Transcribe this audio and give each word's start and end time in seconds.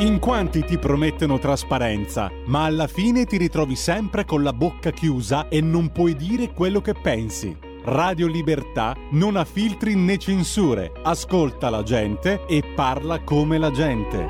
In 0.00 0.18
quanti 0.18 0.64
ti 0.64 0.78
promettono 0.78 1.38
trasparenza, 1.38 2.30
ma 2.46 2.64
alla 2.64 2.86
fine 2.86 3.26
ti 3.26 3.36
ritrovi 3.36 3.76
sempre 3.76 4.24
con 4.24 4.42
la 4.42 4.54
bocca 4.54 4.92
chiusa 4.92 5.48
e 5.48 5.60
non 5.60 5.92
puoi 5.92 6.16
dire 6.16 6.54
quello 6.54 6.80
che 6.80 6.94
pensi. 6.94 7.54
Radio 7.84 8.26
Libertà 8.26 8.96
non 9.10 9.36
ha 9.36 9.44
filtri 9.44 9.94
né 9.94 10.16
censure, 10.16 10.90
ascolta 11.02 11.68
la 11.68 11.82
gente 11.82 12.46
e 12.46 12.62
parla 12.74 13.20
come 13.20 13.58
la 13.58 13.70
gente. 13.70 14.24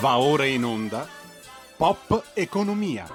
Va 0.00 0.18
ora 0.18 0.44
in 0.44 0.64
onda 0.64 1.06
Pop 1.76 2.32
Economia. 2.34 3.06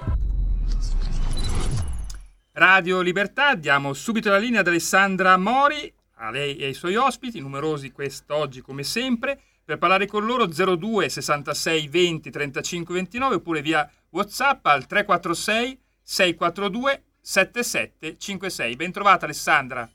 Radio 2.52 3.02
Libertà, 3.02 3.54
diamo 3.54 3.92
subito 3.92 4.30
la 4.30 4.38
linea 4.38 4.60
ad 4.60 4.68
Alessandra 4.68 5.36
Mori 5.36 5.93
a 6.16 6.30
lei 6.30 6.56
e 6.56 6.66
ai 6.66 6.74
suoi 6.74 6.96
ospiti, 6.96 7.40
numerosi 7.40 7.92
quest'oggi 7.92 8.60
come 8.60 8.82
sempre, 8.82 9.40
per 9.64 9.78
parlare 9.78 10.06
con 10.06 10.24
loro 10.24 10.46
02 10.46 11.08
66 11.08 11.88
20 11.88 12.30
35 12.30 12.94
29 12.94 13.34
oppure 13.36 13.62
via 13.62 13.90
WhatsApp 14.10 14.66
al 14.66 14.86
346 14.86 15.80
642 16.02 17.02
7756. 17.20 18.76
Bentrovata 18.76 19.24
Alessandra. 19.24 19.88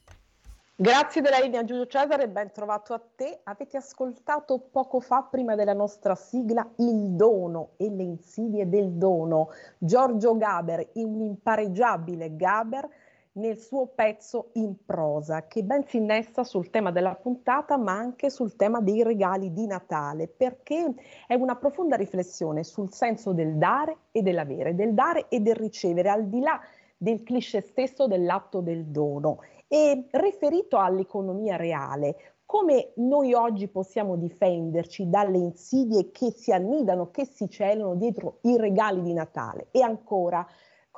Grazie 0.82 1.22
della 1.22 1.40
linea 1.40 1.66
Giulio 1.66 1.86
Cesare, 1.88 2.30
ben 2.30 2.54
trovato 2.54 2.94
a 2.94 3.02
te. 3.16 3.41
Avete 3.44 3.76
ascoltato 3.76 4.70
poco 4.72 5.02
fa, 5.02 5.27
prima 5.30 5.55
della 5.55 5.74
nostra 5.74 6.16
sigla, 6.16 6.66
Il 6.77 7.18
dono 7.18 7.72
e 7.76 7.90
le 7.90 8.04
insidie 8.04 8.70
del 8.70 8.91
dono. 8.94 9.49
Giorgio 9.77 10.38
Gaber, 10.38 10.91
un 10.94 11.20
impareggiabile 11.20 12.34
Gaber, 12.38 12.88
nel 13.34 13.58
suo 13.58 13.88
pezzo 13.88 14.50
in 14.54 14.86
prosa, 14.86 15.48
che 15.48 15.64
ben 15.64 15.86
si 15.86 15.98
innesta 15.98 16.44
sul 16.44 16.70
tema 16.70 16.92
della 16.92 17.16
puntata, 17.16 17.78
ma 17.78 17.94
anche 17.94 18.30
sul 18.30 18.55
tema 18.55 18.82
dei 18.82 19.04
regali 19.04 19.54
di 19.54 19.68
Natale, 19.68 20.28
perché 20.28 20.94
è 21.28 21.36
una 21.36 21.55
profonda 21.55 21.96
riflessione 21.96 22.63
sul 22.63 22.91
senso 22.91 23.34
del 23.34 23.58
dare 23.58 23.98
e 24.12 24.21
dell'avere, 24.21 24.76
del 24.76 24.94
dare 24.94 25.27
e 25.30 25.40
del 25.40 25.55
ricevere, 25.55 26.10
al 26.10 26.27
di 26.27 26.40
là 26.40 26.60
del 26.98 27.24
cliché 27.24 27.62
stesso 27.62 28.08
dell'atto 28.08 28.62
del 28.62 28.86
dono. 28.86 29.40
E 29.68 30.08
riferito 30.12 30.77
all'economia 30.77 31.55
reale, 31.55 32.16
come 32.46 32.93
noi 32.96 33.34
oggi 33.36 33.68
possiamo 33.68 34.16
difenderci 34.16 35.08
dalle 35.08 35.38
insidie 35.38 36.10
che 36.10 36.32
si 36.32 36.52
annidano, 36.52 37.12
che 37.12 37.26
si 37.26 37.48
celano 37.48 37.93
dietro 37.93 38.40
i 38.41 38.58
regali 38.58 39.04
di 39.04 39.14
Natale? 39.14 39.68
E 39.70 39.84
ancora, 39.84 40.46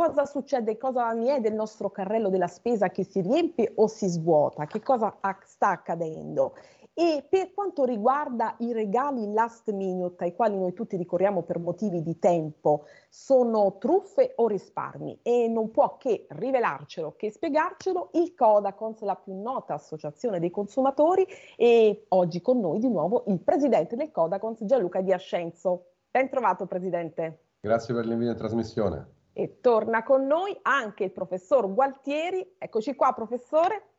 cosa 0.09 0.25
succede, 0.25 0.77
cosa 0.77 1.11
ne 1.11 1.35
è 1.35 1.39
del 1.39 1.53
nostro 1.53 1.91
carrello 1.91 2.29
della 2.29 2.47
spesa 2.47 2.89
che 2.89 3.03
si 3.03 3.21
riempie 3.21 3.71
o 3.75 3.85
si 3.85 4.07
svuota, 4.07 4.65
che 4.65 4.81
cosa 4.81 5.15
sta 5.43 5.69
accadendo. 5.69 6.55
E 6.93 7.23
per 7.29 7.53
quanto 7.53 7.85
riguarda 7.85 8.55
i 8.59 8.73
regali 8.73 9.31
last 9.31 9.71
minute 9.71 10.23
ai 10.23 10.35
quali 10.35 10.57
noi 10.57 10.73
tutti 10.73 10.97
ricorriamo 10.97 11.43
per 11.43 11.59
motivi 11.59 12.01
di 12.01 12.17
tempo, 12.17 12.85
sono 13.09 13.77
truffe 13.77 14.33
o 14.37 14.47
risparmi? 14.47 15.19
E 15.21 15.47
non 15.47 15.69
può 15.69 15.97
che 15.97 16.25
rivelarcelo, 16.29 17.13
che 17.15 17.31
spiegarcelo 17.31 18.09
il 18.13 18.33
Codacons, 18.33 19.01
la 19.01 19.15
più 19.15 19.39
nota 19.39 19.75
associazione 19.75 20.39
dei 20.39 20.49
consumatori 20.49 21.25
e 21.55 22.05
oggi 22.09 22.41
con 22.41 22.59
noi 22.59 22.79
di 22.79 22.89
nuovo 22.89 23.23
il 23.27 23.39
presidente 23.39 23.95
del 23.95 24.11
Codacons 24.11 24.65
Gianluca 24.65 24.99
Di 25.01 25.13
Ascenzo. 25.13 25.91
Ben 26.09 26.27
trovato 26.27 26.65
Presidente. 26.65 27.43
Grazie 27.61 27.93
per 27.93 28.05
l'invito 28.05 28.31
in 28.31 28.37
trasmissione. 28.37 29.19
E 29.33 29.59
torna 29.61 30.03
con 30.03 30.25
noi 30.25 30.57
anche 30.63 31.05
il 31.05 31.11
professor 31.11 31.73
Gualtieri. 31.73 32.55
Eccoci 32.57 32.95
qua, 32.95 33.13
professore. 33.13 33.91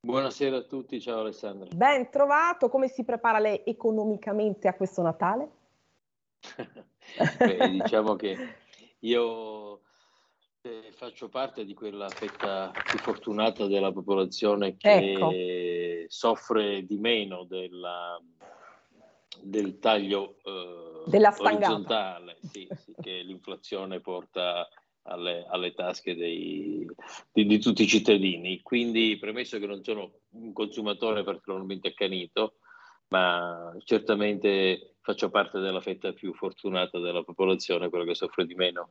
Buonasera 0.00 0.58
a 0.58 0.62
tutti, 0.62 1.00
ciao 1.00 1.20
Alessandro. 1.20 1.68
Ben 1.74 2.10
trovato, 2.10 2.68
come 2.68 2.88
si 2.88 3.02
prepara 3.02 3.38
lei 3.38 3.62
economicamente 3.64 4.68
a 4.68 4.74
questo 4.74 5.02
Natale? 5.02 5.50
Beh, 7.38 7.70
diciamo 7.82 8.14
che 8.14 8.36
io 9.00 9.80
eh, 10.60 10.92
faccio 10.92 11.28
parte 11.28 11.64
di 11.64 11.74
quella 11.74 12.08
fetta 12.08 12.72
più 12.84 12.98
fortunata 12.98 13.66
della 13.66 13.90
popolazione 13.90 14.76
che 14.76 15.12
ecco. 15.12 16.08
soffre 16.08 16.84
di 16.84 16.98
meno 16.98 17.44
della, 17.44 18.20
del 19.42 19.78
taglio 19.78 20.36
eh, 20.44 20.86
della 21.06 21.34
orizzontale 21.38 22.38
sì, 22.42 22.66
sì, 22.76 22.94
che 23.00 23.20
l'inflazione 23.22 24.00
porta 24.00 24.68
alle, 25.02 25.46
alle 25.48 25.72
tasche 25.72 26.14
dei, 26.16 26.86
di, 27.32 27.46
di, 27.46 27.58
tutti 27.58 27.82
i 27.82 27.86
cittadini. 27.86 28.60
Quindi, 28.62 29.16
premesso 29.18 29.58
che 29.58 29.66
non 29.66 29.82
sono 29.82 30.20
un 30.30 30.52
consumatore 30.52 31.22
particolarmente 31.22 31.88
accanito, 31.88 32.56
ma 33.08 33.74
certamente 33.84 34.96
faccio 35.00 35.30
parte 35.30 35.60
della 35.60 35.80
fetta 35.80 36.12
più 36.12 36.34
fortunata 36.34 36.98
della 36.98 37.22
popolazione, 37.22 37.88
quella 37.88 38.04
che 38.04 38.14
soffre 38.14 38.46
di 38.46 38.54
meno. 38.54 38.90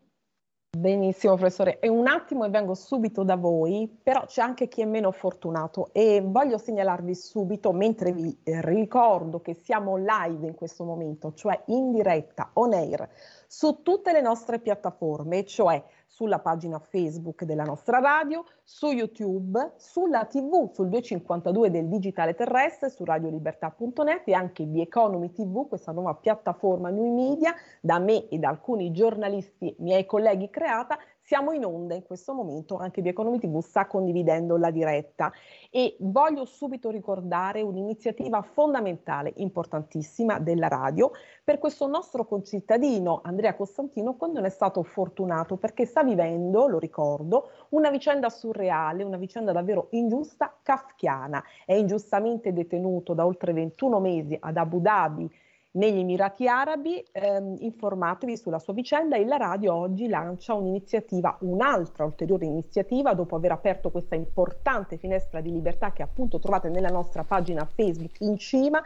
Benissimo 0.75 1.35
professore, 1.35 1.79
e 1.79 1.87
un 1.87 2.05
attimo 2.05 2.43
e 2.43 2.49
vengo 2.49 2.73
subito 2.73 3.23
da 3.23 3.37
voi, 3.37 3.89
però 4.03 4.25
c'è 4.25 4.41
anche 4.41 4.67
chi 4.67 4.81
è 4.81 4.85
meno 4.85 5.09
fortunato 5.13 5.87
e 5.93 6.21
voglio 6.21 6.57
segnalarvi 6.57 7.15
subito, 7.15 7.71
mentre 7.71 8.11
vi 8.11 8.37
ricordo 8.43 9.39
che 9.39 9.53
siamo 9.53 9.95
live 9.95 10.45
in 10.45 10.53
questo 10.53 10.83
momento, 10.83 11.31
cioè 11.33 11.57
in 11.67 11.93
diretta, 11.93 12.49
on 12.55 12.73
air, 12.73 13.07
su 13.47 13.83
tutte 13.83 14.11
le 14.11 14.19
nostre 14.19 14.59
piattaforme, 14.59 15.45
cioè 15.45 15.81
sulla 16.05 16.39
pagina 16.39 16.79
Facebook 16.79 17.43
della 17.43 17.63
nostra 17.63 17.99
radio, 17.99 18.43
su 18.63 18.87
YouTube, 18.87 19.73
sulla 19.77 20.25
TV, 20.25 20.71
sul 20.71 20.87
252 20.89 21.69
del 21.69 21.87
digitale 21.87 22.35
terrestre, 22.35 22.89
su 22.89 23.03
radiolibertà.net 23.03 24.27
e 24.27 24.33
anche 24.33 24.69
di 24.69 24.81
Economy 24.81 25.31
TV, 25.31 25.67
questa 25.67 25.91
nuova 25.91 26.15
piattaforma 26.15 26.89
New 26.89 27.13
Media, 27.13 27.53
da 27.81 27.99
me 27.99 28.27
e 28.29 28.37
da 28.37 28.49
alcuni 28.49 28.91
giornalisti 28.91 29.75
miei 29.79 30.05
colleghi 30.05 30.49
creata, 30.49 30.97
siamo 31.25 31.53
in 31.53 31.65
onda 31.65 31.95
in 31.95 32.03
questo 32.03 32.35
momento, 32.35 32.77
anche 32.77 33.01
di 33.01 33.09
Economy 33.09 33.39
TV 33.39 33.59
sta 33.59 33.87
condividendo 33.87 34.57
la 34.57 34.69
diretta 34.69 35.31
e 35.71 35.95
voglio 36.01 36.45
subito 36.45 36.91
ricordare 36.91 37.63
un'iniziativa 37.63 38.43
fondamentale, 38.43 39.33
importantissima 39.37 40.37
della 40.37 40.67
radio 40.67 41.09
per 41.43 41.57
questo 41.57 41.87
nostro 41.87 42.25
concittadino 42.27 43.21
Andrea 43.23 43.55
Costantino 43.55 44.13
quando 44.13 44.37
non 44.37 44.45
è 44.45 44.51
stato 44.51 44.83
fortunato 44.83 45.57
perché 45.57 45.85
sta 45.85 46.03
vivendo, 46.03 46.67
lo 46.67 46.77
ricordo, 46.77 47.49
una 47.69 47.89
vicenda 47.89 48.29
surreale, 48.29 49.03
una 49.03 49.17
vicenda 49.17 49.51
davvero 49.51 49.87
ingiusta, 49.91 50.55
kafkiana. 50.61 51.43
È 51.65 51.73
ingiustamente 51.73 52.53
detenuto 52.53 53.15
da 53.15 53.25
oltre 53.25 53.51
21 53.51 53.99
mesi 53.99 54.37
ad 54.39 54.57
Abu 54.57 54.79
Dhabi 54.79 55.27
negli 55.75 55.99
Emirati 55.99 56.47
Arabi. 56.47 57.03
Ehm, 57.11 57.55
informatevi 57.59 58.37
sulla 58.37 58.59
sua 58.59 58.73
vicenda 58.73 59.15
e 59.15 59.25
la 59.25 59.37
radio 59.37 59.73
oggi 59.73 60.07
lancia 60.07 60.53
un'iniziativa, 60.53 61.37
un'altra 61.41 62.05
ulteriore 62.05 62.45
iniziativa, 62.45 63.13
dopo 63.13 63.35
aver 63.35 63.51
aperto 63.51 63.91
questa 63.91 64.15
importante 64.15 64.97
finestra 64.97 65.41
di 65.41 65.51
libertà 65.51 65.91
che 65.91 66.03
appunto 66.03 66.39
trovate 66.39 66.69
nella 66.69 66.89
nostra 66.89 67.23
pagina 67.23 67.65
Facebook 67.65 68.19
in 68.19 68.37
cima, 68.37 68.81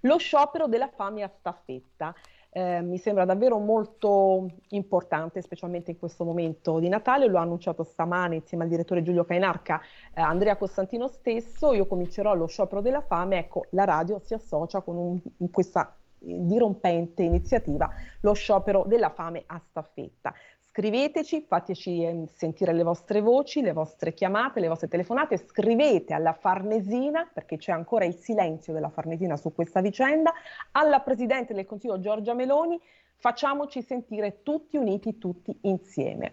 lo 0.00 0.16
sciopero 0.18 0.66
della 0.66 0.88
fame 0.88 1.22
a 1.22 1.28
staffetta. 1.28 2.14
Eh, 2.54 2.82
mi 2.82 2.98
sembra 2.98 3.24
davvero 3.24 3.58
molto 3.58 4.46
importante, 4.70 5.40
specialmente 5.40 5.92
in 5.92 5.98
questo 5.98 6.22
momento 6.22 6.80
di 6.80 6.88
Natale. 6.88 7.26
Lo 7.26 7.38
ha 7.38 7.42
annunciato 7.42 7.82
stamane 7.82 8.34
insieme 8.36 8.64
al 8.64 8.68
direttore 8.68 9.02
Giulio 9.02 9.24
Cainarca, 9.24 9.80
eh, 10.12 10.20
Andrea 10.20 10.56
Costantino 10.56 11.08
stesso. 11.08 11.72
Io 11.72 11.86
comincerò 11.86 12.34
lo 12.34 12.46
sciopero 12.46 12.82
della 12.82 13.00
fame. 13.00 13.38
Ecco, 13.38 13.64
la 13.70 13.84
radio 13.84 14.18
si 14.18 14.34
associa 14.34 14.82
con 14.82 14.96
un, 14.98 15.50
questa 15.50 15.96
dirompente 16.22 17.22
iniziativa, 17.22 17.90
lo 18.20 18.32
sciopero 18.32 18.84
della 18.86 19.10
fame 19.10 19.42
a 19.46 19.58
staffetta. 19.58 20.34
Scriveteci, 20.72 21.44
fateci 21.46 22.02
eh, 22.02 22.24
sentire 22.34 22.72
le 22.72 22.82
vostre 22.82 23.20
voci, 23.20 23.60
le 23.60 23.72
vostre 23.72 24.14
chiamate, 24.14 24.58
le 24.58 24.68
vostre 24.68 24.88
telefonate, 24.88 25.36
scrivete 25.36 26.14
alla 26.14 26.32
Farnesina, 26.32 27.28
perché 27.30 27.58
c'è 27.58 27.72
ancora 27.72 28.06
il 28.06 28.14
silenzio 28.14 28.72
della 28.72 28.88
Farnesina 28.88 29.36
su 29.36 29.52
questa 29.52 29.82
vicenda, 29.82 30.32
alla 30.70 31.00
Presidente 31.00 31.52
del 31.52 31.66
Consiglio 31.66 32.00
Giorgia 32.00 32.32
Meloni, 32.32 32.80
facciamoci 33.16 33.82
sentire 33.82 34.42
tutti 34.42 34.78
uniti, 34.78 35.18
tutti 35.18 35.54
insieme. 35.62 36.30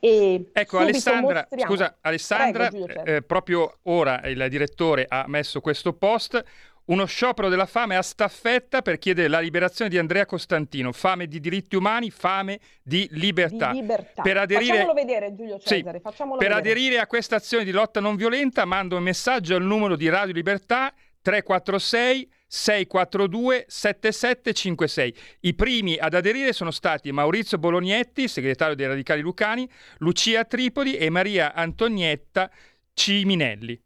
E 0.00 0.50
ecco 0.52 0.78
Alessandra, 0.78 1.40
mostriamo... 1.40 1.70
scusa 1.72 1.96
Alessandra, 2.00 2.68
Prego, 2.68 3.04
eh, 3.04 3.22
proprio 3.22 3.78
ora 3.84 4.20
il 4.26 4.46
direttore 4.48 5.06
ha 5.08 5.24
messo 5.26 5.60
questo 5.60 5.92
post, 5.92 6.42
uno 6.88 7.04
sciopero 7.04 7.48
della 7.48 7.66
fame 7.66 7.96
a 7.96 8.02
staffetta 8.02 8.82
per 8.82 8.98
chiedere 8.98 9.28
la 9.28 9.40
liberazione 9.40 9.90
di 9.90 9.98
Andrea 9.98 10.26
Costantino. 10.26 10.92
Fame 10.92 11.26
di 11.26 11.40
diritti 11.40 11.76
umani, 11.76 12.10
fame 12.10 12.60
di 12.82 13.08
libertà. 13.12 13.72
Di 13.72 13.80
libertà. 13.80 14.22
Per 14.22 14.36
aderire... 14.36 14.78
Facciamolo 14.78 14.94
vedere, 14.94 15.34
Giulio 15.34 15.58
Cesare. 15.58 16.00
Sì. 16.02 16.12
per 16.14 16.26
vedere. 16.38 16.54
aderire 16.54 16.98
a 16.98 17.06
questa 17.06 17.36
azione 17.36 17.64
di 17.64 17.70
lotta 17.70 18.00
non 18.00 18.16
violenta, 18.16 18.64
mando 18.64 18.96
un 18.96 19.02
messaggio 19.02 19.54
al 19.54 19.62
numero 19.62 19.96
di 19.96 20.08
Radio 20.08 20.32
Libertà 20.32 20.92
346 21.20 22.30
642 22.46 23.64
7756. 23.68 25.16
I 25.40 25.54
primi 25.54 25.96
ad 25.98 26.14
aderire 26.14 26.54
sono 26.54 26.70
stati 26.70 27.12
Maurizio 27.12 27.58
Bolognetti, 27.58 28.28
segretario 28.28 28.74
dei 28.74 28.86
Radicali 28.86 29.20
Lucani, 29.20 29.68
Lucia 29.98 30.44
Tripoli 30.44 30.96
e 30.96 31.10
Maria 31.10 31.52
Antonietta 31.52 32.50
Ciminelli. 32.94 33.78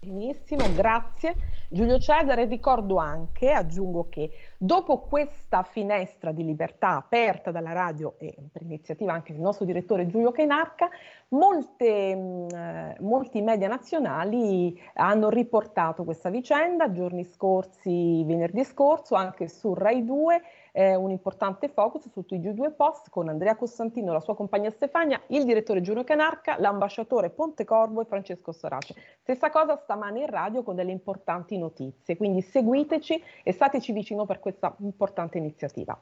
Benissimo, 0.00 0.74
grazie. 0.74 1.36
Giulio 1.72 2.00
Cesare, 2.00 2.46
ricordo 2.46 2.96
anche, 2.96 3.52
aggiungo 3.52 4.08
che 4.08 4.32
dopo 4.58 5.02
questa 5.02 5.62
finestra 5.62 6.32
di 6.32 6.44
libertà 6.44 6.96
aperta 6.96 7.52
dalla 7.52 7.70
radio 7.70 8.14
e 8.18 8.34
per 8.50 8.62
iniziativa 8.62 9.12
anche 9.12 9.32
del 9.32 9.40
nostro 9.40 9.64
direttore 9.64 10.08
Giulio 10.08 10.32
Cainarca, 10.32 10.88
molte, 11.28 12.16
mh, 12.16 12.46
eh, 12.52 12.96
molti 13.02 13.40
media 13.40 13.68
nazionali 13.68 14.76
hanno 14.94 15.30
riportato 15.30 16.02
questa 16.02 16.28
vicenda 16.28 16.90
giorni 16.90 17.22
scorsi, 17.22 18.24
venerdì 18.24 18.64
scorso, 18.64 19.14
anche 19.14 19.46
su 19.46 19.72
Rai 19.72 20.04
2 20.04 20.42
eh, 20.72 20.94
un 20.94 21.10
importante 21.10 21.68
focus 21.68 22.08
su 22.10 22.24
TG2 22.28 22.74
Post 22.74 23.10
con 23.10 23.28
Andrea 23.28 23.56
Costantino, 23.56 24.12
la 24.12 24.20
sua 24.20 24.34
compagna 24.34 24.70
Stefania, 24.70 25.20
il 25.28 25.44
direttore 25.44 25.80
Giulio 25.80 26.04
Canarca, 26.04 26.58
l'ambasciatore 26.58 27.30
Pontecorvo 27.30 28.00
e 28.00 28.04
Francesco 28.04 28.52
Sorace. 28.52 28.94
Stessa 29.20 29.50
cosa 29.50 29.76
stamane 29.76 30.20
in 30.20 30.26
radio 30.26 30.62
con 30.62 30.74
delle 30.74 30.92
importanti 30.92 31.58
notizie, 31.58 32.16
quindi 32.16 32.40
seguiteci 32.42 33.22
e 33.42 33.52
stateci 33.52 33.92
vicino 33.92 34.26
per 34.26 34.40
questa 34.40 34.74
importante 34.78 35.38
iniziativa. 35.38 35.98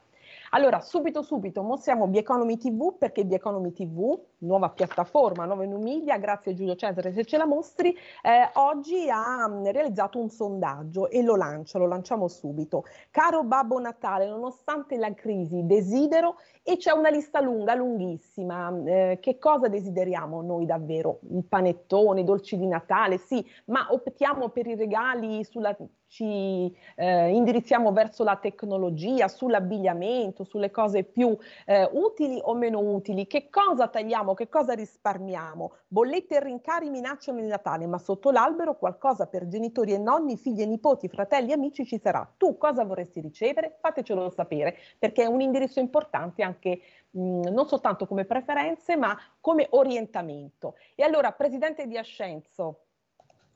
Allora, 0.51 0.81
subito 0.81 1.21
subito 1.21 1.61
mostriamo 1.61 2.07
Bieconomy 2.07 2.57
TV 2.57 2.97
perché 2.97 3.23
Bieconomy 3.23 3.71
TV, 3.71 4.19
nuova 4.39 4.69
piattaforma, 4.69 5.45
nuova 5.45 5.63
new 5.65 5.79
media, 5.79 6.17
grazie 6.17 6.51
a 6.51 6.55
Giulio 6.55 6.75
Cesare 6.75 7.13
se 7.13 7.23
ce 7.23 7.37
la 7.37 7.45
mostri, 7.45 7.95
eh, 8.23 8.49
oggi 8.53 9.07
ha 9.11 9.47
mm, 9.47 9.65
realizzato 9.65 10.17
un 10.17 10.29
sondaggio 10.29 11.07
e 11.07 11.21
lo 11.21 11.35
lancia, 11.35 11.77
lo 11.77 11.85
lanciamo 11.85 12.27
subito. 12.27 12.85
Caro 13.11 13.43
Babbo 13.43 13.79
Natale, 13.79 14.27
nonostante 14.27 14.97
la 14.97 15.13
crisi, 15.13 15.67
desidero 15.67 16.37
e 16.63 16.77
c'è 16.77 16.93
una 16.93 17.09
lista 17.09 17.41
lunga, 17.41 17.75
lunghissima. 17.75 18.73
Eh, 18.85 19.19
che 19.21 19.37
cosa 19.37 19.67
desideriamo 19.67 20.41
noi 20.41 20.65
davvero? 20.65 21.19
Il 21.29 21.45
panettone, 21.45 22.21
i 22.21 22.23
dolci 22.23 22.57
di 22.57 22.65
Natale, 22.65 23.19
sì, 23.19 23.45
ma 23.65 23.85
optiamo 23.91 24.49
per 24.49 24.65
i 24.65 24.75
regali 24.75 25.43
sulla 25.43 25.75
ci 26.09 26.75
eh, 26.95 27.29
indirizziamo 27.29 27.91
verso 27.91 28.23
la 28.23 28.35
tecnologia, 28.35 29.27
sull'abbigliamento, 29.27 30.43
sulle 30.43 30.71
cose 30.71 31.03
più 31.03 31.37
eh, 31.65 31.87
utili 31.93 32.39
o 32.43 32.55
meno 32.55 32.79
utili, 32.79 33.27
che 33.27 33.49
cosa 33.49 33.87
tagliamo, 33.87 34.33
che 34.33 34.49
cosa 34.49 34.73
risparmiamo, 34.73 35.73
bollette 35.87 36.37
e 36.37 36.43
rincari 36.43 36.89
minacciano 36.89 37.39
il 37.39 37.45
Natale, 37.45 37.85
ma 37.85 37.99
sotto 37.99 38.31
l'albero 38.31 38.75
qualcosa 38.75 39.27
per 39.27 39.47
genitori 39.47 39.93
e 39.93 39.99
nonni, 39.99 40.35
figli 40.35 40.61
e 40.61 40.65
nipoti, 40.65 41.07
fratelli 41.07 41.51
e 41.51 41.53
amici 41.53 41.85
ci 41.85 41.99
sarà. 41.99 42.27
Tu 42.37 42.57
cosa 42.57 42.83
vorresti 42.83 43.21
ricevere? 43.21 43.77
Fatecelo 43.79 44.29
sapere, 44.31 44.75
perché 44.97 45.23
è 45.23 45.27
un 45.27 45.41
indirizzo 45.41 45.79
importante 45.79 46.41
anche 46.41 46.81
mh, 47.11 47.49
non 47.49 47.67
soltanto 47.67 48.07
come 48.07 48.25
preferenze, 48.25 48.95
ma 48.95 49.15
come 49.39 49.67
orientamento. 49.71 50.75
E 50.95 51.03
allora, 51.03 51.31
Presidente 51.33 51.85
di 51.85 51.97
Ascenzo, 51.97 52.85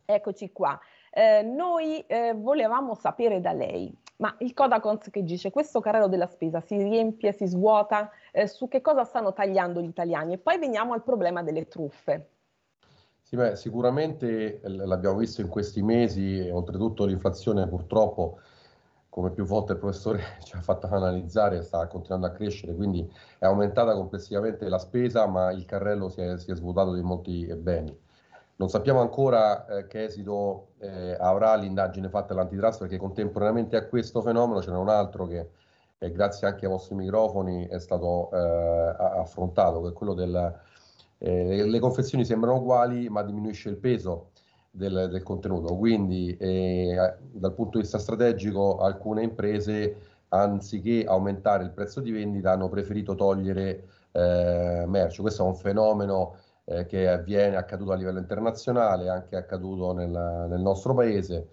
eccoci 0.06 0.52
qua. 0.52 0.80
Eh, 1.16 1.44
noi 1.44 2.00
eh, 2.08 2.34
volevamo 2.34 2.96
sapere 2.96 3.40
da 3.40 3.52
lei, 3.52 3.96
ma 4.18 4.36
il 4.40 4.56
Codacons 4.56 5.12
che 5.12 5.24
dice 5.24 5.52
questo 5.52 5.80
carrello 5.80 6.08
della 6.08 6.26
spesa 6.26 6.60
si 6.60 6.76
riempie, 6.76 7.34
si 7.34 7.46
svuota, 7.46 8.10
eh, 8.32 8.48
su 8.48 8.68
che 8.68 8.82
cosa 8.82 9.04
stanno 9.04 9.32
tagliando 9.32 9.80
gli 9.80 9.90
italiani? 9.90 10.34
E 10.34 10.38
poi 10.40 10.58
veniamo 10.58 10.94
al 10.94 11.04
problema 11.04 11.44
delle 11.44 11.68
truffe. 11.68 12.30
Sì, 13.22 13.36
beh, 13.36 13.56
sicuramente 13.56 14.60
l'abbiamo 14.64 15.18
visto 15.18 15.42
in 15.42 15.50
questi 15.50 15.84
mesi, 15.84 16.50
oltretutto 16.52 17.06
l'inflazione 17.06 17.68
purtroppo, 17.68 18.40
come 19.10 19.30
più 19.30 19.46
volte 19.46 19.74
il 19.74 19.80
professore 19.80 20.24
ci 20.44 20.56
ha 20.56 20.62
fatto 20.62 20.88
analizzare, 20.88 21.62
sta 21.62 21.86
continuando 21.86 22.26
a 22.26 22.32
crescere, 22.32 22.74
quindi 22.74 23.08
è 23.38 23.46
aumentata 23.46 23.94
complessivamente 23.94 24.68
la 24.68 24.80
spesa, 24.80 25.28
ma 25.28 25.52
il 25.52 25.66
carrello 25.66 26.10
si 26.10 26.22
è, 26.22 26.40
si 26.40 26.50
è 26.50 26.56
svuotato 26.56 26.96
di 26.96 27.04
molti 27.04 27.46
beni. 27.56 27.96
Non 28.56 28.70
sappiamo 28.70 29.02
ancora 29.02 29.66
eh, 29.66 29.88
che 29.88 30.04
esito 30.04 30.74
eh, 30.80 31.18
avrà 31.20 31.56
l'indagine 31.56 32.08
fatta 32.08 32.34
dall'antitrust 32.34 32.80
perché 32.80 32.98
contemporaneamente 32.98 33.76
a 33.76 33.88
questo 33.88 34.22
fenomeno 34.22 34.60
c'era 34.60 34.78
un 34.78 34.90
altro 34.90 35.26
che 35.26 35.50
eh, 35.98 36.12
grazie 36.12 36.46
anche 36.46 36.66
ai 36.66 36.72
vostri 36.72 36.94
microfoni 36.96 37.68
è 37.68 37.80
stato 37.80 38.30
eh, 38.32 38.38
affrontato, 38.38 39.82
che 39.82 39.90
è 39.90 39.94
quello 39.94 40.14
del... 40.14 40.60
Eh, 41.18 41.66
le 41.66 41.80
confezioni 41.80 42.26
sembrano 42.26 42.58
uguali 42.58 43.10
ma 43.10 43.24
diminuisce 43.24 43.70
il 43.70 43.78
peso 43.78 44.32
del, 44.70 45.08
del 45.10 45.24
contenuto, 45.24 45.76
quindi 45.76 46.36
eh, 46.38 47.16
dal 47.32 47.54
punto 47.54 47.78
di 47.78 47.84
vista 47.84 47.98
strategico 47.98 48.78
alcune 48.78 49.24
imprese 49.24 49.96
anziché 50.30 51.06
aumentare 51.06 51.64
il 51.64 51.72
prezzo 51.72 52.02
di 52.02 52.12
vendita 52.12 52.52
hanno 52.52 52.70
preferito 52.70 53.16
togliere 53.16 53.88
merce. 54.14 55.22
Questo 55.24 55.44
è 55.44 55.48
un 55.48 55.56
fenomeno 55.56 56.36
eh, 56.66 56.86
che 56.86 57.08
avviene, 57.10 57.56
è 57.56 57.58
accaduto 57.58 57.92
a 57.92 57.96
livello 57.96 58.20
internazionale, 58.20 59.10
anche 59.10 59.36
accaduto 59.36 59.94
nel, 59.94 60.10
nel 60.50 60.62
nostro 60.62 60.94
paese. 60.94 61.50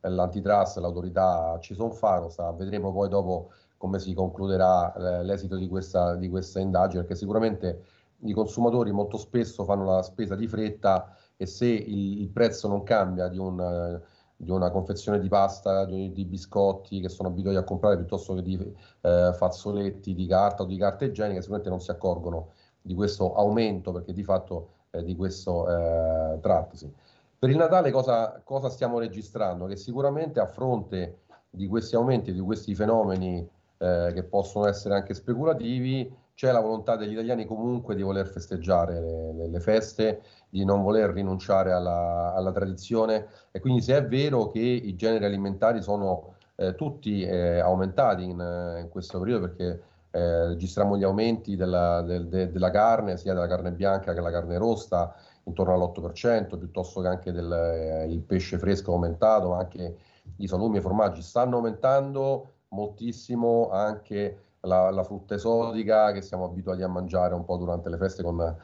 L'antitrust, 0.00 0.78
l'autorità 0.78 1.58
ci 1.60 1.74
sono 1.74 1.90
faro, 1.90 2.28
sta, 2.28 2.52
vedremo 2.52 2.92
poi 2.92 3.08
dopo 3.08 3.50
come 3.76 3.98
si 3.98 4.14
concluderà 4.14 5.22
l'esito 5.22 5.56
di 5.56 5.68
questa, 5.68 6.14
di 6.16 6.28
questa 6.28 6.60
indagine, 6.60 7.02
perché 7.02 7.16
sicuramente 7.16 7.84
i 8.22 8.32
consumatori 8.32 8.90
molto 8.90 9.16
spesso 9.16 9.64
fanno 9.64 9.84
la 9.84 10.02
spesa 10.02 10.34
di 10.34 10.46
fretta 10.48 11.16
e 11.36 11.46
se 11.46 11.66
il, 11.66 12.20
il 12.20 12.28
prezzo 12.30 12.66
non 12.68 12.82
cambia 12.82 13.28
di, 13.28 13.38
un, 13.38 14.00
di, 14.36 14.50
una 14.50 14.70
confezione 14.70 15.20
di 15.20 15.28
pasta, 15.28 15.84
di, 15.84 16.10
di, 16.12 16.24
biscotti 16.24 17.00
che 17.00 17.08
sono 17.08 17.28
abituati 17.28 17.56
a 17.56 17.62
comprare 17.62 17.96
piuttosto 17.96 18.34
che 18.34 18.42
di 18.42 18.74
eh, 19.02 19.32
fazzoletti 19.32 20.14
di 20.14 20.26
carta 20.26 20.64
o 20.64 20.66
di 20.66 20.76
carta 20.76 21.04
igienica, 21.04 21.40
sicuramente 21.40 21.70
non 21.70 21.80
si 21.80 21.90
accorgono 21.92 22.52
di 22.88 22.94
questo 22.94 23.34
aumento, 23.34 23.92
perché 23.92 24.14
di 24.14 24.24
fatto 24.24 24.68
eh, 24.90 25.04
di 25.04 25.14
questo 25.14 25.68
eh, 25.68 26.40
trattasi. 26.40 26.90
Per 27.38 27.50
il 27.50 27.56
Natale 27.56 27.90
cosa, 27.90 28.40
cosa, 28.42 28.70
stiamo 28.70 28.98
registrando? 28.98 29.66
Che 29.66 29.76
sicuramente 29.76 30.40
a 30.40 30.46
fronte 30.46 31.18
di 31.50 31.68
questi 31.68 31.96
aumenti, 31.96 32.32
di 32.32 32.40
questi 32.40 32.74
fenomeni 32.74 33.46
eh, 33.76 34.10
che 34.14 34.22
possono 34.24 34.66
essere 34.66 34.94
anche 34.94 35.12
speculativi, 35.12 36.10
c'è 36.34 36.50
la 36.50 36.60
volontà 36.60 36.96
degli 36.96 37.12
italiani 37.12 37.44
comunque 37.44 37.94
di 37.94 38.02
voler 38.02 38.26
festeggiare 38.26 39.00
le, 39.00 39.32
le, 39.34 39.48
le 39.48 39.60
feste, 39.60 40.22
di 40.48 40.64
non 40.64 40.82
voler 40.82 41.10
rinunciare 41.10 41.72
alla, 41.72 42.32
alla, 42.34 42.52
tradizione 42.52 43.26
e 43.50 43.60
quindi 43.60 43.82
se 43.82 43.96
è 43.96 44.06
vero 44.06 44.48
che 44.48 44.60
i 44.60 44.94
generi 44.94 45.26
alimentari 45.26 45.82
sono 45.82 46.36
eh, 46.54 46.74
tutti 46.74 47.22
eh, 47.22 47.58
aumentati 47.58 48.22
in, 48.22 48.78
in 48.80 48.88
questo 48.88 49.18
periodo 49.18 49.48
perché 49.48 49.82
eh, 50.10 50.46
registriamo 50.48 50.96
gli 50.96 51.04
aumenti 51.04 51.56
della, 51.56 52.02
del, 52.02 52.28
de, 52.28 52.50
della, 52.50 52.70
carne, 52.70 53.16
sia 53.16 53.34
della 53.34 53.46
carne 53.46 53.72
bianca 53.72 54.12
che 54.12 54.14
della 54.14 54.30
carne 54.30 54.56
rossa, 54.58 55.14
intorno 55.44 55.74
all'8%, 55.74 56.58
piuttosto 56.58 57.00
che 57.00 57.08
anche 57.08 57.32
del, 57.32 57.52
eh, 57.52 58.06
il 58.06 58.20
pesce 58.20 58.58
fresco 58.58 58.92
aumentato, 58.92 59.52
anche 59.52 59.96
i 60.36 60.46
salumi 60.46 60.76
e 60.76 60.78
i 60.78 60.82
formaggi 60.82 61.22
stanno 61.22 61.56
aumentando 61.56 62.52
moltissimo 62.68 63.70
anche 63.70 64.42
la, 64.60 64.90
la, 64.90 65.02
frutta 65.04 65.34
esotica 65.34 66.12
che 66.12 66.20
siamo 66.20 66.44
abituati 66.44 66.82
a 66.82 66.88
mangiare 66.88 67.34
un 67.34 67.44
po' 67.44 67.56
durante 67.56 67.88
le 67.88 67.96
feste 67.96 68.22
con, 68.22 68.56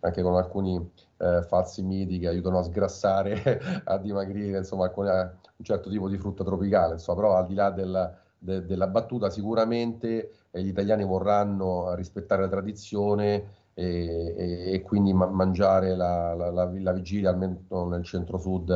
anche 0.00 0.22
con 0.22 0.34
alcuni 0.34 0.90
eh, 1.18 1.42
falsi 1.42 1.82
miti 1.82 2.18
che 2.18 2.28
aiutano 2.28 2.58
a 2.58 2.62
sgrassare, 2.62 3.60
a 3.84 3.98
dimagrire, 3.98 4.58
insomma, 4.58 4.84
alcune, 4.84 5.10
un 5.56 5.64
certo 5.64 5.90
tipo 5.90 6.08
di 6.08 6.18
frutta 6.18 6.42
tropicale, 6.44 6.94
insomma, 6.94 7.20
però 7.20 7.36
al 7.36 7.46
di 7.46 7.54
là 7.54 7.70
del, 7.70 8.16
de, 8.38 8.64
della 8.64 8.88
battuta, 8.88 9.30
sicuramente 9.30 10.08
eh, 10.18 10.30
gli 10.60 10.68
italiani 10.68 11.04
vorranno 11.04 11.94
rispettare 11.94 12.42
la 12.42 12.48
tradizione 12.48 13.60
e, 13.74 14.34
e, 14.36 14.72
e 14.74 14.82
quindi 14.82 15.12
ma- 15.14 15.26
mangiare 15.26 15.96
la, 15.96 16.34
la, 16.34 16.50
la, 16.50 16.70
la, 16.70 16.92
vigilia, 16.92 17.30
almeno 17.30 17.86
nel 17.88 18.04
centro-sud, 18.04 18.70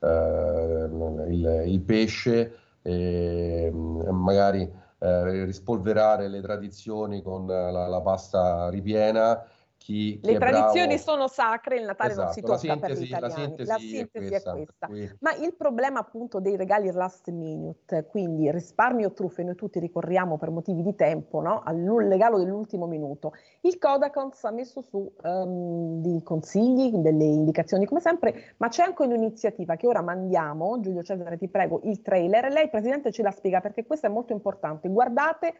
eh, 0.00 0.88
il, 1.28 1.62
il, 1.66 1.80
pesce, 1.80 2.56
e, 2.82 3.70
magari 3.72 4.70
eh, 4.98 5.44
rispolverare 5.44 6.28
le 6.28 6.42
tradizioni 6.42 7.22
con 7.22 7.46
la, 7.46 8.00
pasta 8.02 8.68
ripiena 8.68 9.42
chi, 9.84 10.18
chi 10.18 10.32
Le 10.32 10.38
tradizioni 10.38 10.94
bravo... 10.94 11.02
sono 11.02 11.28
sacre, 11.28 11.76
il 11.76 11.84
Natale 11.84 12.12
esatto, 12.12 12.24
non 12.24 12.32
si 12.32 12.40
esatto, 12.40 12.54
tocca 12.54 12.94
sintesi, 12.94 12.94
per 12.94 13.02
gli 13.02 13.06
italiani. 13.06 13.34
La 13.34 13.46
sintesi, 13.46 13.68
la 13.68 13.78
sintesi 13.78 14.24
è, 14.24 14.28
questa, 14.28 14.50
è 14.50 14.54
questa. 14.54 15.16
Ma 15.20 15.34
il 15.34 15.54
problema 15.54 16.00
appunto 16.00 16.40
dei 16.40 16.56
regali 16.56 16.90
last 16.90 17.28
minute, 17.30 18.06
quindi 18.06 18.50
risparmio 18.50 19.12
truffe, 19.12 19.42
noi 19.42 19.56
tutti 19.56 19.78
ricorriamo 19.78 20.38
per 20.38 20.50
motivi 20.50 20.82
di 20.82 20.94
tempo 20.94 21.42
no? 21.42 21.60
al 21.62 21.76
regalo 22.08 22.38
dell'ultimo 22.38 22.86
minuto. 22.86 23.32
Il 23.60 23.76
Codacons 23.76 24.42
ha 24.44 24.50
messo 24.52 24.80
su 24.80 25.12
um, 25.22 26.00
dei 26.00 26.22
consigli, 26.22 26.90
delle 26.96 27.24
indicazioni 27.24 27.84
come 27.84 28.00
sempre, 28.00 28.54
ma 28.56 28.68
c'è 28.68 28.84
anche 28.84 29.02
un'iniziativa 29.02 29.76
che 29.76 29.86
ora 29.86 30.00
mandiamo, 30.00 30.80
Giulio 30.80 31.02
Cesare 31.02 31.36
ti 31.36 31.48
prego, 31.48 31.80
il 31.84 32.00
trailer, 32.00 32.50
lei 32.50 32.70
Presidente 32.70 33.12
ce 33.12 33.22
la 33.22 33.30
spiega 33.30 33.60
perché 33.60 33.84
questo 33.84 34.06
è 34.06 34.10
molto 34.10 34.32
importante. 34.32 34.88
Guardate 34.88 35.56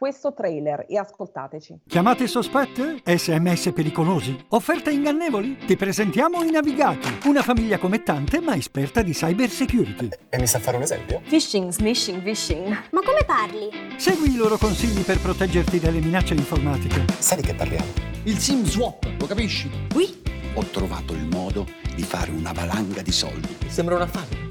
questo 0.00 0.32
trailer 0.32 0.86
e 0.88 0.96
ascoltateci. 0.96 1.80
Chiamate 1.86 2.26
sospette? 2.26 3.02
SMS 3.04 3.70
pericolosi? 3.74 4.34
Offerte 4.48 4.90
ingannevoli? 4.90 5.58
Ti 5.66 5.76
presentiamo 5.76 6.42
i 6.42 6.50
Navigati, 6.50 7.28
una 7.28 7.42
famiglia 7.42 7.76
come 7.76 8.02
tante 8.02 8.40
ma 8.40 8.56
esperta 8.56 9.02
di 9.02 9.12
cyber 9.12 9.50
security. 9.50 10.08
E 10.30 10.38
mi 10.38 10.46
sa 10.46 10.58
fare 10.58 10.78
un 10.78 10.84
esempio? 10.84 11.20
Phishing, 11.28 11.70
smishing, 11.70 12.22
phishing. 12.22 12.68
Ma 12.92 13.00
come 13.04 13.24
parli? 13.26 13.68
Segui 13.98 14.30
i 14.30 14.36
loro 14.36 14.56
consigli 14.56 15.02
per 15.02 15.20
proteggerti 15.20 15.78
dalle 15.78 16.00
minacce 16.00 16.32
informatiche. 16.32 17.04
Sai 17.18 17.36
di 17.36 17.42
che 17.42 17.54
parliamo? 17.54 17.92
Il 18.22 18.38
SIM 18.38 18.64
swap, 18.64 19.06
lo 19.18 19.26
capisci? 19.26 19.70
Oui. 19.94 20.22
Ho 20.54 20.64
trovato 20.64 21.12
il 21.12 21.26
modo 21.26 21.66
di 21.94 22.02
fare 22.04 22.30
una 22.30 22.52
valanga 22.52 23.02
di 23.02 23.12
soldi. 23.12 23.54
Sembra 23.66 23.96
un 23.96 24.00
affare 24.00 24.49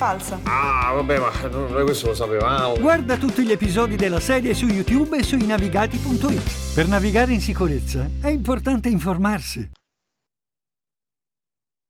falsa. 0.00 0.40
Ah, 0.44 0.94
vabbè, 0.94 1.18
ma 1.18 1.30
noi 1.50 1.84
questo 1.84 2.06
lo 2.06 2.14
sapevamo. 2.14 2.78
Guarda 2.78 3.18
tutti 3.18 3.44
gli 3.44 3.52
episodi 3.52 3.96
della 3.96 4.18
serie 4.18 4.54
su 4.54 4.64
YouTube 4.64 5.18
e 5.18 5.22
su 5.22 5.36
inavigati.it. 5.36 6.74
Per 6.74 6.88
navigare 6.88 7.34
in 7.34 7.40
sicurezza 7.40 8.08
è 8.22 8.28
importante 8.28 8.88
informarsi. 8.88 9.70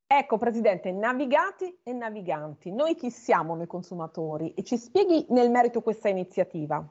Ecco, 0.05 0.37
Presidente, 0.37 0.91
navigati 0.91 1.73
e 1.83 1.93
naviganti. 1.93 2.69
Noi 2.69 2.95
chi 2.95 3.09
siamo 3.09 3.55
noi 3.55 3.67
consumatori? 3.67 4.53
E 4.55 4.63
ci 4.63 4.75
spieghi 4.75 5.27
nel 5.29 5.49
merito 5.49 5.81
questa 5.81 6.09
iniziativa. 6.09 6.85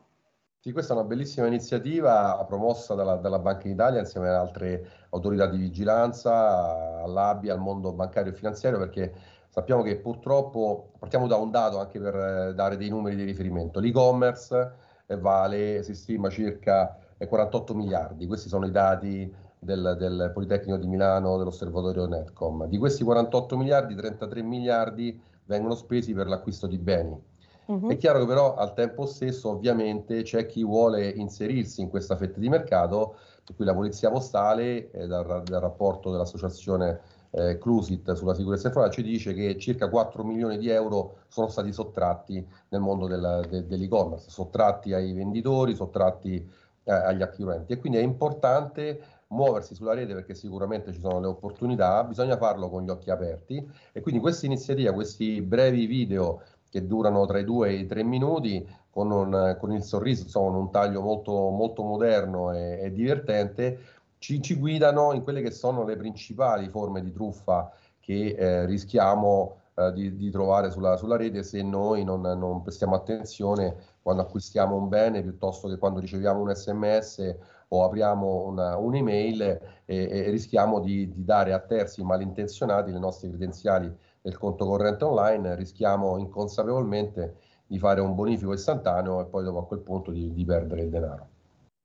Sì, 0.59 0.73
questa 0.73 0.95
è 0.95 0.97
una 0.97 1.07
bellissima 1.07 1.47
iniziativa 1.47 2.43
promossa 2.49 2.95
dalla, 2.95 3.17
dalla 3.17 3.39
Banca 3.39 3.69
d'Italia 3.69 4.01
insieme 4.01 4.29
ad 4.29 4.37
altre 4.37 5.07
autorità 5.11 5.47
di 5.47 5.59
vigilanza, 5.59 7.03
all'ABI, 7.03 7.51
al 7.51 7.61
mondo 7.61 7.93
bancario 7.93 8.33
e 8.33 8.35
finanziario, 8.35 8.79
perché 8.79 9.13
sappiamo 9.51 9.83
che 9.83 9.97
purtroppo, 9.97 10.93
partiamo 10.99 11.27
da 11.27 11.37
un 11.37 11.51
dato 11.51 11.79
anche 11.79 12.01
per 12.01 12.15
eh, 12.15 12.55
dare 12.55 12.77
dei 12.77 12.89
numeri 12.89 13.17
di 13.17 13.25
riferimento, 13.25 13.81
l'e-commerce 13.81 14.73
eh, 15.07 15.19
vale, 15.19 15.83
si 15.83 15.95
stima 15.95 16.31
circa 16.31 16.97
48 17.19 17.73
eh, 17.73 17.77
miliardi, 17.77 18.27
questi 18.27 18.49
sono 18.49 18.67
i 18.67 18.71
dati 18.71 19.33
del, 19.59 19.97
del 19.99 20.31
Politecnico 20.33 20.79
di 20.79 20.87
Milano, 20.87 21.37
dell'osservatorio 21.37 22.07
Netcom. 22.07 22.67
Di 22.67 22.79
questi 22.79 23.05
48 23.05 23.57
miliardi, 23.59 23.95
33 23.95 24.43
miliardi 24.43 25.21
vengono 25.45 25.75
spesi 25.75 26.15
per 26.15 26.29
l'acquisto 26.29 26.67
di 26.67 26.79
beni 26.79 27.29
Uh-huh. 27.71 27.89
È 27.89 27.97
chiaro 27.97 28.19
che 28.19 28.27
però 28.27 28.57
al 28.57 28.75
tempo 28.75 29.07
stesso 29.07 29.51
ovviamente 29.51 30.23
c'è 30.23 30.45
chi 30.47 30.65
vuole 30.65 31.09
inserirsi 31.09 31.81
in 31.81 31.89
questa 31.89 32.17
fetta 32.17 32.41
di 32.41 32.49
mercato, 32.49 33.15
per 33.45 33.55
cui 33.55 33.65
la 33.65 33.75
Polizia 33.75 34.11
Postale, 34.11 34.91
eh, 34.91 35.07
dal, 35.07 35.43
dal, 35.45 35.61
rapporto 35.61 36.11
dell'associazione 36.11 37.01
eh, 37.31 37.59
Clusit 37.59 38.13
sulla 38.13 38.35
sicurezza 38.35 38.69
informatica, 38.69 39.03
ci 39.03 39.09
dice 39.09 39.35
che 39.35 39.59
circa 39.59 39.89
4 39.89 40.25
milioni 40.25 40.59
di 40.59 40.69
euro 40.69 41.19
sono 41.29 41.49
stati 41.49 41.73
sottratti 41.73 42.45
nel 42.69 42.81
mondo 42.81 43.07
del, 43.07 43.47
de, 43.49 43.67
dell'e-commerce, 43.67 44.31
sottratti 44.31 44.93
ai 44.93 45.13
venditori, 45.13 45.75
sottratti 45.75 46.37
eh, 46.85 46.93
agli 46.93 47.23
acquirenti. 47.23 47.73
E 47.73 47.79
quindi 47.79 47.99
è 47.99 48.03
importante 48.03 49.01
muoversi 49.29 49.75
sulla 49.75 49.95
rete 49.95 50.13
perché 50.13 50.35
sicuramente 50.35 50.93
ci 50.93 50.99
sono 50.99 51.21
le 51.21 51.29
opportunità, 51.29 52.03
bisogna 52.05 52.37
farlo 52.37 52.69
con 52.69 52.83
gli 52.83 52.91
occhi 52.91 53.11
aperti 53.11 53.65
e 53.93 54.01
quindi 54.01 54.21
questa 54.21 54.47
iniziativa, 54.47 54.93
questi 54.93 55.41
brevi 55.41 55.87
video 55.87 56.43
che 56.69 56.87
durano 56.87 57.27
tra 57.27 57.39
i 57.39 57.45
due 57.45 57.69
e 57.69 57.75
i 57.75 57.87
tre 57.87 58.03
minuti, 58.03 58.67
con, 58.91 59.11
un, 59.11 59.57
con 59.59 59.73
il 59.73 59.83
sorriso, 59.83 60.25
insomma, 60.25 60.57
un 60.57 60.71
taglio 60.71 61.01
molto, 61.01 61.33
molto 61.51 61.83
moderno 61.83 62.53
e, 62.53 62.81
e 62.83 62.93
divertente, 62.93 63.79
ci, 64.21 64.43
ci, 64.43 64.55
guidano 64.55 65.13
in 65.15 65.23
quelle 65.23 65.41
che 65.41 65.51
sono 65.51 65.83
le 65.85 65.97
principali 65.97 66.69
forme 66.69 67.03
di 67.03 67.11
truffa 67.11 67.73
che 67.99 68.35
eh, 68.37 68.67
rischiamo 68.67 69.57
eh, 69.75 69.93
di, 69.95 70.15
di, 70.15 70.31
trovare 70.31 70.71
sulla, 70.71 70.97
sulla, 70.99 71.17
rete 71.17 71.43
se 71.43 71.63
noi 71.63 72.05
non, 72.05 72.21
non, 72.21 72.61
prestiamo 72.61 72.95
attenzione 72.95 73.77
quando 74.03 74.23
acquistiamo 74.23 74.77
un 74.77 74.89
bene 74.89 75.23
piuttosto 75.23 75.69
che 75.69 75.79
quando 75.79 76.01
riceviamo 76.01 76.41
un 76.41 76.55
sms 76.55 77.37
o 77.69 77.85
apriamo 77.85 78.47
una, 78.47 78.77
un'email 78.77 79.41
e, 79.41 79.61
e 79.87 80.31
rischiamo 80.31 80.81
di, 80.81 81.11
di 81.11 81.25
dare 81.25 81.55
a 81.55 81.61
terzi 81.61 82.03
malintenzionati 82.03 82.93
le 82.93 82.99
nostre 82.99 83.29
credenziali 83.29 83.91
del 84.21 84.37
conto 84.37 84.67
corrente 84.67 85.05
online, 85.05 85.55
rischiamo 85.55 86.19
inconsapevolmente 86.19 87.37
di 87.67 87.79
fare 87.79 88.03
un 88.03 88.15
bonifico 88.15 88.53
istantaneo 88.53 89.21
e 89.23 89.25
poi 89.27 89.45
dopo 89.45 89.61
a 89.61 89.67
quel 89.67 89.81
punto 89.81 90.11
di, 90.11 90.31
di 90.35 90.45
perdere 90.45 90.83
il 90.83 90.91
denaro. 90.91 91.29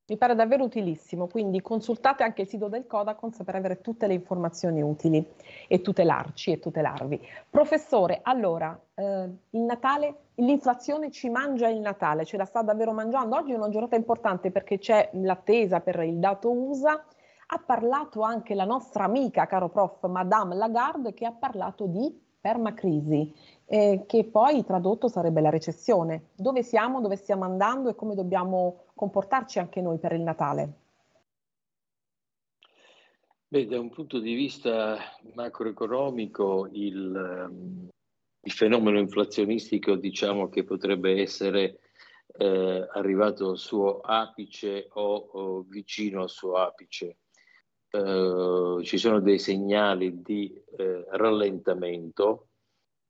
Mi 0.08 0.18
pare 0.18 0.36
davvero 0.36 0.62
utilissimo, 0.62 1.26
quindi 1.26 1.60
consultate 1.60 2.22
anche 2.22 2.42
il 2.42 2.46
sito 2.46 2.68
del 2.68 2.86
Codacons 2.86 3.42
per 3.42 3.56
avere 3.56 3.80
tutte 3.80 4.06
le 4.06 4.14
informazioni 4.14 4.80
utili 4.80 5.32
e 5.66 5.80
tutelarci 5.80 6.52
e 6.52 6.60
tutelarvi. 6.60 7.20
Professore, 7.50 8.20
allora, 8.22 8.80
eh, 8.94 9.28
il 9.50 9.62
Natale, 9.62 10.14
l'inflazione 10.36 11.10
ci 11.10 11.28
mangia 11.28 11.66
il 11.66 11.80
Natale, 11.80 12.24
ce 12.24 12.36
la 12.36 12.44
sta 12.44 12.62
davvero 12.62 12.92
mangiando. 12.92 13.34
Oggi 13.34 13.50
è 13.50 13.56
una 13.56 13.68
giornata 13.68 13.96
importante 13.96 14.52
perché 14.52 14.78
c'è 14.78 15.10
l'attesa 15.14 15.80
per 15.80 15.98
il 16.04 16.18
dato 16.18 16.52
USA. 16.52 17.04
Ha 17.48 17.62
parlato 17.66 18.20
anche 18.20 18.54
la 18.54 18.64
nostra 18.64 19.02
amica, 19.02 19.46
caro 19.46 19.70
prof, 19.70 20.06
Madame 20.06 20.54
Lagarde, 20.54 21.14
che 21.14 21.26
ha 21.26 21.32
parlato 21.32 21.86
di 21.86 22.16
permacrisi, 22.40 23.34
eh, 23.64 24.04
che 24.06 24.22
poi 24.22 24.64
tradotto 24.64 25.08
sarebbe 25.08 25.40
la 25.40 25.50
recessione. 25.50 26.26
Dove 26.36 26.62
siamo, 26.62 27.00
dove 27.00 27.16
stiamo 27.16 27.42
andando 27.42 27.88
e 27.88 27.96
come 27.96 28.14
dobbiamo 28.14 28.84
comportarci 28.96 29.58
anche 29.58 29.82
noi 29.82 29.98
per 29.98 30.12
il 30.12 30.22
Natale? 30.22 30.72
Beh, 33.46 33.66
da 33.66 33.78
un 33.78 33.90
punto 33.90 34.18
di 34.18 34.34
vista 34.34 34.98
macroeconomico, 35.34 36.68
il, 36.72 37.88
il 38.40 38.52
fenomeno 38.52 38.98
inflazionistico 38.98 39.94
diciamo 39.94 40.48
che 40.48 40.64
potrebbe 40.64 41.20
essere 41.20 41.78
eh, 42.38 42.88
arrivato 42.92 43.50
al 43.50 43.58
suo 43.58 44.00
apice 44.00 44.88
o, 44.94 45.14
o 45.14 45.62
vicino 45.68 46.22
al 46.22 46.30
suo 46.30 46.56
apice. 46.56 47.18
Eh, 47.88 48.80
ci 48.82 48.98
sono 48.98 49.20
dei 49.20 49.38
segnali 49.38 50.22
di 50.22 50.52
eh, 50.76 51.04
rallentamento, 51.10 52.48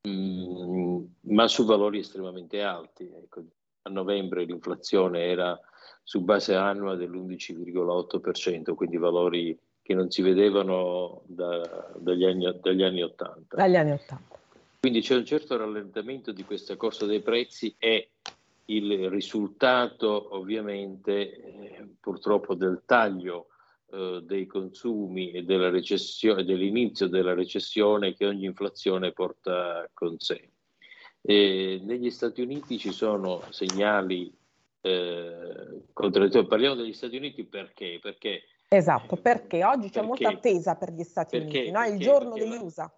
mh, 0.03 0.11
mm, 0.11 1.05
ma 1.33 1.49
su 1.49 1.65
valori 1.65 2.01
estremamente 2.01 2.61
alti. 2.61 3.11
Ecco, 3.11 3.43
a 3.83 3.91
novembre 3.91 4.45
l'inflazione 4.45 5.25
era 5.25 5.59
su 6.03 6.21
base 6.23 6.55
annua 6.55 6.95
dell'11,8%, 6.95 8.75
quindi 8.75 8.97
valori 8.97 9.59
che 9.83 9.95
non 9.95 10.11
si 10.11 10.23
vedevano 10.23 11.23
da, 11.27 11.93
dagli, 11.97 12.25
anni, 12.25 12.59
dagli, 12.61 12.83
anni, 12.83 13.03
80. 13.03 13.57
Dagli 13.57 13.77
anni 13.77 13.93
80. 13.93 14.23
Quindi 14.81 15.01
c'è 15.01 15.17
un 15.17 15.25
certo 15.25 15.57
rallentamento 15.57 16.33
di 16.33 16.45
questa 16.45 16.77
corsa 16.77 17.07
dei 17.07 17.21
prezzi 17.21 17.75
e 17.79 18.11
il 18.67 19.09
risultato 19.11 20.35
ovviamente 20.35 21.13
eh, 21.13 21.89
purtroppo 22.01 22.55
del 22.55 22.83
taglio 22.85 23.49
eh, 23.93 24.23
dei 24.25 24.47
consumi 24.47 25.31
e 25.31 25.45
della 25.45 25.71
recessione, 25.71 26.45
dell'inizio 26.45 27.07
della 27.09 27.35
recessione 27.35 28.15
che 28.15 28.27
ogni 28.27 28.45
inflazione 28.45 29.13
porta 29.13 29.89
con 29.95 30.19
sé. 30.19 30.51
E 31.21 31.81
negli 31.85 32.11
Stati 32.11 32.41
Uniti 32.41 32.79
ci 32.79 32.93
sono 32.93 33.43
segnali 33.51 34.33
eh, 34.81 35.83
contraddittori. 35.93 36.47
Parliamo 36.47 36.75
degli 36.75 36.93
Stati 36.93 37.17
Uniti 37.17 37.45
perché? 37.45 37.99
Perché 38.01 38.43
Esatto, 38.69 39.17
perché 39.17 39.65
oggi 39.65 39.89
c'è 39.89 40.01
perché, 40.01 40.07
molta 40.07 40.29
attesa 40.29 40.75
per 40.75 40.93
gli 40.93 41.05
Stati 41.05 41.39
perché, 41.39 41.59
Uniti, 41.59 41.71
no? 41.71 41.85
il 41.85 41.99
giorno 41.99 42.35
degli 42.35 42.57
USA. 42.57 42.93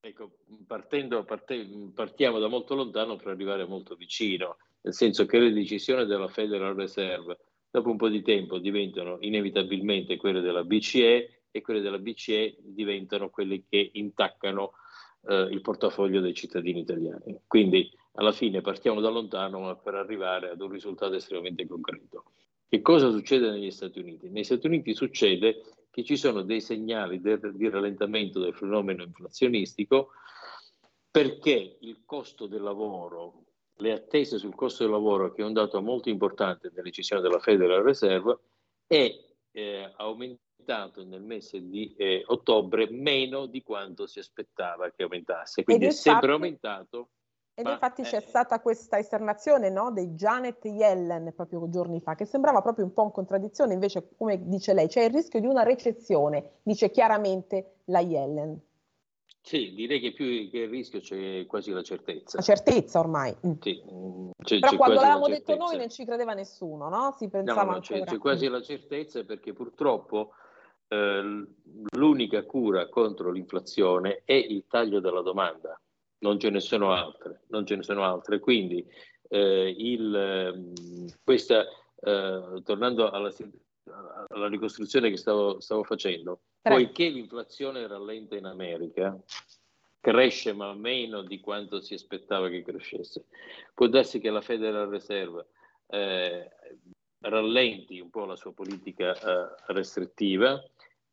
Ecco, 0.00 0.30
partendo, 0.66 1.22
parte, 1.24 1.68
partiamo 1.94 2.38
da 2.38 2.48
molto 2.48 2.74
lontano 2.74 3.16
per 3.16 3.28
arrivare 3.28 3.66
molto 3.66 3.94
vicino, 3.94 4.56
nel 4.80 4.94
senso 4.94 5.26
che 5.26 5.38
le 5.38 5.52
decisioni 5.52 6.06
della 6.06 6.28
Federal 6.28 6.74
Reserve 6.74 7.38
dopo 7.70 7.90
un 7.90 7.96
po' 7.96 8.08
di 8.08 8.22
tempo 8.22 8.58
diventano 8.58 9.18
inevitabilmente 9.20 10.16
quelle 10.16 10.40
della 10.40 10.64
BCE 10.64 11.42
e 11.50 11.60
quelle 11.60 11.80
della 11.80 11.98
BCE 11.98 12.56
diventano 12.60 13.30
quelle 13.30 13.62
che 13.68 13.90
intaccano 13.92 14.72
eh, 15.28 15.48
il 15.50 15.60
portafoglio 15.60 16.20
dei 16.20 16.34
cittadini 16.34 16.80
italiani. 16.80 17.38
Quindi 17.46 17.90
alla 18.12 18.32
fine 18.32 18.60
partiamo 18.60 19.00
da 19.00 19.08
lontano 19.08 19.60
ma 19.60 19.76
per 19.76 19.94
arrivare 19.94 20.50
ad 20.50 20.60
un 20.60 20.70
risultato 20.70 21.14
estremamente 21.14 21.66
concreto. 21.66 22.24
Che 22.68 22.80
cosa 22.80 23.10
succede 23.10 23.50
negli 23.50 23.70
Stati 23.70 23.98
Uniti? 23.98 24.28
Negli 24.28 24.44
Stati 24.44 24.66
Uniti 24.66 24.94
succede 24.94 25.62
che 25.90 26.02
ci 26.04 26.16
sono 26.16 26.42
dei 26.42 26.60
segnali 26.60 27.20
di 27.20 27.68
rallentamento 27.68 28.40
del 28.40 28.54
fenomeno 28.54 29.02
inflazionistico 29.02 30.12
perché 31.10 31.76
il 31.80 32.02
costo 32.06 32.46
del 32.46 32.62
lavoro 32.62 33.44
le 33.82 33.92
attese 33.92 34.38
sul 34.38 34.54
costo 34.54 34.84
del 34.84 34.92
lavoro, 34.92 35.32
che 35.32 35.42
è 35.42 35.44
un 35.44 35.52
dato 35.52 35.82
molto 35.82 36.08
importante 36.08 36.68
nella 36.68 36.82
decisione 36.82 37.20
della 37.20 37.40
Federal 37.40 37.82
Reserve, 37.82 38.38
è 38.86 39.12
eh, 39.50 39.92
aumentato 39.96 41.04
nel 41.04 41.22
mese 41.22 41.66
di 41.68 41.92
eh, 41.96 42.22
ottobre 42.26 42.88
meno 42.90 43.46
di 43.46 43.62
quanto 43.62 44.06
si 44.06 44.20
aspettava 44.20 44.90
che 44.90 45.02
aumentasse. 45.02 45.64
Quindi 45.64 45.86
ed 45.86 45.90
è 45.90 45.94
sempre 45.94 46.32
aumentato. 46.32 47.08
Ed 47.54 47.66
ma, 47.66 47.72
infatti 47.72 48.02
c'è 48.02 48.20
stata 48.20 48.60
questa 48.60 48.98
esternazione 48.98 49.68
no, 49.68 49.90
dei 49.92 50.08
Janet 50.14 50.64
Yellen 50.64 51.32
proprio 51.34 51.68
giorni 51.68 52.00
fa, 52.00 52.14
che 52.14 52.24
sembrava 52.24 52.62
proprio 52.62 52.86
un 52.86 52.94
po' 52.94 53.04
in 53.04 53.10
contraddizione, 53.10 53.74
invece 53.74 54.08
come 54.16 54.48
dice 54.48 54.72
lei, 54.72 54.88
c'è 54.88 55.04
il 55.04 55.10
rischio 55.10 55.38
di 55.38 55.46
una 55.46 55.62
recessione, 55.62 56.60
dice 56.62 56.90
chiaramente 56.90 57.80
la 57.86 58.00
Yellen. 58.00 58.58
Sì, 59.44 59.74
direi 59.74 60.00
che 60.00 60.12
più 60.12 60.48
che 60.50 60.58
il 60.60 60.68
rischio 60.68 61.00
c'è 61.00 61.44
quasi 61.46 61.72
la 61.72 61.82
certezza. 61.82 62.36
La 62.36 62.42
certezza 62.42 63.00
ormai. 63.00 63.36
Mm. 63.44 63.52
Sì, 63.60 63.82
mm, 63.92 64.30
c'è, 64.40 64.58
Però 64.60 64.72
c'è 64.72 64.76
quando 64.78 65.00
l'avevamo 65.00 65.26
detto 65.26 65.56
noi 65.56 65.76
non 65.76 65.90
ci 65.90 66.04
credeva 66.04 66.32
nessuno, 66.32 66.88
no? 66.88 67.12
Si 67.18 67.28
pensava 67.28 67.64
no, 67.64 67.72
no, 67.72 67.80
c'è, 67.80 68.04
c'è, 68.04 68.18
quasi 68.18 68.46
la 68.46 68.62
certezza 68.62 69.24
perché 69.24 69.52
purtroppo 69.52 70.34
eh, 70.86 71.46
l'unica 71.96 72.44
cura 72.44 72.88
contro 72.88 73.32
l'inflazione 73.32 74.22
è 74.24 74.34
il 74.34 74.64
taglio 74.68 75.00
della 75.00 75.22
domanda, 75.22 75.78
non 76.22 76.40
ce 76.40 76.50
ne 76.50 76.58
sono 76.58 76.92
altre. 76.92 77.42
Non 77.48 77.64
ce 77.64 77.76
ne 77.76 77.82
sono 77.84 78.02
altre. 78.02 78.40
Quindi 78.40 78.84
eh, 79.28 79.74
il, 79.76 80.54
mm, 80.56 81.06
questa, 81.22 81.64
eh, 82.00 82.62
tornando 82.64 83.10
alla 83.10 83.30
alla 84.28 84.48
ricostruzione 84.48 85.10
che 85.10 85.16
stavo, 85.16 85.60
stavo 85.60 85.82
facendo, 85.82 86.40
Prego. 86.60 86.78
poiché 86.78 87.08
l'inflazione 87.08 87.86
rallenta 87.86 88.36
in 88.36 88.44
America, 88.44 89.18
cresce 90.00 90.52
ma 90.52 90.72
meno 90.74 91.22
di 91.22 91.40
quanto 91.40 91.80
si 91.80 91.94
aspettava 91.94 92.48
che 92.48 92.62
crescesse. 92.62 93.26
Può 93.74 93.86
darsi 93.86 94.20
che 94.20 94.30
la 94.30 94.40
Federal 94.40 94.88
Reserve 94.88 95.46
eh, 95.88 96.48
rallenti 97.20 98.00
un 98.00 98.10
po' 98.10 98.24
la 98.24 98.36
sua 98.36 98.52
politica 98.52 99.14
eh, 99.14 99.54
restrittiva, 99.72 100.62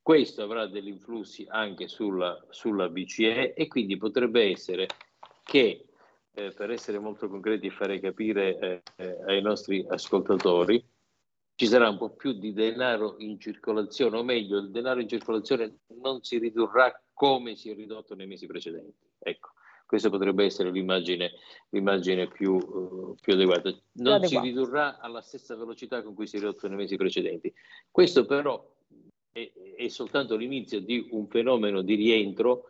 questo 0.09 0.41
avrà 0.41 0.65
degli 0.65 0.87
influssi 0.87 1.45
anche 1.47 1.87
sulla, 1.87 2.43
sulla 2.49 2.89
BCE 2.89 3.53
e 3.53 3.67
quindi 3.67 3.95
potrebbe 3.95 4.49
essere 4.49 4.87
che, 5.43 5.85
eh, 6.33 6.51
per 6.51 6.71
essere 6.71 6.97
molto 6.97 7.29
concreti 7.29 7.67
e 7.67 7.69
fare 7.69 7.99
capire 7.99 8.57
eh, 8.57 8.81
eh, 8.95 9.17
ai 9.27 9.39
nostri 9.43 9.85
ascoltatori, 9.87 10.83
ci 11.53 11.67
sarà 11.67 11.89
un 11.89 11.99
po' 11.99 12.09
più 12.15 12.31
di 12.31 12.53
denaro 12.53 13.17
in 13.19 13.39
circolazione, 13.39 14.17
o 14.17 14.23
meglio, 14.23 14.57
il 14.57 14.71
denaro 14.71 14.99
in 14.99 15.07
circolazione 15.07 15.81
non 16.01 16.23
si 16.23 16.39
ridurrà 16.39 16.91
come 17.13 17.55
si 17.55 17.69
è 17.69 17.75
ridotto 17.75 18.15
nei 18.15 18.25
mesi 18.25 18.47
precedenti. 18.47 19.05
Ecco, 19.19 19.49
questa 19.85 20.09
potrebbe 20.09 20.43
essere 20.43 20.71
l'immagine, 20.71 21.33
l'immagine 21.69 22.27
più, 22.29 22.55
uh, 22.55 23.15
più, 23.21 23.33
adeguata. 23.33 23.69
Non 23.91 24.13
adeguato. 24.13 24.27
si 24.27 24.39
ridurrà 24.39 24.97
alla 24.97 25.21
stessa 25.21 25.55
velocità 25.55 26.01
con 26.01 26.15
cui 26.15 26.25
si 26.25 26.37
è 26.37 26.39
ridotto 26.39 26.67
nei 26.67 26.77
mesi 26.77 26.95
precedenti. 26.95 27.53
Questo 27.91 28.25
però 28.25 28.77
è, 29.31 29.51
è 29.77 29.87
soltanto 29.87 30.35
l'inizio 30.35 30.79
di 30.79 31.07
un 31.11 31.27
fenomeno 31.27 31.81
di 31.81 31.95
rientro 31.95 32.65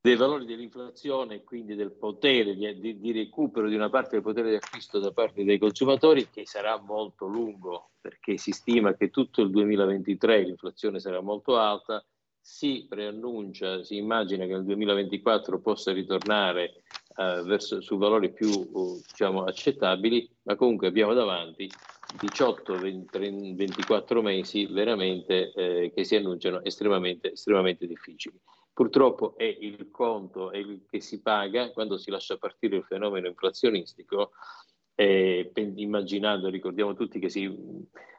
dei 0.00 0.14
valori 0.14 0.44
dell'inflazione 0.44 1.34
e 1.34 1.44
quindi 1.44 1.74
del 1.74 1.90
potere 1.90 2.54
di, 2.54 2.78
di, 2.78 3.00
di, 3.00 3.12
recupero 3.12 3.68
di 3.68 3.74
una 3.74 3.90
parte 3.90 4.10
del 4.10 4.22
potere 4.22 4.50
di 4.50 4.54
acquisto 4.54 5.00
da 5.00 5.10
parte 5.10 5.42
dei 5.42 5.58
consumatori 5.58 6.28
che 6.30 6.46
sarà 6.46 6.80
molto 6.80 7.26
lungo 7.26 7.90
perché 8.00 8.36
si 8.36 8.52
stima 8.52 8.94
che 8.94 9.10
tutto 9.10 9.42
il 9.42 9.50
2023 9.50 10.44
l'inflazione 10.44 11.00
sarà 11.00 11.20
molto 11.20 11.56
alta, 11.56 12.04
si 12.40 12.86
preannuncia, 12.88 13.82
si 13.82 13.96
immagina 13.96 14.44
che 14.44 14.52
nel 14.52 14.64
2024 14.64 15.60
possa 15.60 15.92
ritornare 15.92 16.84
eh, 17.16 17.42
verso, 17.42 17.80
su 17.80 17.96
valori 17.96 18.32
più 18.32 18.48
uh, 18.48 19.00
diciamo, 19.04 19.42
accettabili, 19.42 20.30
ma 20.42 20.54
comunque 20.54 20.86
abbiamo 20.86 21.14
davanti 21.14 21.68
18-24 22.14 24.20
mesi 24.20 24.66
veramente 24.66 25.52
eh, 25.52 25.92
che 25.94 26.04
si 26.04 26.16
annunciano 26.16 26.62
estremamente, 26.62 27.32
estremamente 27.32 27.86
difficili. 27.86 28.38
Purtroppo 28.72 29.36
è 29.36 29.44
il 29.44 29.90
conto 29.90 30.50
è 30.50 30.58
il 30.58 30.84
che 30.88 31.00
si 31.00 31.22
paga 31.22 31.72
quando 31.72 31.96
si 31.96 32.10
lascia 32.10 32.36
partire 32.36 32.76
il 32.76 32.84
fenomeno 32.84 33.26
inflazionistico, 33.26 34.32
eh, 34.94 35.50
immaginando, 35.54 36.48
ricordiamo 36.48 36.94
tutti 36.94 37.18
che 37.18 37.28
si, 37.28 37.52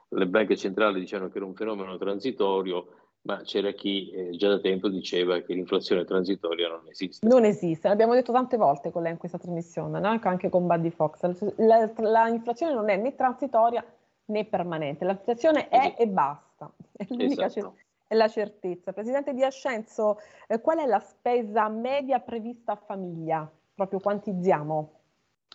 le 0.08 0.26
banche 0.26 0.56
centrali 0.56 1.00
dicevano 1.00 1.30
che 1.30 1.38
era 1.38 1.46
un 1.46 1.54
fenomeno 1.54 1.96
transitorio, 1.96 3.07
ma 3.22 3.40
c'era 3.42 3.72
chi 3.72 4.10
eh, 4.10 4.30
già 4.36 4.48
da 4.48 4.58
tempo 4.58 4.88
diceva 4.88 5.40
che 5.40 5.54
l'inflazione 5.54 6.04
transitoria 6.04 6.68
non 6.68 6.86
esiste. 6.88 7.26
Non 7.26 7.44
esiste, 7.44 7.88
l'abbiamo 7.88 8.14
detto 8.14 8.32
tante 8.32 8.56
volte 8.56 8.90
con 8.90 9.02
lei 9.02 9.12
in 9.12 9.18
questa 9.18 9.38
trasmissione, 9.38 10.00
no? 10.00 10.18
anche 10.22 10.48
con 10.48 10.66
Buddy 10.66 10.90
Fox. 10.90 11.20
La, 11.56 11.90
la, 11.96 12.28
inflazione 12.28 12.72
non 12.72 12.88
è 12.88 12.96
né 12.96 13.14
transitoria 13.14 13.84
né 14.26 14.44
permanente, 14.44 15.04
l'inflazione 15.04 15.68
è 15.68 15.94
e 15.98 16.06
basta, 16.06 16.70
è 16.96 17.06
l'unica 17.08 17.46
esatto 17.46 17.74
è 18.08 18.14
la 18.14 18.28
certezza. 18.28 18.92
Presidente 18.92 19.34
Di 19.34 19.44
Ascenzo, 19.44 20.18
eh, 20.48 20.60
qual 20.60 20.78
è 20.78 20.86
la 20.86 20.98
spesa 20.98 21.68
media 21.68 22.18
prevista 22.18 22.72
a 22.72 22.76
famiglia? 22.76 23.48
Proprio 23.74 24.00
quantizziamo. 24.00 24.97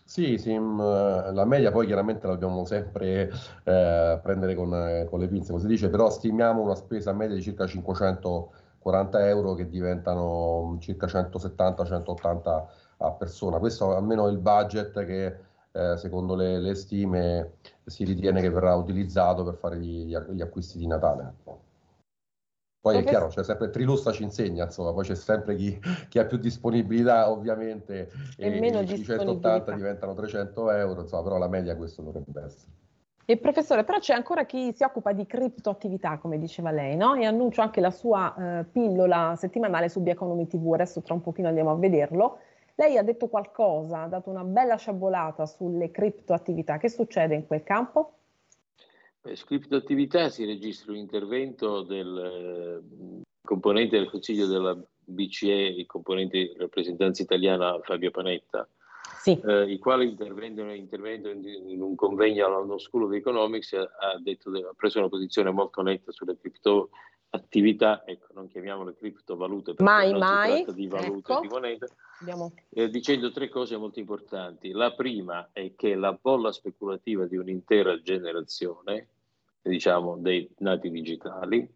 Sì, 0.05 0.37
sì, 0.37 0.57
mm, 0.57 0.79
la 0.79 1.45
media 1.45 1.71
poi 1.71 1.85
chiaramente 1.85 2.27
la 2.27 2.33
dobbiamo 2.33 2.65
sempre 2.65 3.31
eh, 3.63 4.19
prendere 4.21 4.53
con, 4.53 4.73
eh, 4.73 5.07
con, 5.09 5.19
le 5.19 5.27
pinze, 5.27 5.49
come 5.51 5.61
si 5.61 5.67
dice, 5.67 5.89
però 5.89 6.09
stimiamo 6.09 6.61
una 6.61 6.75
spesa 6.75 7.13
media 7.13 7.35
di 7.35 7.41
circa 7.41 7.65
540 7.65 9.27
euro 9.27 9.53
che 9.55 9.69
diventano 9.69 10.73
mm, 10.75 10.79
circa 10.79 11.07
170-180 11.07 12.65
a 12.97 13.11
persona. 13.11 13.57
Questo 13.59 13.95
almeno 13.95 14.27
è 14.27 14.31
il 14.31 14.37
budget 14.39 15.03
che 15.05 15.37
eh, 15.71 15.97
secondo 15.97 16.35
le, 16.35 16.59
le, 16.59 16.75
stime 16.75 17.53
si 17.85 18.03
ritiene 18.03 18.41
che 18.41 18.49
verrà 18.49 18.75
utilizzato 18.75 19.43
per 19.43 19.55
fare 19.55 19.77
gli, 19.79 20.15
gli 20.15 20.41
acquisti 20.41 20.77
di 20.77 20.85
Natale. 20.85 21.33
Poi 22.83 22.97
è 22.97 23.03
chiaro, 23.05 23.27
c'è 23.27 23.45
sempre 23.45 23.69
Trilussa 23.69 24.11
ci 24.11 24.23
insegna, 24.23 24.65
insomma, 24.65 24.91
poi 24.91 25.05
c'è 25.05 25.15
sempre 25.15 25.55
chi, 25.55 25.79
chi 26.09 26.19
ha 26.19 26.25
più 26.25 26.35
disponibilità 26.35 27.31
ovviamente 27.31 28.11
e, 28.35 28.47
e 28.47 28.59
meno 28.59 28.81
i 28.81 29.01
180 29.01 29.71
diventano 29.71 30.13
300 30.13 30.69
euro, 30.71 30.99
insomma, 30.99 31.23
però 31.23 31.37
la 31.37 31.47
media 31.47 31.77
questo 31.77 32.01
dovrebbe 32.01 32.43
essere. 32.43 32.71
E 33.23 33.37
professore, 33.37 33.85
però 33.85 33.99
c'è 33.99 34.13
ancora 34.13 34.45
chi 34.45 34.73
si 34.73 34.83
occupa 34.83 35.13
di 35.13 35.25
criptoattività, 35.25 36.17
come 36.17 36.37
diceva 36.37 36.71
lei, 36.71 36.97
no? 36.97 37.15
E 37.15 37.23
annuncio 37.23 37.61
anche 37.61 37.79
la 37.79 37.89
sua 37.89 38.35
eh, 38.35 38.65
pillola 38.65 39.35
settimanale 39.37 39.87
su 39.87 40.03
Economy 40.05 40.45
TV, 40.45 40.73
adesso 40.73 41.01
tra 41.01 41.13
un 41.13 41.21
pochino 41.21 41.47
andiamo 41.47 41.71
a 41.71 41.75
vederlo. 41.75 42.39
Lei 42.75 42.97
ha 42.97 43.03
detto 43.03 43.29
qualcosa, 43.29 44.01
ha 44.01 44.07
dato 44.07 44.29
una 44.29 44.43
bella 44.43 44.75
sciabolata 44.75 45.45
sulle 45.45 45.89
criptoattività. 45.89 46.75
Che 46.75 46.89
succede 46.89 47.33
in 47.33 47.47
quel 47.47 47.63
campo? 47.63 48.22
Per 49.23 49.37
scripto 49.37 49.77
attività 49.77 50.27
si 50.27 50.43
registra 50.43 50.91
un 50.91 50.97
intervento 50.97 51.81
del 51.81 52.83
eh, 52.83 53.23
componente 53.41 53.97
del 53.97 54.09
Consiglio 54.09 54.47
della 54.47 54.77
BCE, 54.99 55.53
il 55.53 55.85
componente 55.85 56.53
rappresentanza 56.57 57.21
italiana 57.21 57.79
Fabio 57.83 58.11
Panetta, 58.11 58.67
sì. 59.21 59.39
eh, 59.45 59.71
il 59.71 59.79
quale 59.79 60.03
intervenendo 60.03 61.29
in, 61.29 61.81
un 61.81 61.95
convegno 61.95 62.45
alla 62.45 62.57
London 62.57 62.79
School 62.79 63.03
of 63.03 63.13
Economics 63.13 63.71
ha, 63.71 64.19
detto, 64.21 64.49
ha 64.49 64.73
preso 64.75 64.99
una 64.99 65.07
posizione 65.07 65.51
molto 65.51 65.81
netta 65.81 66.11
sulle 66.11 66.37
criptoattività, 66.37 68.03
ecco, 68.05 68.27
non 68.33 68.49
chiamiamole 68.49 68.93
criptovalute 68.93 69.73
perché 69.73 69.83
mai, 69.83 70.11
non 70.11 70.19
mai. 70.19 70.49
si 70.49 70.63
tratta 70.63 70.77
di 70.77 70.87
valute 70.87 71.31
ecco. 71.31 71.39
di 71.39 71.47
moneta, 71.47 71.85
Abbiamo... 72.19 72.51
eh, 72.71 72.89
dicendo 72.89 73.31
tre 73.31 73.47
cose 73.47 73.77
molto 73.77 73.99
importanti. 73.99 74.71
La 74.71 74.91
prima 74.91 75.47
è 75.53 75.73
che 75.77 75.95
la 75.95 76.11
bolla 76.11 76.51
speculativa 76.51 77.25
di 77.25 77.37
un'intera 77.37 78.01
generazione 78.01 79.07
diciamo, 79.69 80.17
dei 80.17 80.49
nati 80.59 80.91
digitali. 80.91 81.67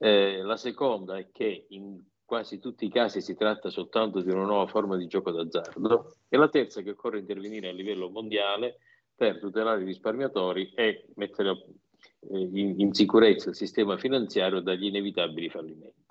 Eh, 0.00 0.42
la 0.42 0.56
seconda 0.56 1.18
è 1.18 1.28
che 1.30 1.66
in 1.68 2.00
quasi 2.24 2.58
tutti 2.58 2.84
i 2.84 2.90
casi 2.90 3.20
si 3.20 3.34
tratta 3.34 3.70
soltanto 3.70 4.20
di 4.20 4.30
una 4.30 4.44
nuova 4.44 4.66
forma 4.66 4.96
di 4.96 5.06
gioco 5.06 5.30
d'azzardo. 5.30 6.16
E 6.28 6.36
la 6.36 6.48
terza 6.48 6.80
è 6.80 6.82
che 6.82 6.90
occorre 6.90 7.18
intervenire 7.18 7.68
a 7.68 7.72
livello 7.72 8.10
mondiale 8.10 8.78
per 9.14 9.38
tutelare 9.38 9.82
i 9.82 9.86
risparmiatori 9.86 10.72
e 10.74 11.06
mettere 11.16 11.50
eh, 12.30 12.38
in, 12.38 12.80
in, 12.80 12.92
sicurezza 12.92 13.48
il 13.48 13.56
sistema 13.56 13.96
finanziario 13.96 14.60
dagli 14.60 14.86
inevitabili 14.86 15.48
fallimenti. 15.48 16.06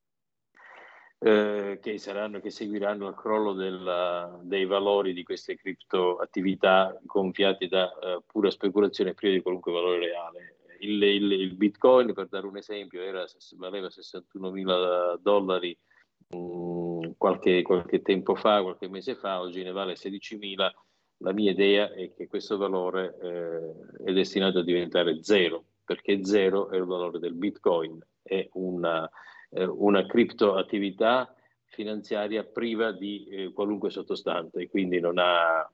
Eh, 1.20 1.80
che, 1.82 1.98
saranno, 1.98 2.40
che 2.40 2.52
seguiranno 2.52 3.08
il 3.08 3.16
crollo 3.16 3.54
della, 3.54 4.40
dei 4.44 4.66
valori 4.66 5.14
di 5.14 5.24
queste 5.24 5.56
criptoattività 5.56 7.00
gonfiate 7.04 7.68
da 7.68 7.86
uh, 7.86 8.24
pura 8.24 8.52
speculazione 8.52 9.16
priva 9.16 9.34
di 9.34 9.42
qualunque 9.42 9.72
valore 9.72 9.98
reale 9.98 10.57
il, 10.80 11.02
il, 11.02 11.32
il, 11.32 11.56
bitcoin, 11.56 12.14
per 12.14 12.28
dare 12.28 12.48
un 12.48 12.58
esempio, 12.58 13.02
era, 13.02 13.26
valeva 13.58 13.90
61 13.90 14.52
mila 14.52 15.18
dollari 15.22 15.78
mm, 16.36 17.12
qualche, 17.18 17.62
qualche, 17.62 18.02
tempo 18.02 18.36
fa, 18.36 18.62
qualche 18.62 18.90
mese 18.90 19.16
fa, 19.16 19.40
oggi 19.42 19.64
ne 19.64 19.72
vale 19.72 19.96
16 19.96 20.38
mila. 20.38 20.74
La 21.22 21.34
mia 21.34 21.52
idea 21.52 21.92
è 21.94 22.14
che 22.14 22.28
questo 22.28 22.58
valore 22.58 23.18
eh, 23.22 24.06
è 24.06 24.14
destinato 24.14 24.60
a 24.60 24.64
diventare 24.64 25.24
zero, 25.24 25.66
perché 25.84 26.24
zero 26.24 26.70
è 26.70 26.78
il 26.78 26.86
valore 26.86 27.20
del 27.20 27.34
bitcoin, 27.34 28.00
è 28.22 28.48
una, 28.54 29.10
eh, 29.50 29.66
una 29.66 30.06
criptoattività 30.06 31.34
finanziaria 31.66 32.44
priva 32.44 32.92
di 32.92 33.26
eh, 33.26 33.52
qualunque 33.52 33.90
sottostante, 33.90 34.70
quindi 34.70 35.00
non 35.00 35.18
ha, 35.18 35.70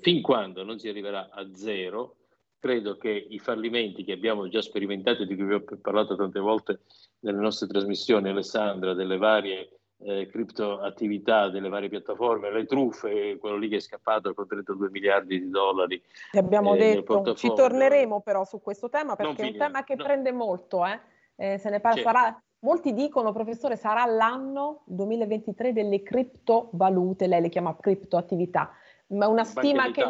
fin 0.00 0.20
quando 0.20 0.62
non 0.64 0.78
si 0.78 0.88
arriverà 0.88 1.30
a 1.30 1.48
zero, 1.54 2.16
credo 2.62 2.96
che 2.96 3.10
i 3.10 3.40
fallimenti 3.40 4.04
che 4.04 4.12
abbiamo 4.12 4.46
già 4.46 4.62
sperimentato 4.62 5.24
di 5.24 5.34
cui 5.34 5.46
vi 5.46 5.54
ho 5.54 5.64
parlato 5.80 6.14
tante 6.14 6.38
volte 6.38 6.82
nelle 7.22 7.40
nostre 7.40 7.66
trasmissioni, 7.66 8.28
Alessandra, 8.28 8.94
delle 8.94 9.16
varie 9.16 9.80
eh, 9.98 10.28
criptoattività, 10.28 11.48
delle 11.48 11.68
varie 11.68 11.88
piattaforme, 11.88 12.52
le 12.52 12.64
truffe, 12.64 13.36
quello 13.38 13.56
lì 13.56 13.68
che 13.68 13.76
è 13.76 13.80
scappato 13.80 14.32
con 14.32 14.46
32 14.46 14.90
miliardi 14.90 15.40
di 15.40 15.50
dollari. 15.50 16.00
Ti 16.30 16.38
abbiamo 16.38 16.76
eh, 16.76 16.78
detto, 16.78 17.34
ci 17.34 17.52
torneremo 17.52 18.20
però 18.20 18.44
su 18.44 18.60
questo 18.62 18.88
tema 18.88 19.16
perché 19.16 19.42
è 19.42 19.46
un 19.50 19.56
tema 19.56 19.82
che 19.82 19.96
no. 19.96 20.04
prende 20.04 20.30
molto, 20.30 20.86
eh? 20.86 21.00
eh 21.34 21.58
se 21.58 21.68
ne 21.68 21.80
parla, 21.80 22.00
certo. 22.00 22.16
sarà, 22.16 22.42
molti 22.60 22.92
dicono, 22.92 23.32
professore, 23.32 23.74
sarà 23.74 24.04
l'anno 24.04 24.84
2023 24.86 25.72
delle 25.72 26.04
criptovalute, 26.04 27.26
lei 27.26 27.40
le 27.40 27.48
chiama 27.48 27.76
criptoattività 27.76 28.70
ma 29.12 29.28
una 29.28 29.44
stima 29.44 29.90
che... 29.90 30.04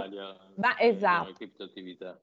Ma, 0.55 0.79
esatto. 0.79 1.33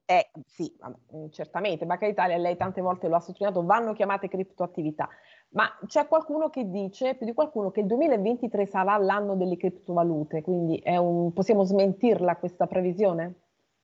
Eh, 0.04 0.30
sì, 0.46 0.72
mm, 1.14 1.26
certamente, 1.30 1.84
Banca 1.86 2.06
d'Italia, 2.06 2.36
lei 2.36 2.56
tante 2.56 2.80
volte 2.80 3.08
lo 3.08 3.16
ha 3.16 3.20
sottolineato, 3.20 3.64
vanno 3.64 3.92
chiamate 3.92 4.28
criptoattività, 4.28 5.08
ma 5.50 5.68
c'è 5.86 6.06
qualcuno 6.06 6.48
che 6.48 6.70
dice, 6.70 7.16
più 7.16 7.26
di 7.26 7.34
qualcuno, 7.34 7.70
che 7.70 7.80
il 7.80 7.86
2023 7.86 8.66
sarà 8.66 8.96
l'anno 8.98 9.34
delle 9.34 9.56
criptovalute, 9.56 10.42
quindi 10.42 10.80
un, 10.84 11.32
possiamo 11.32 11.64
smentirla 11.64 12.36
questa 12.36 12.66
previsione? 12.66 13.34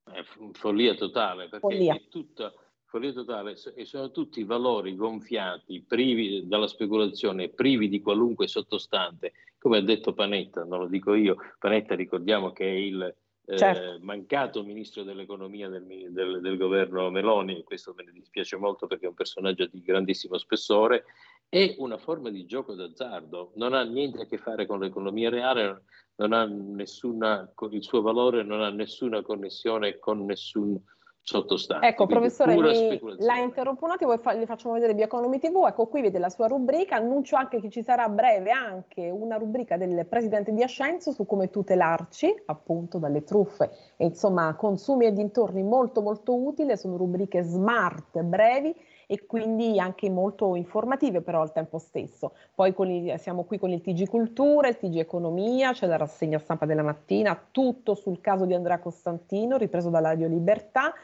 È 0.04 0.22
follia 0.52 0.94
totale, 0.94 1.48
perché 1.48 1.58
follia. 1.58 1.94
è 1.94 2.02
tutta 2.08 2.52
follia 2.96 3.12
totale. 3.12 3.56
E 3.74 3.84
sono 3.84 4.10
tutti 4.10 4.42
valori 4.44 4.96
gonfiati, 4.96 5.84
privi 5.86 6.46
dalla 6.46 6.66
speculazione, 6.66 7.50
privi 7.50 7.88
di 7.88 8.00
qualunque 8.00 8.48
sottostante, 8.48 9.32
come 9.58 9.78
ha 9.78 9.82
detto 9.82 10.14
Panetta, 10.14 10.64
non 10.64 10.80
lo 10.80 10.86
dico 10.86 11.14
io, 11.14 11.36
Panetta 11.58 11.94
ricordiamo 11.94 12.52
che 12.52 12.64
è 12.64 12.74
il 12.74 13.14
eh, 13.48 13.56
certo. 13.58 13.98
mancato 14.02 14.64
ministro 14.64 15.02
dell'economia 15.02 15.68
del, 15.68 15.84
del, 16.10 16.40
del, 16.40 16.56
governo 16.56 17.10
Meloni, 17.10 17.62
questo 17.64 17.92
me 17.94 18.04
ne 18.04 18.12
dispiace 18.12 18.56
molto 18.56 18.86
perché 18.86 19.04
è 19.04 19.08
un 19.08 19.14
personaggio 19.14 19.66
di 19.66 19.82
grandissimo 19.82 20.38
spessore, 20.38 21.04
è 21.48 21.74
una 21.78 21.98
forma 21.98 22.30
di 22.30 22.46
gioco 22.46 22.74
d'azzardo, 22.74 23.52
non 23.56 23.74
ha 23.74 23.84
niente 23.84 24.22
a 24.22 24.26
che 24.26 24.38
fare 24.38 24.66
con 24.66 24.80
l'economia 24.80 25.28
reale, 25.28 25.84
non 26.16 26.32
ha 26.32 26.46
nessuna, 26.46 27.52
il 27.70 27.82
suo 27.82 28.00
valore 28.00 28.42
non 28.42 28.62
ha 28.62 28.70
nessuna 28.70 29.20
connessione 29.20 29.98
con 29.98 30.24
nessun 30.24 30.80
sottostante. 31.26 31.88
Ecco, 31.88 32.06
professore, 32.06 32.54
mi, 32.54 33.00
la 33.18 33.38
interrompo 33.38 33.84
un 33.84 33.90
attimo 33.90 34.12
e 34.12 34.18
fa, 34.18 34.32
le 34.32 34.46
facciamo 34.46 34.74
vedere 34.74 34.94
Bioeconomy 34.94 35.40
TV. 35.40 35.64
Ecco, 35.66 35.86
qui 35.88 36.00
vede 36.00 36.20
la 36.20 36.30
sua 36.30 36.46
rubrica. 36.46 36.96
Annuncio 36.96 37.34
anche 37.34 37.60
che 37.60 37.68
ci 37.68 37.82
sarà 37.82 38.04
a 38.04 38.08
breve 38.08 38.52
anche 38.52 39.10
una 39.10 39.36
rubrica 39.36 39.76
del 39.76 40.06
presidente 40.06 40.52
di 40.52 40.62
Ascenso 40.62 41.10
su 41.10 41.26
come 41.26 41.50
tutelarci 41.50 42.42
appunto 42.46 42.98
dalle 42.98 43.24
truffe 43.24 43.70
e 43.96 44.04
insomma 44.06 44.54
consumi 44.54 45.06
e 45.06 45.12
dintorni 45.12 45.64
molto 45.64 46.00
molto 46.00 46.32
utile. 46.32 46.76
Sono 46.76 46.96
rubriche 46.96 47.42
smart, 47.42 48.20
brevi 48.20 48.72
e 49.08 49.26
quindi 49.26 49.80
anche 49.80 50.08
molto 50.08 50.54
informative 50.54 51.22
però 51.22 51.40
al 51.40 51.52
tempo 51.52 51.78
stesso. 51.78 52.34
Poi 52.54 52.72
il, 52.78 53.18
siamo 53.18 53.42
qui 53.44 53.58
con 53.58 53.70
il 53.70 53.80
TG 53.80 54.08
Cultura, 54.08 54.68
il 54.68 54.76
TG 54.76 54.98
Economia, 54.98 55.72
c'è 55.72 55.86
la 55.86 55.96
rassegna 55.96 56.38
stampa 56.38 56.66
della 56.66 56.82
mattina, 56.82 57.40
tutto 57.50 57.94
sul 57.94 58.20
caso 58.20 58.44
di 58.44 58.54
Andrea 58.54 58.78
Costantino, 58.78 59.56
ripreso 59.56 59.90
dalla 59.90 60.08
Radio 60.08 60.28
Libertà 60.28 60.94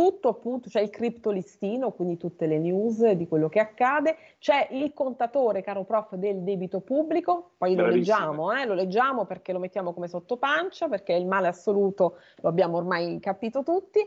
tutto 0.00 0.30
appunto, 0.30 0.70
c'è 0.70 0.80
il 0.80 0.88
criptolistino, 0.88 1.90
quindi 1.90 2.16
tutte 2.16 2.46
le 2.46 2.58
news 2.58 3.06
di 3.10 3.28
quello 3.28 3.50
che 3.50 3.60
accade, 3.60 4.16
c'è 4.38 4.68
il 4.70 4.94
contatore, 4.94 5.60
caro 5.60 5.84
prof, 5.84 6.14
del 6.14 6.40
debito 6.40 6.80
pubblico, 6.80 7.50
poi 7.58 7.74
lo 7.74 7.86
leggiamo, 7.86 8.50
eh, 8.50 8.64
lo 8.64 8.72
leggiamo 8.72 9.26
perché 9.26 9.52
lo 9.52 9.58
mettiamo 9.58 9.92
come 9.92 10.08
sottopancia, 10.08 10.88
perché 10.88 11.12
il 11.12 11.26
male 11.26 11.48
assoluto 11.48 12.16
lo 12.36 12.48
abbiamo 12.48 12.78
ormai 12.78 13.20
capito 13.20 13.62
tutti, 13.62 14.00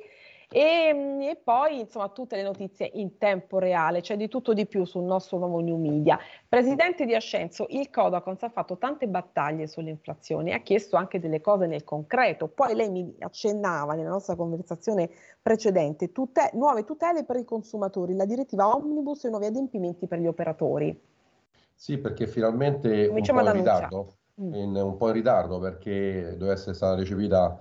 e, 0.54 0.94
mm, 0.94 1.22
e, 1.22 1.42
poi 1.44 1.80
insomma 1.80 2.10
tutte 2.10 2.36
le 2.36 2.44
notizie 2.44 2.88
in 2.94 3.18
tempo 3.18 3.58
reale, 3.58 4.02
c'è 4.02 4.16
di 4.16 4.28
tutto 4.28 4.54
di 4.54 4.68
più 4.68 4.86
sul 4.86 5.02
nostro 5.02 5.40
nuovo 5.40 5.60
new 5.62 5.78
media. 5.78 6.20
Presidente 6.48 7.08
di 7.08 7.16
Ascenso, 7.16 7.66
il 7.70 7.90
Codacons 7.90 8.44
ha 8.44 8.50
fatto 8.50 8.78
tante 8.78 9.08
battaglie 9.08 9.66
sull'inflazione, 9.66 10.54
ha 10.54 10.60
chiesto 10.60 10.96
anche 10.96 11.20
delle 11.20 11.42
cose 11.42 11.66
nel 11.66 11.84
concreto, 11.84 12.48
poi 12.48 12.76
lei 12.76 12.92
mi 12.92 13.16
accennava 13.18 13.96
nella 13.96 14.10
nostra 14.10 14.36
conversazione 14.36 15.10
precedente, 15.42 16.12
tute- 16.12 16.52
nuove 16.54 16.84
tutele 16.84 17.24
per 17.24 17.38
i 17.38 17.46
consumatori, 17.46 18.14
la 18.14 18.26
direttiva 18.26 18.76
Omnibus 18.76 19.24
e 19.24 19.30
nuovi 19.30 19.48
adempimenti 19.48 20.06
per 20.06 20.20
gli 20.20 20.28
operatori. 20.28 21.02
Sì, 21.74 21.98
perché 21.98 22.28
finalmente 22.28 23.08
un 23.08 23.20
po, 23.24 23.52
ritardo, 23.52 24.14
mm. 24.40 24.54
in, 24.54 24.76
un 24.76 24.98
po' 24.98 25.08
in 25.08 25.14
ritardo 25.14 25.58
perché 25.58 26.36
doveva 26.38 26.54
essere 26.54 26.76
stata 26.76 26.94
recepita 26.94 27.58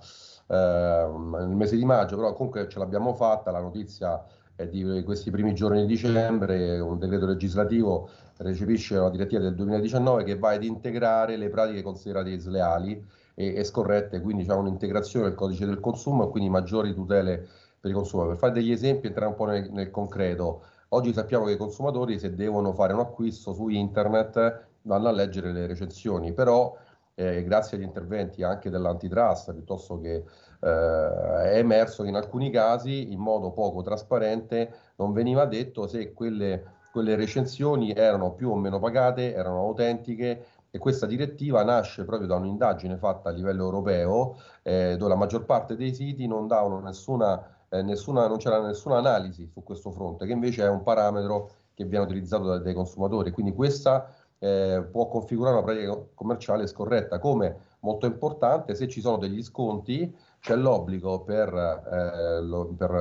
nel 0.53 1.55
mese 1.55 1.75
di 1.75 1.85
maggio, 1.85 2.15
però 2.15 2.33
comunque 2.33 2.67
ce 2.67 2.79
l'abbiamo 2.79 3.13
fatta, 3.13 3.51
la 3.51 3.61
notizia 3.61 4.23
è 4.55 4.67
di 4.67 5.01
questi 5.03 5.31
primi 5.31 5.53
giorni 5.53 5.81
di 5.81 5.87
dicembre, 5.87 6.79
un 6.79 6.99
decreto 6.99 7.25
legislativo 7.25 8.09
recepisce 8.37 8.95
la 8.95 9.09
direttiva 9.09 9.41
del 9.41 9.55
2019 9.55 10.23
che 10.23 10.37
va 10.37 10.51
ad 10.51 10.63
integrare 10.63 11.37
le 11.37 11.49
pratiche 11.49 11.81
considerate 11.81 12.37
sleali 12.37 13.03
e, 13.35 13.55
e 13.55 13.63
scorrette, 13.63 14.21
quindi 14.21 14.45
c'è 14.45 14.53
un'integrazione 14.53 15.27
del 15.27 15.35
codice 15.35 15.65
del 15.65 15.79
consumo 15.79 16.27
e 16.27 16.29
quindi 16.29 16.49
maggiori 16.49 16.93
tutele 16.93 17.47
per 17.79 17.91
i 17.91 17.93
consumatori. 17.93 18.37
Per 18.37 18.47
fare 18.47 18.59
degli 18.59 18.71
esempi, 18.71 19.07
entrare 19.07 19.29
un 19.29 19.35
po' 19.35 19.45
nel, 19.45 19.69
nel 19.71 19.89
concreto, 19.91 20.63
oggi 20.89 21.13
sappiamo 21.13 21.45
che 21.45 21.53
i 21.53 21.57
consumatori 21.57 22.19
se 22.19 22.33
devono 22.33 22.73
fare 22.73 22.93
un 22.93 22.99
acquisto 22.99 23.53
su 23.53 23.69
internet 23.69 24.67
vanno 24.83 25.07
a 25.07 25.11
leggere 25.11 25.51
le 25.51 25.65
recensioni, 25.67 26.33
però 26.33 26.75
eh, 27.15 27.43
grazie 27.43 27.77
agli 27.77 27.83
interventi 27.83 28.43
anche 28.43 28.69
dell'antitrust, 28.69 29.53
piuttosto 29.53 29.99
che 29.99 30.15
eh, 30.15 31.51
è 31.51 31.57
emerso 31.57 32.03
che 32.03 32.09
in 32.09 32.15
alcuni 32.15 32.49
casi, 32.49 33.11
in 33.11 33.19
modo 33.19 33.51
poco 33.51 33.81
trasparente, 33.81 34.73
non 34.95 35.13
veniva 35.13 35.45
detto 35.45 35.87
se 35.87 36.13
quelle, 36.13 36.63
quelle 36.91 37.15
recensioni 37.15 37.91
erano 37.93 38.33
più 38.33 38.49
o 38.49 38.55
meno 38.55 38.79
pagate, 38.79 39.33
erano 39.33 39.59
autentiche 39.59 40.45
e 40.71 40.79
questa 40.79 41.05
direttiva 41.05 41.63
nasce 41.63 42.03
proprio 42.03 42.27
da 42.27 42.35
un'indagine 42.35 42.97
fatta 42.97 43.29
a 43.29 43.31
livello 43.31 43.63
europeo 43.63 44.37
eh, 44.63 44.95
dove 44.97 45.11
la 45.11 45.15
maggior 45.15 45.45
parte 45.45 45.75
dei 45.75 45.93
siti 45.93 46.25
non 46.25 46.47
davano 46.47 46.79
nessuna, 46.79 47.65
eh, 47.69 47.83
nessuna, 47.83 48.27
non 48.27 48.37
c'era 48.37 48.59
nessuna 48.59 48.97
analisi 48.97 49.47
su 49.47 49.61
questo 49.61 49.91
fronte, 49.91 50.25
che 50.25 50.31
invece 50.31 50.63
è 50.63 50.69
un 50.69 50.81
parametro 50.81 51.51
che 51.75 51.85
viene 51.85 52.05
utilizzato 52.05 52.45
dai, 52.45 52.61
dai 52.61 52.73
consumatori. 52.73 53.31
Quindi 53.31 53.53
questa 53.53 54.07
eh, 54.43 54.83
può 54.91 55.07
configurare 55.07 55.55
una 55.55 55.63
pratica 55.63 55.97
commerciale 56.13 56.67
scorretta, 56.67 57.17
come 57.17 57.55
molto 57.79 58.05
importante 58.05 58.75
se 58.75 58.89
ci 58.89 58.99
sono 58.99 59.15
degli 59.15 59.41
sconti 59.41 60.13
c'è 60.41 60.57
l'obbligo 60.57 61.21
per, 61.21 61.53
eh, 61.53 62.41
lo, 62.41 62.65
per, 62.77 62.91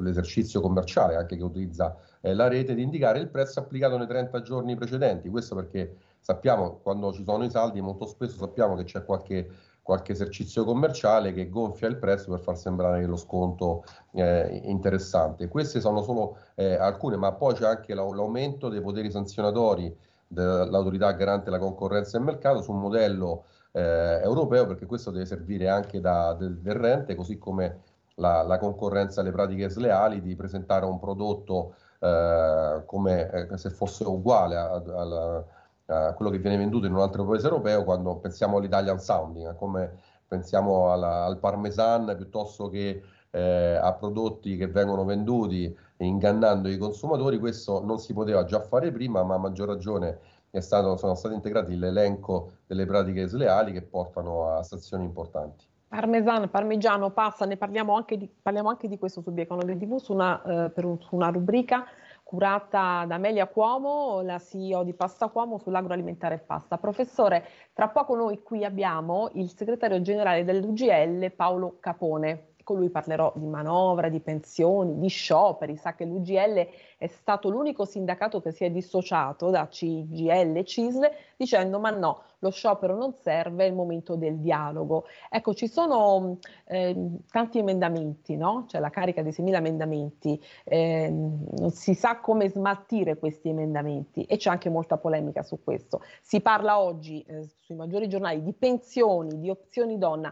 l'esercizio 0.00 0.60
commerciale, 0.60 1.14
anche 1.14 1.36
che 1.36 1.44
utilizza 1.44 1.96
eh, 2.20 2.34
la 2.34 2.48
rete, 2.48 2.74
di 2.74 2.82
indicare 2.82 3.20
il 3.20 3.28
prezzo 3.28 3.60
applicato 3.60 3.96
nei 3.96 4.08
30 4.08 4.42
giorni 4.42 4.74
precedenti. 4.74 5.28
Questo 5.28 5.54
perché 5.54 5.98
sappiamo, 6.18 6.80
quando 6.82 7.12
ci 7.12 7.22
sono 7.22 7.44
i 7.44 7.50
saldi, 7.50 7.80
molto 7.80 8.04
spesso 8.04 8.36
sappiamo 8.36 8.74
che 8.74 8.82
c'è 8.82 9.04
qualche, 9.04 9.48
qualche 9.80 10.10
esercizio 10.10 10.64
commerciale 10.64 11.32
che 11.32 11.48
gonfia 11.48 11.86
il 11.86 11.98
prezzo 11.98 12.32
per 12.32 12.40
far 12.40 12.56
sembrare 12.56 13.06
lo 13.06 13.16
sconto 13.16 13.84
eh, 14.14 14.62
interessante. 14.64 15.46
Queste 15.46 15.78
sono 15.78 16.02
solo 16.02 16.38
eh, 16.56 16.74
alcune, 16.74 17.16
ma 17.16 17.30
poi 17.34 17.54
c'è 17.54 17.66
anche 17.66 17.94
l'aumento 17.94 18.68
dei 18.68 18.80
poteri 18.80 19.12
sanzionatori 19.12 20.06
dell'autorità 20.28 21.10
garante 21.12 21.46
della 21.46 21.58
concorrenza 21.58 22.16
e 22.16 22.20
del 22.20 22.28
mercato 22.28 22.60
su 22.60 22.70
un 22.70 22.80
modello 22.80 23.44
eh, 23.72 24.20
europeo 24.22 24.66
perché 24.66 24.86
questo 24.86 25.10
deve 25.10 25.24
servire 25.24 25.68
anche 25.68 26.00
da 26.00 26.34
deterrente 26.34 27.14
così 27.14 27.38
come 27.38 27.80
la, 28.16 28.42
la, 28.42 28.58
concorrenza 28.58 29.20
alle 29.20 29.30
pratiche 29.30 29.70
sleali 29.70 30.20
di 30.20 30.36
presentare 30.36 30.84
un 30.84 30.98
prodotto 30.98 31.74
eh, 32.00 32.82
come 32.84 33.30
eh, 33.30 33.56
se 33.56 33.70
fosse 33.70 34.04
uguale 34.04 34.56
a, 34.56 34.74
a, 34.74 35.44
a, 35.86 36.12
quello 36.12 36.30
che 36.30 36.38
viene 36.38 36.56
venduto 36.56 36.86
in 36.86 36.92
un 36.94 37.00
altro 37.00 37.24
paese 37.24 37.46
europeo 37.46 37.84
quando 37.84 38.16
pensiamo 38.16 38.58
all'Italian 38.58 39.00
sounding 39.00 39.56
come 39.56 39.98
pensiamo 40.26 40.92
alla, 40.92 41.24
al 41.24 41.38
parmesan 41.38 42.14
piuttosto 42.16 42.68
che 42.68 43.02
eh, 43.30 43.78
a 43.80 43.92
prodotti 43.94 44.56
che 44.56 44.68
vengono 44.68 45.04
venduti 45.04 45.74
ingannando 46.04 46.68
i 46.68 46.78
consumatori, 46.78 47.38
questo 47.38 47.84
non 47.84 47.98
si 47.98 48.12
poteva 48.12 48.44
già 48.44 48.60
fare 48.60 48.90
prima, 48.92 49.22
ma 49.22 49.34
a 49.34 49.38
maggior 49.38 49.68
ragione 49.68 50.18
stato, 50.60 50.96
sono 50.96 51.14
stati 51.14 51.34
integrati 51.34 51.72
nell'elenco 51.72 52.52
delle 52.66 52.86
pratiche 52.86 53.26
sleali 53.26 53.72
che 53.72 53.82
portano 53.82 54.50
a 54.50 54.62
sanzioni 54.62 55.04
importanti. 55.04 55.66
Parmesano, 55.88 56.48
parmigiano, 56.48 57.10
passa, 57.10 57.46
ne 57.46 57.56
parliamo 57.56 57.94
anche 57.94 58.18
di, 58.18 58.28
parliamo 58.28 58.68
anche 58.68 58.88
di 58.88 58.98
questo 58.98 59.22
su 59.22 59.30
Bieconomy 59.30 59.76
TV 59.78 59.96
su 59.96 60.12
una, 60.12 60.42
eh, 60.42 60.70
per 60.70 60.84
un, 60.84 61.00
su 61.00 61.14
una 61.14 61.28
rubrica 61.28 61.86
curata 62.22 63.06
da 63.06 63.14
Amelia 63.14 63.46
Cuomo, 63.46 64.20
la 64.20 64.38
CEO 64.38 64.82
di 64.82 64.92
Pasta 64.92 65.28
Cuomo 65.28 65.56
sull'agroalimentare 65.56 66.34
e 66.34 66.38
pasta. 66.40 66.76
Professore, 66.76 67.42
tra 67.72 67.88
poco 67.88 68.14
noi 68.14 68.42
qui 68.42 68.66
abbiamo 68.66 69.30
il 69.32 69.48
segretario 69.48 70.02
generale 70.02 70.44
dell'UGL 70.44 71.32
Paolo 71.32 71.78
Capone 71.80 72.47
con 72.68 72.76
lui 72.76 72.90
parlerò 72.90 73.32
di 73.34 73.46
manovra, 73.46 74.10
di 74.10 74.20
pensioni, 74.20 74.98
di 74.98 75.08
scioperi. 75.08 75.78
Sa 75.78 75.94
che 75.94 76.04
l'UGL 76.04 76.68
è 76.98 77.06
stato 77.06 77.48
l'unico 77.48 77.86
sindacato 77.86 78.42
che 78.42 78.52
si 78.52 78.64
è 78.64 78.70
dissociato 78.70 79.48
da 79.48 79.66
CGL 79.68 80.62
CISL 80.64 81.10
dicendo 81.38 81.78
ma 81.78 81.88
no, 81.88 82.24
lo 82.40 82.50
sciopero 82.50 82.94
non 82.94 83.14
serve, 83.22 83.64
è 83.64 83.68
il 83.68 83.74
momento 83.74 84.16
del 84.16 84.36
dialogo. 84.36 85.06
Ecco, 85.30 85.54
ci 85.54 85.66
sono 85.66 86.36
eh, 86.66 86.94
tanti 87.30 87.58
emendamenti, 87.58 88.36
no? 88.36 88.64
C'è 88.66 88.80
la 88.80 88.90
carica 88.90 89.22
di 89.22 89.30
6.000 89.30 89.54
emendamenti, 89.54 90.38
eh, 90.64 91.08
non 91.08 91.70
si 91.70 91.94
sa 91.94 92.18
come 92.18 92.50
smaltire 92.50 93.16
questi 93.16 93.48
emendamenti 93.48 94.24
e 94.24 94.36
c'è 94.36 94.50
anche 94.50 94.68
molta 94.68 94.98
polemica 94.98 95.42
su 95.42 95.58
questo. 95.64 96.02
Si 96.20 96.42
parla 96.42 96.78
oggi 96.78 97.22
eh, 97.22 97.48
sui 97.62 97.76
maggiori 97.76 98.08
giornali 98.08 98.42
di 98.42 98.52
pensioni, 98.52 99.40
di 99.40 99.48
opzioni 99.48 99.96
donna. 99.96 100.30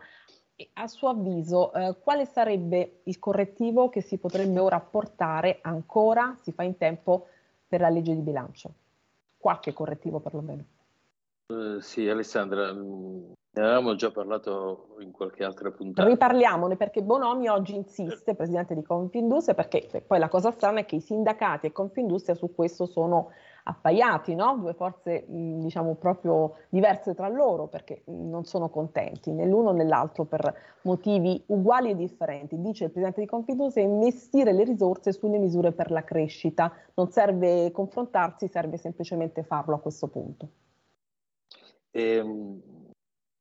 A 0.73 0.87
suo 0.87 1.11
avviso, 1.11 1.73
eh, 1.75 1.97
quale 2.01 2.25
sarebbe 2.25 3.01
il 3.05 3.19
correttivo 3.19 3.91
che 3.91 4.01
si 4.01 4.17
potrebbe 4.17 4.59
ora 4.59 4.81
portare 4.81 5.59
ancora, 5.61 6.35
si 6.41 6.53
fa 6.53 6.63
in 6.63 6.79
tempo, 6.79 7.27
per 7.69 7.81
la 7.81 7.91
legge 7.91 8.15
di 8.15 8.23
bilancio? 8.23 8.73
Qualche 9.37 9.75
correttivo 9.75 10.19
perlomeno. 10.21 10.65
Uh, 11.49 11.79
sì, 11.81 12.09
Alessandra, 12.09 12.73
mh, 12.73 12.79
mm, 12.79 13.33
ne 13.51 13.63
avevamo 13.63 13.95
già 13.97 14.11
parlato 14.11 14.97
in 15.01 15.13
qualche 15.13 15.45
altra 15.45 15.71
puntata. 15.71 16.09
Riparliamone 16.09 16.77
perché 16.77 17.03
Bonomi 17.03 17.49
oggi 17.49 17.75
insiste, 17.75 18.35
presidente 18.35 18.75
di 18.75 18.83
Confindustria, 18.83 19.55
perché 19.55 20.03
poi 20.07 20.19
la 20.19 20.29
cosa 20.29 20.51
strana 20.51 20.81
è 20.81 20.87
che 20.87 20.97
i 20.97 21.01
sindacati 21.01 21.67
e 21.67 21.73
Confindustria 21.73 22.35
su 22.35 22.55
questo 22.55 22.87
sono 22.87 23.31
appaiati, 23.69 24.35
no? 24.35 24.57
due 24.59 24.75
forze 24.75 25.25
mh, 25.29 25.61
diciamo 25.61 25.95
proprio 25.95 26.55
diverse 26.69 27.15
tra 27.15 27.29
loro 27.29 27.67
perché 27.67 28.03
non 28.07 28.45
sono 28.45 28.69
contenti 28.69 29.33
né 29.33 29.45
l'uno 29.45 29.73
né 29.73 29.85
l'altro 29.85 30.25
per 30.25 30.55
motivi 30.83 31.43
uguali 31.47 31.91
e 31.91 31.97
differenti. 31.97 32.61
Dice 32.61 32.85
il 32.85 32.91
Presidente 32.91 33.21
di 33.21 33.27
Confindustria 33.27 33.85
investire 33.85 34.53
le 34.53 34.65
risorse 34.65 35.13
sulle 35.13 35.39
misure 35.39 35.73
per 35.73 35.91
la 35.91 36.05
crescita, 36.05 36.73
non 36.95 37.11
serve 37.11 37.71
confrontarsi, 37.73 38.49
serve 38.49 38.77
semplicemente 38.77 39.43
farlo 39.43 39.75
a 39.75 39.81
questo 39.81 40.07
punto. 40.07 40.49
Eh, 41.91 42.61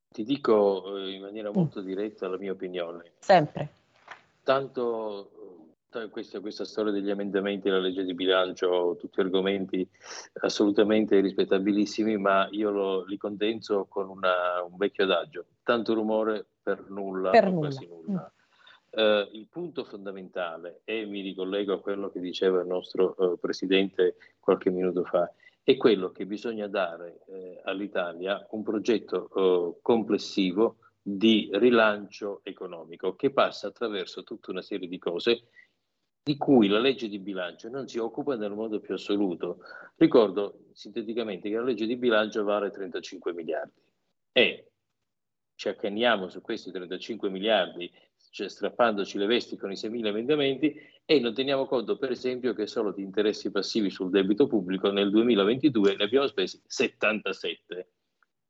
ti 0.09 0.23
dico 0.23 0.97
eh, 0.97 1.11
in 1.11 1.21
maniera 1.21 1.49
mm. 1.49 1.53
molto 1.53 1.81
diretta 1.81 2.27
la 2.27 2.37
mia 2.37 2.51
opinione. 2.51 3.11
Sempre. 3.19 3.69
Tanto 4.43 5.54
questa, 6.09 6.39
questa, 6.39 6.65
storia 6.65 6.91
degli 6.91 7.09
emendamenti 7.09 7.69
alla 7.69 7.79
legge 7.79 8.03
di 8.03 8.13
bilancio, 8.13 8.95
tutti 8.99 9.19
argomenti 9.19 9.87
assolutamente 10.41 11.19
rispettabilissimi, 11.19 12.17
ma 12.17 12.47
io 12.51 12.71
lo, 12.71 13.05
li 13.05 13.17
condenso 13.17 13.85
con 13.85 14.09
una, 14.09 14.61
un 14.63 14.75
vecchio 14.77 15.05
adagio, 15.05 15.45
tanto 15.63 15.93
rumore 15.93 16.45
per 16.61 16.89
nulla, 16.89 17.31
per 17.31 17.51
nulla. 17.51 17.69
nulla. 17.87 18.31
Mm. 18.31 18.33
Uh, 18.97 19.27
il 19.33 19.47
punto 19.49 19.83
fondamentale, 19.83 20.81
e 20.85 21.05
mi 21.05 21.21
ricollego 21.21 21.73
a 21.73 21.81
quello 21.81 22.09
che 22.09 22.21
diceva 22.21 22.61
il 22.61 22.67
nostro 22.67 23.13
uh, 23.17 23.37
Presidente 23.39 24.15
qualche 24.39 24.69
minuto 24.69 25.03
fa, 25.03 25.29
è 25.63 25.75
quello 25.75 26.11
che 26.11 26.25
bisogna 26.25 26.67
dare 26.67 27.19
uh, 27.25 27.59
all'Italia 27.63 28.45
un 28.51 28.63
progetto 28.63 29.79
complessivo 29.81 30.77
di 31.07 31.49
rilancio 31.53 32.39
economico 32.41 33.15
che 33.15 33.29
passa 33.29 33.67
attraverso 33.67 34.23
tutta 34.23 34.49
una 34.49 34.63
serie 34.63 34.87
di 34.87 34.97
cose 34.97 35.43
di 36.25 36.37
cui 36.37 36.67
la 36.67 36.79
legge 36.79 37.07
di 37.07 37.19
bilancio 37.19 37.69
non 37.69 37.87
si 37.87 37.99
occupa 37.99 38.35
nel 38.35 38.51
modo 38.51 38.79
più 38.79 38.95
assoluto. 38.95 39.59
Ricordo 39.95 40.69
sinteticamente 40.73 41.49
che 41.49 41.55
la 41.55 41.61
legge 41.61 41.85
di 41.85 41.95
bilancio 41.97 42.43
vale 42.43 42.71
35 42.71 43.31
miliardi 43.31 43.79
e 44.31 44.71
ci 45.53 45.69
accaniamo 45.69 46.27
su 46.27 46.41
questi 46.41 46.71
35 46.71 47.29
miliardi, 47.29 47.91
cioè 48.31 48.49
strappandoci 48.49 49.19
le 49.19 49.27
vesti 49.27 49.55
con 49.55 49.71
i 49.71 49.75
6.000 49.75 50.05
emendamenti 50.07 50.75
e 51.05 51.19
non 51.19 51.35
teniamo 51.35 51.67
conto 51.67 51.95
per 51.95 52.09
esempio 52.09 52.55
che 52.55 52.65
solo 52.65 52.91
di 52.91 53.03
interessi 53.03 53.51
passivi 53.51 53.91
sul 53.91 54.09
debito 54.09 54.47
pubblico 54.47 54.89
nel 54.89 55.11
2022 55.11 55.95
ne 55.95 56.03
abbiamo 56.05 56.25
spesi 56.25 56.59
77. 56.65 57.87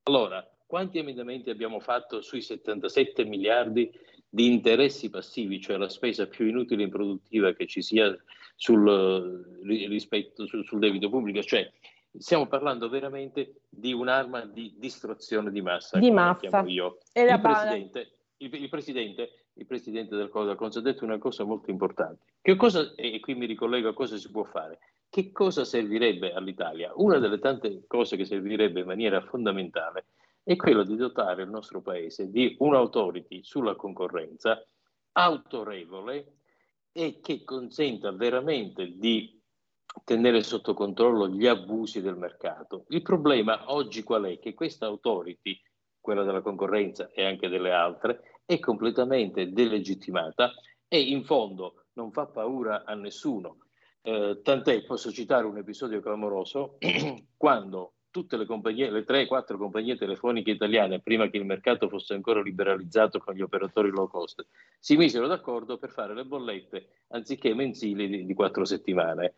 Allora, 0.04 0.50
quanti 0.66 0.98
emendamenti 0.98 1.50
abbiamo 1.50 1.82
fatto 1.82 2.22
sui 2.22 2.40
77 2.40 3.26
miliardi 3.26 3.92
di 4.36 4.52
interessi 4.52 5.10
passivi, 5.10 5.62
cioè 5.62 5.78
la 5.78 5.88
spesa 5.88 6.28
più 6.28 6.46
inutile 6.46 6.82
e 6.82 6.86
improduttiva 6.86 7.54
che 7.54 7.68
ci 7.68 7.82
sia 7.82 8.14
sul, 8.54 9.62
rispetto, 9.64 10.46
sul, 10.46 10.66
sul 10.66 10.80
debito 10.80 11.08
pubblico, 11.10 11.42
cioè 11.42 11.72
stiamo 12.18 12.46
parlando 12.46 12.90
veramente 12.90 13.62
di 13.70 13.94
un'arma 13.94 14.42
di 14.42 14.74
distruzione 14.76 15.52
di 15.52 15.62
massa. 15.62 16.00
Di 16.00 16.12
massa. 16.12 16.66
Io. 16.68 16.98
Il, 17.14 17.40
presidente, 17.42 18.12
il, 18.40 18.54
il, 18.54 18.68
presidente, 18.68 19.32
il, 19.54 19.66
presidente, 19.66 20.18
del 20.18 20.28
Codacons 20.28 20.76
ha 20.76 20.82
detto 20.82 21.06
una 21.06 21.18
cosa 21.18 21.46
molto 21.46 21.72
importante. 21.72 22.34
Che 22.42 22.58
cosa, 22.58 22.94
e 22.96 23.22
qui 23.22 23.36
mi 23.36 23.46
ricollego 23.46 23.88
a 23.88 23.94
cosa 23.94 24.18
si 24.18 24.30
può 24.30 24.44
fare. 24.44 24.80
Che 25.10 25.32
cosa 25.32 25.64
servirebbe 25.64 26.34
all'Italia? 26.34 26.92
Una 26.96 27.20
delle 27.20 27.40
tante 27.40 27.86
cose 27.88 28.18
che 28.18 28.26
servirebbe 28.26 28.82
in 28.82 28.86
maniera 28.86 29.22
fondamentale 29.22 30.08
è 30.46 30.56
quello 30.56 30.84
di 30.84 30.96
dotare 30.96 31.42
il 31.42 31.50
nostro 31.50 31.82
Paese 31.82 32.30
di 32.30 32.56
un'autority 32.60 33.44
sulla 33.44 33.76
concorrenza 33.76 34.64
autorevole 35.14 36.36
e 36.92 37.20
che 37.20 37.44
consenta 37.44 38.12
veramente 38.12 38.96
di 38.96 39.42
tenere 40.04 40.44
sotto 40.44 40.76
controllo 40.76 41.28
gli 41.30 41.48
abusi 41.48 42.00
del 42.00 42.16
mercato. 42.16 42.86
Il 42.90 43.02
problema 43.02 43.74
oggi 43.74 44.04
qual 44.04 44.26
è? 44.26 44.38
Che 44.38 44.54
questa 44.54 44.86
autority, 44.86 45.60
quella 46.00 46.24
della 46.24 46.42
concorrenza 46.42 47.10
e 47.12 47.26
anche 47.26 47.50
delle 47.50 47.72
altre, 47.72 48.42
è 48.46 48.60
completamente 48.60 49.52
delegittimata 49.52 50.52
e 50.88 51.02
in 51.02 51.24
fondo 51.24 51.86
non 51.94 52.12
fa 52.12 52.28
paura 52.28 52.84
a 52.86 52.94
nessuno. 52.94 53.58
Eh, 54.04 54.42
tant'è, 54.44 54.84
posso 54.84 55.12
citare 55.12 55.48
un 55.48 55.58
episodio 55.58 56.02
clamoroso, 56.02 56.78
quando 57.36 57.94
tutte 58.16 58.38
le 58.38 58.46
compagnie, 58.46 58.90
le 58.90 59.04
3-4 59.04 59.58
compagnie 59.58 59.98
telefoniche 59.98 60.52
italiane, 60.52 61.02
prima 61.02 61.28
che 61.28 61.36
il 61.36 61.44
mercato 61.44 61.90
fosse 61.90 62.14
ancora 62.14 62.42
liberalizzato 62.42 63.20
con 63.20 63.34
gli 63.34 63.42
operatori 63.42 63.90
low 63.90 64.08
cost, 64.08 64.46
si 64.80 64.96
misero 64.96 65.28
d'accordo 65.28 65.78
per 65.78 65.90
fare 65.90 66.16
le 66.16 66.24
bollette 66.24 66.92
anziché 67.10 67.54
mensili 67.54 68.08
di, 68.08 68.26
di 68.26 68.34
4 68.34 68.64
settimane. 68.64 69.34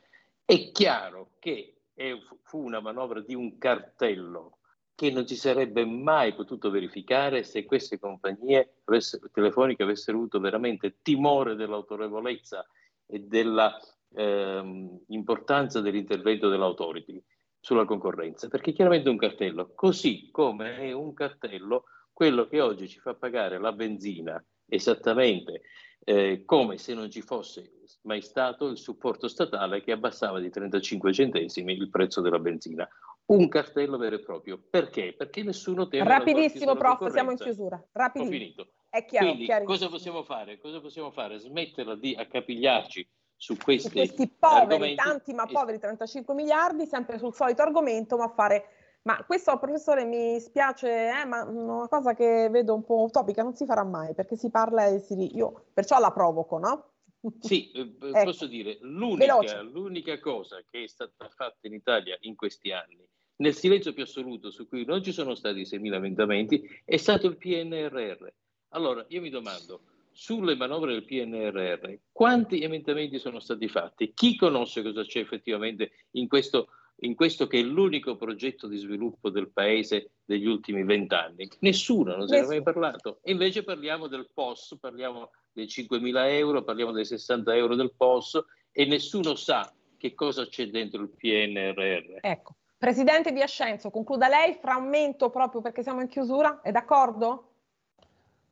È 0.46 0.72
chiaro 0.72 1.32
che 1.40 1.78
è, 1.96 2.16
fu 2.44 2.64
una 2.64 2.80
manovra 2.80 3.20
di 3.20 3.34
un 3.34 3.58
cartello 3.58 4.60
che 4.94 5.10
non 5.10 5.26
si 5.26 5.36
sarebbe 5.36 5.84
mai 5.84 6.36
potuto 6.36 6.70
verificare 6.70 7.42
se 7.42 7.66
queste 7.66 7.98
compagnie 7.98 8.76
avessero, 8.84 9.28
telefoniche 9.32 9.82
avessero 9.82 10.18
avuto 10.18 10.40
veramente 10.40 10.98
timore 11.02 11.56
dell'autorevolezza 11.56 12.64
e 13.08 13.22
dell'importanza 13.22 15.80
ehm, 15.80 15.84
dell'intervento 15.84 16.50
dell'autority 16.50 17.20
sulla 17.60 17.86
concorrenza, 17.86 18.48
perché 18.48 18.72
chiaramente 18.72 19.08
è 19.08 19.12
un 19.12 19.18
cartello, 19.18 19.72
così 19.74 20.30
come 20.32 20.78
è 20.78 20.92
un 20.92 21.14
cartello 21.14 21.86
quello 22.14 22.48
che 22.48 22.62
oggi 22.62 22.88
ci 22.88 23.00
fa 23.00 23.14
pagare 23.14 23.60
la 23.60 23.72
benzina 23.72 24.44
esattamente 24.66 25.62
eh, 26.04 26.44
come 26.46 26.78
se 26.78 26.94
non 26.94 27.12
ci 27.12 27.22
fosse 27.22 27.74
mai 28.04 28.22
stato 28.22 28.68
il 28.68 28.78
supporto 28.78 29.28
statale 29.28 29.82
che 29.82 29.92
abbassava 29.92 30.40
di 30.40 30.50
35 30.50 31.12
centesimi 31.12 31.74
il 31.74 31.90
prezzo 31.90 32.22
della 32.22 32.40
benzina. 32.40 32.88
Un 33.26 33.50
cartello 33.50 33.98
vero 33.98 34.16
e 34.16 34.22
proprio. 34.22 34.58
Perché? 34.70 35.14
Perché 35.18 35.44
nessuno 35.44 35.88
teme 35.90 36.08
Rapidissimo, 36.08 36.76
prof, 36.76 37.10
siamo 37.12 37.32
in 37.32 37.38
chiusura. 37.38 37.86
Rapidissimo. 37.92 38.36
Ho 38.36 38.40
finito. 38.40 38.72
È 38.90 39.04
chiaro, 39.04 39.34
Quindi, 39.34 39.48
cosa 39.66 39.90
possiamo 39.90 40.24
fare? 40.24 40.58
Cosa 40.60 40.80
possiamo 40.80 41.12
fare? 41.12 41.38
Smetterla 41.38 41.96
di 41.96 42.16
accapigliarci 42.18 43.08
su 43.38 43.56
questi, 43.56 43.90
su 43.90 43.96
questi 43.96 44.28
poveri, 44.28 44.96
tanti 44.96 45.32
ma 45.34 45.46
poveri 45.46 45.80
35 45.80 46.34
miliardi, 46.34 46.88
sempre 46.88 47.20
sul 47.20 47.34
solito 47.34 47.62
argomento, 47.62 48.18
ma 48.18 48.28
fare... 48.30 48.72
Ma 49.04 49.24
questo, 49.26 49.58
professore, 49.58 50.04
mi 50.04 50.38
spiace, 50.42 51.10
eh, 51.22 51.24
ma 51.24 51.44
una 51.44 51.88
cosa 51.88 52.14
che 52.14 52.50
vedo 52.50 52.74
un 52.74 52.84
po' 52.84 53.04
utopica, 53.04 53.42
non 53.42 53.56
si 53.56 53.66
farà 53.66 53.86
mai, 53.86 54.14
perché 54.14 54.36
si 54.36 54.50
parla 54.50 54.88
e 54.88 55.00
si... 55.00 55.38
Io 55.38 55.68
perciò 55.74 55.98
la 56.00 56.12
provoco, 56.12 56.58
no? 56.58 56.92
Sì, 57.40 57.72
eh, 57.74 57.96
ecco. 58.02 58.24
posso 58.24 58.48
dire, 58.48 58.80
l'unica, 58.82 59.62
l'unica 59.62 60.20
cosa 60.20 60.62
che 60.70 60.84
è 60.84 60.88
stata 60.88 61.30
fatta 61.30 61.68
in 61.68 61.74
Italia 61.74 62.18
in 62.22 62.36
questi 62.36 62.74
anni, 62.74 63.08
nel 63.38 63.54
silenzio 63.54 63.94
più 63.94 64.04
assoluto, 64.04 64.52
su 64.52 64.68
cui 64.68 64.84
non 64.84 65.02
ci 65.02 65.14
sono 65.14 65.36
stati 65.36 65.62
6.000 65.62 65.94
emendamenti, 65.94 66.82
è 66.84 66.98
stato 66.98 67.28
il 67.28 67.38
PNRR. 67.38 68.28
Allora, 68.70 69.06
io 69.10 69.22
mi 69.22 69.30
domando, 69.30 69.84
sulle 70.18 70.56
manovre 70.56 70.94
del 70.94 71.06
PNRR, 71.06 71.94
quanti 72.12 72.64
emendamenti 72.64 73.20
sono 73.20 73.40
stati 73.40 73.68
fatti? 73.68 74.14
Chi 74.16 74.36
conosce 74.36 74.82
cosa 74.82 75.04
c'è 75.04 75.20
effettivamente 75.20 75.92
in 76.14 76.28
questo, 76.28 76.70
in 77.02 77.14
questo 77.14 77.46
che 77.46 77.60
è 77.60 77.62
l'unico 77.62 78.16
progetto 78.16 78.68
di 78.68 78.78
sviluppo 78.78 79.30
del 79.30 79.52
Paese 79.52 80.14
degli 80.26 80.48
ultimi 80.48 80.84
vent'anni? 80.84 81.48
Nessuno, 81.60 82.16
non 82.16 82.28
se 82.28 82.40
ne 82.40 82.46
è 82.46 82.48
mai 82.48 82.64
parlato. 82.64 83.20
E 83.22 83.32
invece 83.32 83.64
parliamo 83.64 84.08
del 84.08 84.28
POS, 84.34 84.78
parliamo 84.82 85.30
dei 85.54 85.68
5.000 85.68 86.30
euro, 86.32 86.64
parliamo 86.64 86.92
dei 86.92 87.06
60 87.06 87.56
euro 87.56 87.76
del 87.76 87.94
POS 87.96 88.44
e 88.72 88.86
nessuno 88.86 89.36
sa 89.36 89.72
che 89.98 90.16
cosa 90.16 90.48
c'è 90.48 90.66
dentro 90.70 91.04
il 91.04 91.10
PNRR. 91.10 92.18
Ecco. 92.22 92.56
Presidente 92.76 93.32
di 93.32 93.42
Ascenso, 93.44 93.92
concluda 93.92 94.28
lei, 94.28 94.58
frammento 94.60 95.30
proprio 95.30 95.62
perché 95.62 95.84
siamo 95.84 96.02
in 96.02 96.08
chiusura, 96.08 96.62
è 96.62 96.72
d'accordo? 96.72 97.52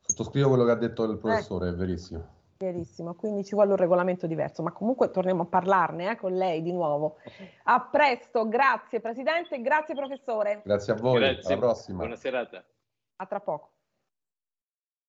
Sottoscrivo 0.06 0.48
quello 0.48 0.64
che 0.64 0.70
ha 0.70 0.76
detto 0.76 1.04
il 1.04 1.18
professore, 1.18 1.68
eh. 1.68 1.70
è 1.70 1.74
verissimo. 1.74 2.34
Verissimo, 2.58 3.14
quindi 3.14 3.44
ci 3.44 3.54
vuole 3.54 3.72
un 3.72 3.76
regolamento 3.76 4.26
diverso, 4.26 4.62
ma 4.62 4.72
comunque 4.72 5.10
torniamo 5.10 5.42
a 5.42 5.46
parlarne 5.46 6.12
eh, 6.12 6.16
con 6.16 6.32
lei 6.32 6.62
di 6.62 6.72
nuovo. 6.72 7.16
A 7.64 7.80
presto, 7.82 8.48
grazie 8.48 9.00
Presidente, 9.00 9.60
grazie 9.60 9.94
Professore. 9.94 10.62
Grazie 10.64 10.94
a 10.94 10.96
voi, 10.96 11.20
grazie. 11.20 11.52
alla 11.52 11.60
prossima. 11.60 11.98
Buona 11.98 12.16
serata. 12.16 12.64
A 13.16 13.26
tra 13.26 13.40
poco. 13.40 13.75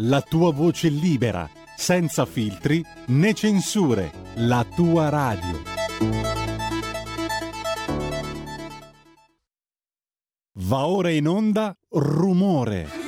la 0.00 0.20
tua 0.22 0.52
voce 0.52 0.88
libera, 0.88 1.48
senza 1.76 2.24
filtri 2.24 2.84
né 3.06 3.34
censure, 3.34 4.12
la 4.36 4.64
tua 4.64 5.08
radio. 5.08 5.62
Va 10.60 10.86
ora 10.86 11.10
in 11.10 11.26
onda 11.26 11.74
Rumore. 11.88 13.06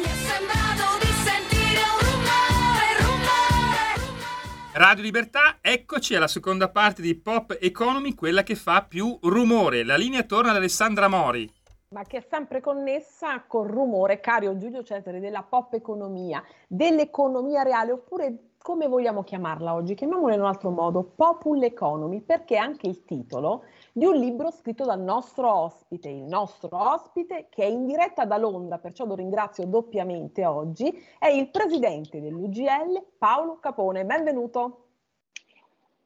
Radio 4.72 5.03
Libertà, 5.03 5.59
eccoci 5.61 6.14
alla 6.14 6.26
seconda 6.26 6.70
parte 6.70 7.03
di 7.03 7.14
Pop 7.14 7.57
Economy, 7.61 8.14
quella 8.14 8.42
che 8.42 8.55
fa 8.55 8.83
più 8.83 9.18
rumore. 9.22 9.85
La 9.85 9.96
linea 9.96 10.22
torna 10.22 10.50
ad 10.50 10.57
Alessandra 10.57 11.07
Mori. 11.07 11.48
Ma 11.92 12.05
che 12.05 12.18
è 12.18 12.26
sempre 12.31 12.61
connessa 12.61 13.42
col 13.48 13.66
rumore, 13.66 14.20
caro 14.20 14.57
Giulio 14.57 14.85
Cesare, 14.85 15.18
della 15.18 15.42
pop 15.42 15.72
economia, 15.72 16.40
dell'economia 16.68 17.64
reale, 17.64 17.90
oppure 17.90 18.50
come 18.59 18.87
vogliamo 18.87 19.24
chiamarla 19.24 19.74
oggi? 19.74 19.96
Chiamiamola 19.96 20.35
in 20.35 20.40
un 20.40 20.46
altro 20.46 20.70
modo, 20.70 21.03
Popul 21.03 21.64
Economy, 21.64 22.20
perché 22.20 22.55
è 22.55 22.59
anche 22.59 22.87
il 22.87 23.05
titolo 23.05 23.64
di 23.90 24.05
un 24.05 24.14
libro 24.14 24.53
scritto 24.53 24.85
dal 24.85 25.00
nostro 25.00 25.53
ospite, 25.53 26.09
il 26.09 26.22
nostro 26.22 26.68
ospite 26.81 27.48
che 27.50 27.64
è 27.64 27.66
in 27.66 27.87
diretta 27.87 28.24
da 28.24 28.37
Londra, 28.37 28.79
perciò 28.79 29.05
lo 29.05 29.16
ringrazio 29.16 29.66
doppiamente 29.66 30.46
oggi, 30.46 30.96
è 31.18 31.26
il 31.26 31.50
presidente 31.50 32.20
dell'UGL, 32.20 33.05
Paolo 33.18 33.59
Capone. 33.59 34.05
Benvenuto. 34.05 34.90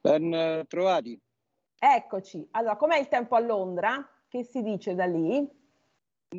Ben 0.01 0.33
eh, 0.33 0.64
trovati. 0.66 1.20
Eccoci. 1.79 2.49
Allora, 2.53 2.77
com'è 2.77 2.97
il 2.97 3.09
tempo 3.09 3.35
a 3.35 3.40
Londra? 3.40 4.09
Che 4.27 4.44
si 4.44 4.62
dice 4.62 4.94
da 4.94 5.05
lì? 5.05 5.62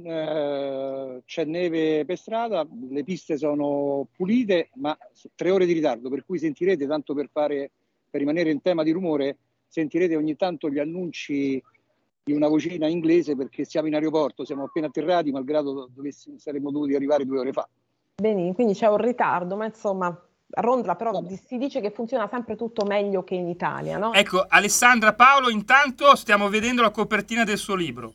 Eh, 0.04 1.22
c'è 1.26 1.46
neve 1.46 2.04
per 2.06 2.18
strada, 2.18 2.68
le 2.90 3.04
piste 3.04 3.38
sono 3.38 4.08
pulite, 4.16 4.70
ma 4.76 4.98
tre 5.36 5.52
ore 5.52 5.66
di 5.66 5.74
ritardo, 5.74 6.10
per 6.10 6.26
cui 6.26 6.38
sentirete, 6.38 6.86
tanto 6.86 7.14
per, 7.14 7.30
fare, 7.32 7.72
per 8.10 8.20
rimanere 8.20 8.52
in 8.52 8.62
tema 8.62 8.84
di 8.84 8.92
rumore, 8.92 9.38
sentirete 9.68 10.16
ogni 10.16 10.36
tanto 10.36 10.70
gli 10.70 10.80
annunci 10.80 11.62
di 12.24 12.34
una 12.34 12.48
vocina 12.48 12.88
inglese 12.88 13.36
perché 13.36 13.66
siamo 13.66 13.88
in 13.88 13.94
aeroporto, 13.94 14.44
siamo 14.44 14.64
appena 14.64 14.88
atterrati, 14.88 15.32
malgrado 15.32 15.90
dovessi, 15.94 16.34
saremmo 16.38 16.72
dovuti 16.72 16.96
arrivare 16.96 17.26
due 17.26 17.40
ore 17.40 17.52
fa. 17.52 17.68
Bene, 18.16 18.54
quindi 18.54 18.74
c'è 18.74 18.88
un 18.88 18.98
ritardo, 18.98 19.56
ma 19.56 19.66
insomma 19.66 20.08
a 20.08 20.62
Londra 20.62 20.96
però 20.96 21.12
Vabbè. 21.12 21.36
si 21.36 21.58
dice 21.58 21.82
che 21.82 21.92
funziona 21.92 22.28
sempre 22.30 22.56
tutto 22.56 22.86
meglio 22.86 23.24
che 23.24 23.36
in 23.36 23.48
Italia, 23.48 23.98
no? 23.98 24.14
Ecco, 24.14 24.46
Alessandra 24.48 25.14
Paolo, 25.14 25.50
intanto 25.50 26.16
stiamo 26.16 26.50
vedendo 26.50 26.82
la 26.82 26.92
copertina 26.92 27.44
del 27.44 27.58
suo 27.58 27.76
libro. 27.76 28.14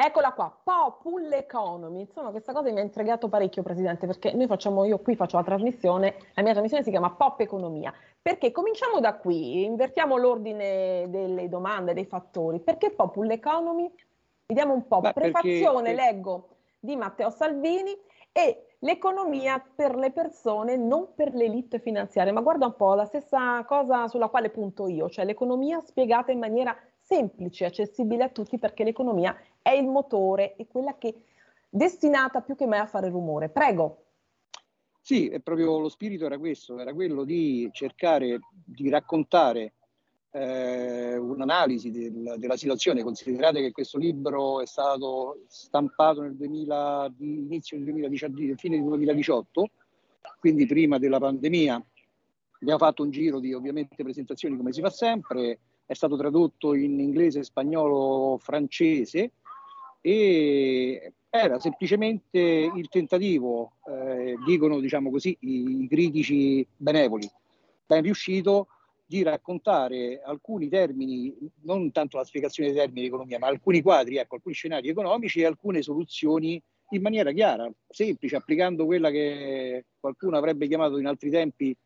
Eccola 0.00 0.30
qua, 0.30 0.56
Popul 0.62 1.32
Economy. 1.32 2.02
Insomma, 2.02 2.30
questa 2.30 2.52
cosa 2.52 2.70
mi 2.70 2.78
ha 2.78 2.82
intrigato 2.82 3.28
parecchio, 3.28 3.64
Presidente, 3.64 4.06
perché 4.06 4.32
noi 4.32 4.46
facciamo, 4.46 4.84
io 4.84 5.00
qui 5.00 5.16
faccio 5.16 5.36
la 5.36 5.42
trasmissione, 5.42 6.14
la 6.34 6.42
mia 6.42 6.52
trasmissione 6.52 6.84
si 6.84 6.90
chiama 6.90 7.10
Pop 7.10 7.40
Economia. 7.40 7.92
Perché 8.22 8.52
cominciamo 8.52 9.00
da 9.00 9.16
qui, 9.16 9.64
invertiamo 9.64 10.16
l'ordine 10.16 11.06
delle 11.08 11.48
domande, 11.48 11.94
dei 11.94 12.04
fattori. 12.04 12.60
Perché 12.60 12.92
Popul 12.92 13.28
Economy? 13.28 13.92
Vediamo 14.46 14.72
un 14.72 14.86
po'. 14.86 15.00
Beh, 15.00 15.14
Prefazione, 15.14 15.92
perché... 15.92 16.12
leggo, 16.12 16.48
di 16.78 16.94
Matteo 16.94 17.30
Salvini 17.30 17.90
e 18.30 18.76
l'economia 18.78 19.60
per 19.74 19.96
le 19.96 20.12
persone, 20.12 20.76
non 20.76 21.08
per 21.16 21.34
l'elite 21.34 21.80
finanziaria. 21.80 22.32
Ma 22.32 22.40
guarda 22.40 22.66
un 22.66 22.76
po', 22.76 22.94
la 22.94 23.04
stessa 23.04 23.64
cosa 23.64 24.06
sulla 24.06 24.28
quale 24.28 24.50
punto 24.50 24.86
io, 24.86 25.08
cioè 25.08 25.24
l'economia 25.24 25.80
spiegata 25.80 26.30
in 26.30 26.38
maniera 26.38 26.76
semplice, 27.00 27.64
accessibile 27.64 28.24
a 28.24 28.28
tutti, 28.28 28.58
perché 28.58 28.84
l'economia 28.84 29.34
è 29.68 29.74
il 29.74 29.86
motore, 29.86 30.56
è 30.56 30.66
quella 30.66 30.96
che 30.96 31.08
è 31.08 31.14
destinata 31.68 32.40
più 32.40 32.56
che 32.56 32.66
mai 32.66 32.78
a 32.78 32.86
fare 32.86 33.10
rumore. 33.10 33.50
Prego. 33.50 34.04
Sì, 35.00 35.28
è 35.28 35.40
proprio 35.40 35.78
lo 35.78 35.88
spirito 35.88 36.24
era 36.24 36.38
questo, 36.38 36.78
era 36.78 36.92
quello 36.94 37.24
di 37.24 37.68
cercare 37.72 38.40
di 38.50 38.88
raccontare 38.88 39.74
eh, 40.30 41.16
un'analisi 41.16 41.90
del, 41.90 42.36
della 42.38 42.56
situazione. 42.56 43.02
Considerate 43.02 43.60
che 43.60 43.72
questo 43.72 43.98
libro 43.98 44.60
è 44.60 44.66
stato 44.66 45.42
stampato 45.48 46.22
nel 46.22 46.34
2000, 46.36 47.14
inizio 47.18 47.76
del 47.76 47.86
2018, 47.86 48.56
fine 48.56 48.76
del 48.76 48.86
2018, 48.86 49.70
quindi 50.40 50.66
prima 50.66 50.98
della 50.98 51.18
pandemia. 51.18 51.82
Abbiamo 52.60 52.78
fatto 52.78 53.02
un 53.02 53.10
giro 53.10 53.38
di 53.38 53.52
ovviamente 53.52 54.02
presentazioni 54.02 54.56
come 54.56 54.72
si 54.72 54.80
fa 54.80 54.90
sempre, 54.90 55.58
è 55.86 55.94
stato 55.94 56.16
tradotto 56.16 56.74
in 56.74 56.98
inglese, 56.98 57.44
spagnolo, 57.44 58.36
francese 58.38 59.32
e 60.08 61.12
era 61.28 61.58
semplicemente 61.58 62.38
il 62.38 62.88
tentativo, 62.88 63.72
eh, 63.86 64.36
dicono 64.46 64.80
diciamo 64.80 65.10
così 65.10 65.36
i, 65.40 65.82
i 65.82 65.86
critici 65.86 66.66
benevoli, 66.74 67.30
ben 67.84 68.00
riuscito 68.00 68.68
di 69.04 69.22
raccontare 69.22 70.22
alcuni 70.24 70.70
termini, 70.70 71.36
non 71.64 71.92
tanto 71.92 72.16
la 72.16 72.24
spiegazione 72.24 72.70
dei 72.70 72.78
termini 72.78 73.02
di 73.02 73.06
economia, 73.08 73.38
ma 73.38 73.48
alcuni 73.48 73.82
quadri, 73.82 74.16
ecco, 74.16 74.36
alcuni 74.36 74.54
scenari 74.54 74.88
economici 74.88 75.40
e 75.40 75.44
alcune 75.44 75.82
soluzioni 75.82 76.62
in 76.90 77.02
maniera 77.02 77.30
chiara, 77.32 77.70
semplice, 77.86 78.36
applicando 78.36 78.86
quella 78.86 79.10
che 79.10 79.84
qualcuno 80.00 80.38
avrebbe 80.38 80.66
chiamato 80.68 80.96
in 80.96 81.06
altri 81.06 81.28
tempi, 81.28 81.76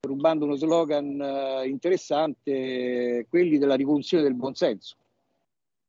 rubando 0.00 0.44
uno 0.44 0.56
slogan 0.56 1.18
eh, 1.18 1.68
interessante, 1.68 3.24
quelli 3.30 3.56
della 3.56 3.76
rivoluzione 3.76 4.22
del 4.22 4.34
buonsenso 4.34 4.96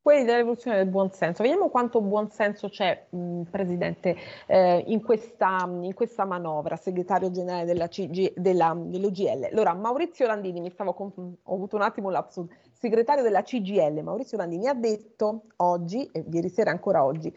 quelli 0.03 0.25
della 0.25 0.37
rivoluzione 0.37 0.75
del 0.75 0.87
buonsenso. 0.87 1.43
Vediamo 1.43 1.69
quanto 1.69 2.01
buonsenso 2.01 2.67
c'è, 2.67 3.05
mh, 3.09 3.43
Presidente, 3.43 4.17
eh, 4.47 4.83
in, 4.87 5.01
questa, 5.01 5.65
in, 5.81 5.93
questa, 5.93 6.25
manovra, 6.25 6.75
segretario 6.75 7.31
generale 7.31 7.63
della 7.63 7.87
CG, 7.87 8.33
della, 8.35 8.75
dell'UGL. 8.77 9.47
Allora, 9.49 9.73
Maurizio 9.73 10.27
Landini, 10.27 10.59
mi 10.59 10.69
stavo 10.69 10.93
con, 10.93 11.37
ho 11.41 11.55
avuto 11.55 11.77
un 11.77 11.83
attimo 11.83 12.09
lapsus, 12.09 12.45
segretario 12.73 13.23
della 13.23 13.43
CGL, 13.43 14.01
Maurizio 14.03 14.37
Landini 14.37 14.67
ha 14.67 14.73
detto 14.73 15.43
oggi, 15.57 16.05
e 16.11 16.25
ieri 16.29 16.49
sera 16.49 16.69
ancora 16.69 17.05
oggi, 17.05 17.33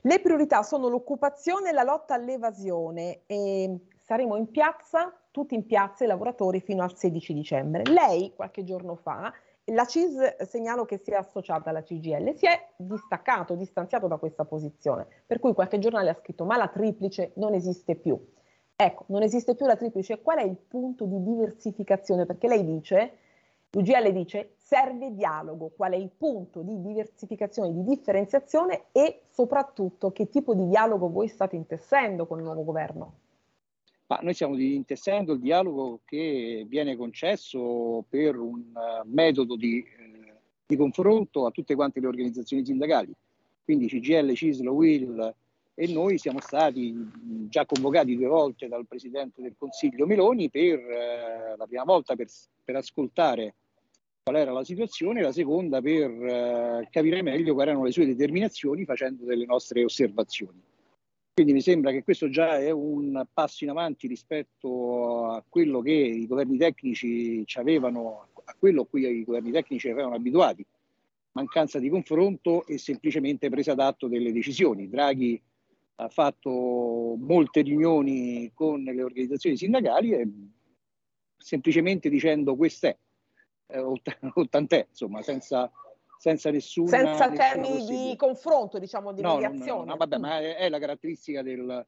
le 0.00 0.20
priorità 0.20 0.64
sono 0.64 0.88
l'occupazione 0.88 1.68
e 1.68 1.72
la 1.72 1.84
lotta 1.84 2.14
all'evasione 2.14 3.20
e 3.26 3.78
saremo 4.02 4.34
in 4.34 4.50
piazza, 4.50 5.14
tutti 5.30 5.54
in 5.54 5.64
piazza, 5.64 6.02
i 6.02 6.08
lavoratori, 6.08 6.60
fino 6.60 6.82
al 6.82 6.96
16 6.96 7.34
dicembre. 7.34 7.84
Lei, 7.84 8.32
qualche 8.34 8.64
giorno 8.64 8.96
fa, 8.96 9.32
la 9.72 9.84
CIS, 9.84 10.42
segnalo 10.42 10.84
che 10.84 10.98
si 10.98 11.10
è 11.10 11.14
associata 11.14 11.70
alla 11.70 11.82
CGL, 11.82 12.34
si 12.34 12.46
è 12.46 12.68
distaccato, 12.76 13.54
distanziato 13.54 14.06
da 14.06 14.16
questa 14.16 14.44
posizione, 14.44 15.06
per 15.26 15.38
cui 15.38 15.54
qualche 15.54 15.78
giornale 15.78 16.10
ha 16.10 16.14
scritto 16.14 16.44
ma 16.44 16.56
la 16.56 16.68
triplice 16.68 17.32
non 17.36 17.54
esiste 17.54 17.94
più. 17.94 18.18
Ecco, 18.74 19.04
non 19.08 19.22
esiste 19.22 19.54
più 19.54 19.66
la 19.66 19.76
triplice, 19.76 20.22
qual 20.22 20.38
è 20.38 20.42
il 20.42 20.56
punto 20.56 21.04
di 21.04 21.22
diversificazione? 21.22 22.24
Perché 22.24 22.48
lei 22.48 22.64
dice, 22.64 23.12
l'UGL 23.70 24.10
dice, 24.12 24.54
serve 24.56 25.14
dialogo, 25.14 25.70
qual 25.76 25.92
è 25.92 25.96
il 25.96 26.10
punto 26.10 26.62
di 26.62 26.80
diversificazione, 26.80 27.72
di 27.72 27.84
differenziazione 27.84 28.84
e 28.92 29.22
soprattutto 29.30 30.12
che 30.12 30.30
tipo 30.30 30.54
di 30.54 30.66
dialogo 30.66 31.10
voi 31.10 31.28
state 31.28 31.56
intessendo 31.56 32.26
con 32.26 32.38
il 32.38 32.44
nuovo 32.44 32.64
governo? 32.64 33.12
Ma 34.10 34.18
noi 34.22 34.34
stiamo 34.34 34.58
intessendo 34.58 35.34
il 35.34 35.38
dialogo 35.38 36.00
che 36.04 36.66
viene 36.68 36.96
concesso 36.96 38.04
per 38.08 38.36
un 38.36 38.58
uh, 38.74 39.08
metodo 39.08 39.54
di, 39.54 39.78
eh, 39.78 40.34
di, 40.66 40.76
confronto 40.76 41.46
a 41.46 41.52
tutte 41.52 41.76
quante 41.76 42.00
le 42.00 42.08
organizzazioni 42.08 42.64
sindacali. 42.64 43.14
Quindi 43.62 43.86
CGL, 43.86 44.34
CISLO, 44.34 44.72
WIL 44.72 45.34
e 45.76 45.92
noi 45.92 46.18
siamo 46.18 46.40
stati 46.40 46.92
già 47.48 47.64
convocati 47.64 48.16
due 48.16 48.26
volte 48.26 48.66
dal 48.66 48.84
Presidente 48.84 49.42
del 49.42 49.54
Consiglio 49.56 50.06
Meloni 50.06 50.50
per 50.50 50.80
eh, 50.80 51.54
la 51.56 51.66
prima 51.66 51.84
volta 51.84 52.16
per, 52.16 52.26
per, 52.64 52.74
ascoltare 52.74 53.54
qual 54.24 54.34
era 54.34 54.50
la 54.50 54.64
situazione, 54.64 55.22
la 55.22 55.30
seconda 55.30 55.80
per 55.80 56.10
eh, 56.10 56.88
capire 56.90 57.22
meglio 57.22 57.54
quali 57.54 57.70
erano 57.70 57.84
le 57.84 57.92
sue 57.92 58.06
determinazioni 58.06 58.84
facendo 58.84 59.24
delle 59.24 59.46
nostre 59.46 59.84
osservazioni. 59.84 60.60
Quindi 61.32 61.52
mi 61.52 61.62
sembra 61.62 61.90
che 61.90 62.02
questo 62.02 62.28
già 62.28 62.58
è 62.58 62.70
un 62.70 63.26
passo 63.32 63.64
in 63.64 63.70
avanti 63.70 64.06
rispetto 64.06 65.26
a 65.26 65.44
quello 65.48 65.80
che 65.80 65.92
i 65.92 66.26
governi 66.26 66.58
tecnici 66.58 67.46
ci 67.46 67.58
avevano, 67.58 68.28
a 68.44 68.54
quello 68.58 68.82
a 68.82 68.86
cui 68.86 69.06
i 69.06 69.24
governi 69.24 69.50
tecnici 69.50 69.88
avevano 69.88 70.16
abituati, 70.16 70.66
mancanza 71.32 71.78
di 71.78 71.88
confronto 71.88 72.66
e 72.66 72.76
semplicemente 72.78 73.48
presa 73.48 73.74
d'atto 73.74 74.08
delle 74.08 74.32
decisioni. 74.32 74.88
Draghi 74.88 75.40
ha 75.96 76.08
fatto 76.08 77.16
molte 77.18 77.62
riunioni 77.62 78.50
con 78.54 78.82
le 78.82 79.02
organizzazioni 79.02 79.56
sindacali 79.56 80.12
e 80.12 80.28
semplicemente 81.36 82.08
dicendo 82.08 82.56
quest'è, 82.56 82.96
eh, 83.68 83.78
ottant'è, 83.78 84.86
insomma, 84.88 85.22
senza 85.22 85.70
senza 86.20 86.50
nessuna... 86.50 86.90
Senza 86.90 87.30
termini 87.30 87.86
di 87.86 88.14
confronto, 88.14 88.78
diciamo, 88.78 89.14
di 89.14 89.22
no, 89.22 89.36
mediazione. 89.36 89.84
No, 89.86 89.92
no, 89.92 89.96
vabbè, 89.96 90.18
ma 90.18 90.38
è, 90.38 90.56
è, 90.56 90.68
la 90.68 90.78
caratteristica 90.78 91.40
del, 91.40 91.86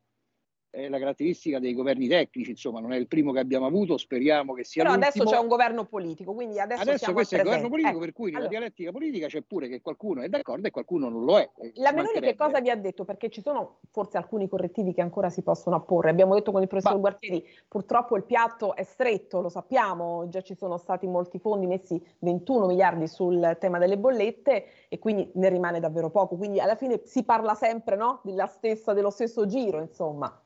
è 0.72 0.88
la 0.88 0.98
caratteristica 0.98 1.58
dei 1.58 1.74
governi 1.74 2.08
tecnici, 2.08 2.50
insomma, 2.50 2.80
non 2.80 2.92
è 2.92 2.96
il 2.96 3.06
primo 3.06 3.30
che 3.30 3.40
abbiamo 3.40 3.66
avuto, 3.66 3.98
speriamo 3.98 4.54
che 4.54 4.64
sia 4.64 4.82
Però 4.82 4.94
l'ultimo. 4.94 5.12
adesso 5.12 5.30
c'è 5.30 5.38
un 5.38 5.48
governo 5.48 5.84
politico, 5.84 6.32
quindi 6.32 6.58
adesso, 6.58 6.80
Adesso 6.80 7.12
questo 7.12 7.34
è 7.34 7.38
il 7.38 7.44
governo 7.44 7.68
politico, 7.68 7.96
ecco. 7.96 8.04
per 8.04 8.12
cui 8.14 8.24
nella 8.26 8.38
allora, 8.38 8.50
dialettica 8.50 8.90
politica 8.90 9.26
c'è 9.26 9.42
pure 9.42 9.68
che 9.68 9.82
qualcuno 9.82 10.22
è 10.22 10.30
d'accordo 10.30 10.66
e 10.66 10.70
qualcuno 10.70 11.10
non 11.10 11.24
lo 11.24 11.38
è. 11.38 11.50
La 11.74 11.92
Meloni 11.92 12.20
che 12.20 12.34
cosa 12.34 12.60
vi 12.60 12.70
ha 12.70 12.76
detto? 12.76 13.04
Perché 13.04 13.28
ci 13.28 13.42
sono 13.42 13.80
forse 13.90 14.16
alcuni 14.16 14.48
correttivi 14.48 14.94
che 14.94 15.02
ancora 15.02 15.28
si 15.28 15.42
possono 15.42 15.76
apporre. 15.76 16.08
Abbiamo 16.08 16.34
detto 16.34 16.52
con 16.52 16.62
il 16.62 16.68
professor 16.68 16.94
Ma- 16.94 17.00
Guartieri, 17.00 17.46
purtroppo 17.68 18.16
il 18.16 18.24
piatto 18.24 18.74
è 18.74 18.82
stretto, 18.82 19.42
lo 19.42 19.50
sappiamo, 19.50 20.26
già 20.30 20.40
ci 20.40 20.54
sono 20.54 20.78
stati 20.78 21.06
molti 21.06 21.38
fondi 21.38 21.66
messi 21.66 22.02
21 22.20 22.64
miliardi 22.64 23.08
sul 23.08 23.58
tema 23.60 23.76
delle 23.76 23.98
bollette 23.98 24.64
e 24.88 24.98
quindi 24.98 25.30
ne 25.34 25.50
rimane 25.50 25.80
davvero 25.80 26.08
poco. 26.08 26.36
Quindi 26.36 26.60
alla 26.60 26.76
fine 26.76 27.02
si 27.04 27.24
parla 27.24 27.54
sempre 27.54 27.94
no? 27.94 28.20
della 28.24 28.46
stessa, 28.46 28.94
dello 28.94 29.10
stesso 29.10 29.44
giro, 29.44 29.78
insomma. 29.78 30.41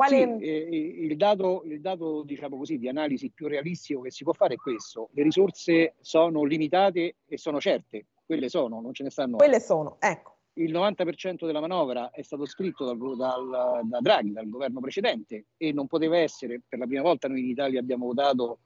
Quale... 0.00 0.38
Sì, 0.38 0.44
eh, 0.46 1.06
il 1.10 1.16
dato, 1.18 1.62
il 1.66 1.78
dato, 1.82 2.22
diciamo 2.22 2.56
così, 2.56 2.78
di 2.78 2.88
analisi 2.88 3.28
più 3.28 3.48
realistico 3.48 4.00
che 4.00 4.10
si 4.10 4.24
può 4.24 4.32
fare 4.32 4.54
è 4.54 4.56
questo. 4.56 5.10
Le 5.12 5.22
risorse 5.22 5.96
sono 6.00 6.44
limitate 6.44 7.16
e 7.26 7.36
sono 7.36 7.60
certe. 7.60 8.06
Quelle 8.24 8.48
sono, 8.48 8.80
non 8.80 8.94
ce 8.94 9.02
ne 9.02 9.10
stanno. 9.10 9.36
Quelle 9.36 9.60
sono, 9.60 9.98
ecco. 10.00 10.38
Il 10.54 10.72
90% 10.72 11.44
della 11.44 11.60
manovra 11.60 12.10
è 12.12 12.22
stato 12.22 12.46
scritto 12.46 12.86
dal, 12.86 12.96
dal, 13.16 13.80
da 13.84 13.98
Draghi, 14.00 14.32
dal 14.32 14.48
governo 14.48 14.80
precedente, 14.80 15.44
e 15.58 15.72
non 15.74 15.86
poteva 15.86 16.16
essere, 16.16 16.62
per 16.66 16.78
la 16.78 16.86
prima 16.86 17.02
volta 17.02 17.28
noi 17.28 17.40
in 17.40 17.50
Italia 17.50 17.78
abbiamo 17.78 18.06
votato 18.06 18.58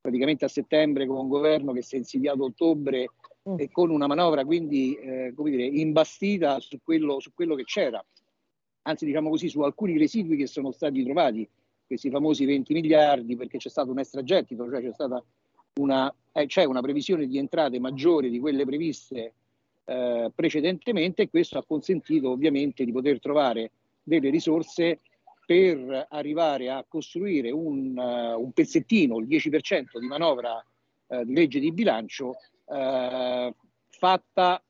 praticamente 0.00 0.44
a 0.44 0.48
settembre 0.48 1.06
con 1.06 1.18
un 1.18 1.28
governo 1.28 1.72
che 1.72 1.82
si 1.82 1.94
è 1.94 1.98
insediato 1.98 2.42
a 2.42 2.46
ottobre 2.46 3.10
Mm. 3.48 3.54
e 3.56 3.70
con 3.70 3.88
una 3.88 4.06
manovra 4.06 4.44
quindi 4.44 4.94
eh, 4.96 5.32
come 5.34 5.48
dire, 5.48 5.64
imbastita 5.64 6.60
su 6.60 6.78
quello, 6.84 7.20
su 7.20 7.32
quello 7.32 7.54
che 7.54 7.64
c'era 7.64 8.04
anzi 8.82 9.04
diciamo 9.04 9.30
così, 9.30 9.48
su 9.48 9.60
alcuni 9.60 9.98
residui 9.98 10.36
che 10.36 10.46
sono 10.46 10.70
stati 10.72 11.02
trovati, 11.04 11.48
questi 11.86 12.10
famosi 12.10 12.44
20 12.44 12.72
miliardi, 12.72 13.36
perché 13.36 13.58
c'è 13.58 13.68
stato 13.68 13.90
un 13.90 13.98
extragettito, 13.98 14.68
cioè 14.68 14.80
c'è 14.80 14.92
stata 14.92 15.22
una, 15.80 16.12
eh, 16.32 16.46
c'è 16.46 16.64
una 16.64 16.80
previsione 16.80 17.26
di 17.26 17.38
entrate 17.38 17.78
maggiori 17.78 18.30
di 18.30 18.38
quelle 18.38 18.64
previste 18.64 19.34
eh, 19.84 20.30
precedentemente 20.34 21.22
e 21.22 21.30
questo 21.30 21.58
ha 21.58 21.64
consentito 21.64 22.30
ovviamente 22.30 22.84
di 22.84 22.92
poter 22.92 23.18
trovare 23.20 23.72
delle 24.02 24.30
risorse 24.30 25.00
per 25.44 26.06
arrivare 26.10 26.70
a 26.70 26.84
costruire 26.86 27.50
un, 27.50 27.98
uh, 27.98 28.40
un 28.40 28.52
pezzettino, 28.52 29.18
il 29.18 29.26
10% 29.26 29.98
di 29.98 30.06
manovra 30.06 30.64
uh, 31.06 31.24
di 31.24 31.34
legge 31.34 31.58
di 31.58 31.72
bilancio 31.72 32.36
uh, 32.66 33.52
fatta, 33.88 34.62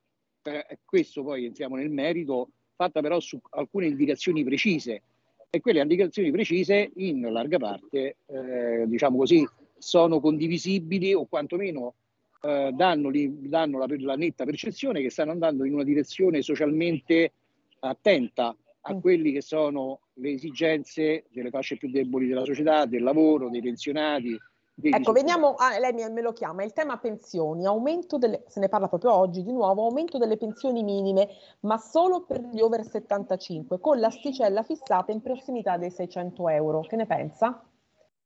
questo 0.86 1.22
poi 1.22 1.44
entriamo 1.44 1.76
nel 1.76 1.90
merito, 1.90 2.48
fatta 2.80 3.02
però 3.02 3.20
su 3.20 3.38
alcune 3.50 3.88
indicazioni 3.88 4.42
precise. 4.42 5.02
E 5.50 5.60
quelle 5.60 5.82
indicazioni 5.82 6.30
precise 6.30 6.92
in 6.94 7.20
larga 7.20 7.58
parte, 7.58 8.16
eh, 8.26 8.84
diciamo 8.86 9.18
così, 9.18 9.46
sono 9.76 10.18
condivisibili 10.20 11.12
o 11.12 11.26
quantomeno 11.26 11.94
eh, 12.40 12.70
danno, 12.72 13.10
danno 13.12 13.78
la, 13.78 13.86
la, 13.98 14.14
netta 14.14 14.44
percezione 14.44 15.02
che 15.02 15.10
stanno 15.10 15.32
andando 15.32 15.64
in 15.64 15.74
una 15.74 15.84
direzione 15.84 16.40
socialmente 16.40 17.32
attenta 17.80 18.56
a 18.82 18.94
quelli 18.94 19.32
che 19.32 19.42
sono 19.42 20.00
le 20.14 20.30
esigenze 20.30 21.24
delle 21.32 21.50
fasce 21.50 21.76
più 21.76 21.90
deboli 21.90 22.28
della 22.28 22.44
società, 22.44 22.86
del 22.86 23.02
lavoro, 23.02 23.50
dei 23.50 23.60
pensionati, 23.60 24.38
Ecco, 24.82 25.12
veniamo, 25.12 25.54
a, 25.56 25.78
lei 25.78 25.92
me 26.10 26.20
lo 26.20 26.32
chiama, 26.32 26.64
il 26.64 26.72
tema 26.72 26.98
pensioni, 26.98 27.66
aumento 27.66 28.18
delle, 28.18 28.44
se 28.46 28.60
ne 28.60 28.68
parla 28.68 28.88
proprio 28.88 29.12
oggi 29.12 29.42
di 29.42 29.52
nuovo, 29.52 29.84
aumento 29.84 30.18
delle 30.18 30.36
pensioni 30.36 30.82
minime, 30.82 31.28
ma 31.60 31.76
solo 31.76 32.24
per 32.24 32.40
gli 32.40 32.60
over 32.60 32.84
75, 32.84 33.80
con 33.80 33.98
l'asticella 33.98 34.62
fissata 34.62 35.12
in 35.12 35.20
prossimità 35.20 35.76
dei 35.76 35.90
600 35.90 36.48
euro. 36.48 36.80
Che 36.80 36.96
ne 36.96 37.06
pensa? 37.06 37.64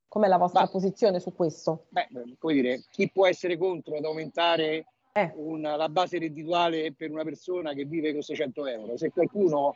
Com'è 0.06 0.28
la 0.28 0.38
vostra 0.38 0.60
Ma, 0.60 0.68
posizione 0.68 1.18
su 1.18 1.34
questo? 1.34 1.86
Beh, 1.88 2.08
come 2.38 2.52
dire, 2.52 2.84
chi 2.90 3.10
può 3.10 3.26
essere 3.26 3.56
contro 3.56 3.96
ad 3.96 4.04
aumentare 4.04 4.86
eh. 5.12 5.32
una, 5.36 5.74
la 5.74 5.88
base 5.88 6.18
reddituale 6.18 6.92
per 6.92 7.10
una 7.10 7.24
persona 7.24 7.72
che 7.72 7.84
vive 7.84 8.12
con 8.12 8.22
600 8.22 8.66
euro? 8.66 8.96
Se 8.96 9.10
qualcuno 9.10 9.74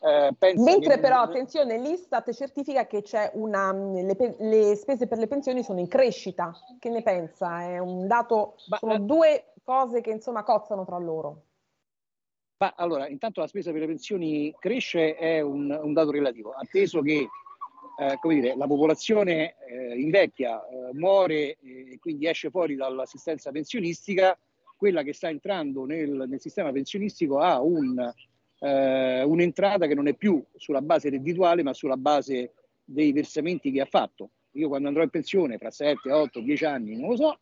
eh, 0.00 0.36
Mentre 0.56 0.94
che... 0.94 1.00
però, 1.00 1.20
attenzione, 1.20 1.78
l'Istat 1.78 2.32
certifica 2.32 2.86
che 2.86 3.02
c'è 3.02 3.32
una, 3.34 3.72
le, 3.72 4.36
le, 4.38 4.76
spese 4.76 5.08
per 5.08 5.18
le 5.18 5.26
pensioni 5.26 5.62
sono 5.62 5.80
in 5.80 5.88
crescita. 5.88 6.52
Che 6.78 6.88
ne 6.88 7.02
pensa? 7.02 7.62
È 7.62 7.78
un 7.78 8.06
dato, 8.06 8.56
Ma, 8.68 8.78
sono 8.78 8.94
eh, 8.94 8.98
due 9.00 9.52
cose 9.64 10.00
che 10.00 10.10
insomma 10.10 10.44
cozzano 10.44 10.84
tra 10.84 10.98
loro. 10.98 11.42
Ma 12.58 12.74
allora, 12.76 13.08
intanto 13.08 13.40
la 13.40 13.46
spesa 13.46 13.70
per 13.70 13.80
le 13.80 13.86
pensioni 13.86 14.54
cresce 14.58 15.14
è 15.14 15.40
un, 15.40 15.70
un 15.70 15.92
dato 15.92 16.10
relativo, 16.10 16.52
atteso 16.52 17.02
che 17.02 17.28
eh, 17.98 18.18
come 18.20 18.34
dire, 18.34 18.56
la 18.56 18.66
popolazione 18.66 19.56
eh, 19.66 20.00
invecchia, 20.00 20.64
eh, 20.66 20.94
muore 20.94 21.56
e 21.58 21.98
quindi 22.00 22.28
esce 22.28 22.50
fuori 22.50 22.76
dall'assistenza 22.76 23.50
pensionistica, 23.50 24.38
quella 24.76 25.02
che 25.02 25.12
sta 25.12 25.28
entrando 25.28 25.84
nel, 25.84 26.24
nel 26.28 26.40
sistema 26.40 26.70
pensionistico 26.70 27.38
ha 27.38 27.60
un 27.60 28.12
eh, 28.60 29.22
un'entrata 29.22 29.86
che 29.86 29.94
non 29.94 30.08
è 30.08 30.14
più 30.14 30.42
sulla 30.56 30.82
base 30.82 31.10
reddituale 31.10 31.62
ma 31.62 31.72
sulla 31.72 31.96
base 31.96 32.52
dei 32.84 33.12
versamenti 33.12 33.70
che 33.70 33.80
ha 33.80 33.86
fatto. 33.86 34.30
Io 34.52 34.68
quando 34.68 34.88
andrò 34.88 35.02
in 35.02 35.10
pensione 35.10 35.58
fra 35.58 35.70
7, 35.70 36.10
8, 36.10 36.40
10 36.40 36.64
anni, 36.64 36.96
non 36.96 37.10
lo 37.10 37.16
so, 37.16 37.38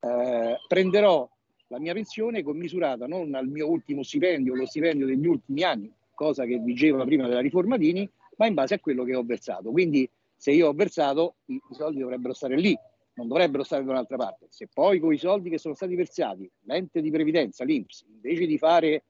eh, 0.00 0.56
prenderò 0.66 1.28
la 1.68 1.78
mia 1.78 1.92
pensione 1.92 2.42
commisurata 2.42 3.06
non 3.06 3.34
al 3.34 3.46
mio 3.46 3.68
ultimo 3.68 4.02
stipendio, 4.02 4.54
lo 4.54 4.66
stipendio 4.66 5.06
degli 5.06 5.26
ultimi 5.26 5.62
anni, 5.62 5.92
cosa 6.14 6.44
che 6.46 6.58
vigeva 6.58 7.04
prima 7.04 7.28
della 7.28 7.40
riforma 7.40 7.76
Dini, 7.76 8.08
ma 8.36 8.46
in 8.46 8.54
base 8.54 8.74
a 8.74 8.80
quello 8.80 9.04
che 9.04 9.14
ho 9.14 9.22
versato. 9.22 9.70
Quindi 9.70 10.08
se 10.34 10.52
io 10.52 10.68
ho 10.68 10.72
versato, 10.72 11.36
i 11.46 11.60
soldi 11.72 12.00
dovrebbero 12.00 12.32
stare 12.32 12.56
lì, 12.56 12.76
non 13.14 13.28
dovrebbero 13.28 13.64
stare 13.64 13.84
da 13.84 13.90
un'altra 13.90 14.16
parte. 14.16 14.46
Se 14.48 14.68
poi 14.72 14.98
con 14.98 15.12
i 15.12 15.18
soldi 15.18 15.50
che 15.50 15.58
sono 15.58 15.74
stati 15.74 15.94
versati, 15.94 16.50
l'ente 16.62 17.02
di 17.02 17.10
previdenza, 17.10 17.64
l'Inps, 17.64 18.04
invece 18.08 18.46
di 18.46 18.56
fare 18.56 19.02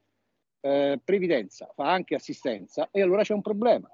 eh, 0.61 1.01
previdenza, 1.03 1.71
fa 1.75 1.91
anche 1.91 2.15
assistenza 2.15 2.89
e 2.91 3.01
allora 3.01 3.23
c'è 3.23 3.35
un 3.35 3.43
problema. 3.43 3.91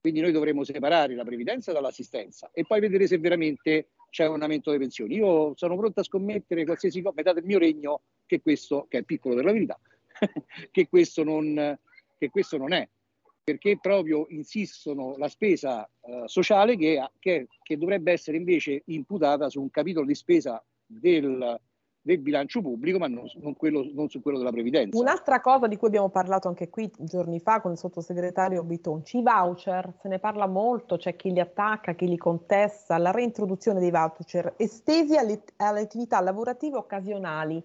Quindi 0.00 0.20
noi 0.20 0.32
dovremmo 0.32 0.64
separare 0.64 1.14
la 1.14 1.24
previdenza 1.24 1.72
dall'assistenza 1.72 2.50
e 2.52 2.64
poi 2.66 2.80
vedere 2.80 3.06
se 3.06 3.16
veramente 3.18 3.88
c'è 4.10 4.28
un 4.28 4.42
aumento 4.42 4.70
delle 4.70 4.82
pensioni. 4.82 5.14
Io 5.14 5.54
sono 5.56 5.76
pronto 5.76 6.00
a 6.00 6.04
scommettere 6.04 6.64
qualsiasi 6.64 7.00
cosa, 7.00 7.14
metà 7.16 7.32
del 7.32 7.44
mio 7.44 7.58
regno, 7.58 8.02
che 8.26 8.42
questo, 8.42 8.86
che 8.88 8.98
è 8.98 9.02
piccolo 9.02 9.34
per 9.34 9.44
la 9.44 9.52
verità, 9.52 9.80
che, 10.70 10.88
questo 10.88 11.24
non, 11.24 11.78
che 12.18 12.30
questo 12.30 12.58
non 12.58 12.72
è. 12.72 12.86
Perché 13.42 13.78
proprio 13.80 14.26
insistono 14.28 15.16
la 15.16 15.28
spesa 15.28 15.88
eh, 16.02 16.22
sociale 16.26 16.76
che, 16.76 17.10
che, 17.18 17.48
che 17.62 17.76
dovrebbe 17.76 18.12
essere 18.12 18.36
invece 18.36 18.82
imputata 18.86 19.48
su 19.48 19.60
un 19.60 19.70
capitolo 19.70 20.06
di 20.06 20.14
spesa 20.14 20.62
del, 20.86 21.60
del 22.04 22.18
bilancio 22.18 22.60
pubblico, 22.60 22.98
ma 22.98 23.08
non, 23.08 23.24
non, 23.40 23.56
quello, 23.56 23.88
non, 23.94 24.10
su 24.10 24.20
quello 24.20 24.36
della 24.36 24.52
previdenza. 24.52 24.98
Un'altra 24.98 25.40
cosa 25.40 25.66
di 25.66 25.76
cui 25.76 25.88
abbiamo 25.88 26.10
parlato 26.10 26.48
anche 26.48 26.68
qui 26.68 26.90
giorni 26.98 27.40
fa 27.40 27.62
con 27.62 27.72
il 27.72 27.78
sottosegretario 27.78 28.62
Bitonci, 28.62 29.18
i 29.18 29.22
voucher, 29.22 29.90
se 30.02 30.08
ne 30.08 30.18
parla 30.18 30.46
molto, 30.46 30.98
c'è 30.98 31.16
chi 31.16 31.32
li 31.32 31.40
attacca, 31.40 31.94
chi 31.94 32.06
li 32.06 32.18
contesta, 32.18 32.98
la 32.98 33.10
reintroduzione 33.10 33.80
dei 33.80 33.90
voucher 33.90 34.52
estesi 34.58 35.16
alle, 35.16 35.42
alle 35.56 35.80
attività 35.80 36.20
lavorative 36.20 36.76
occasionali. 36.76 37.62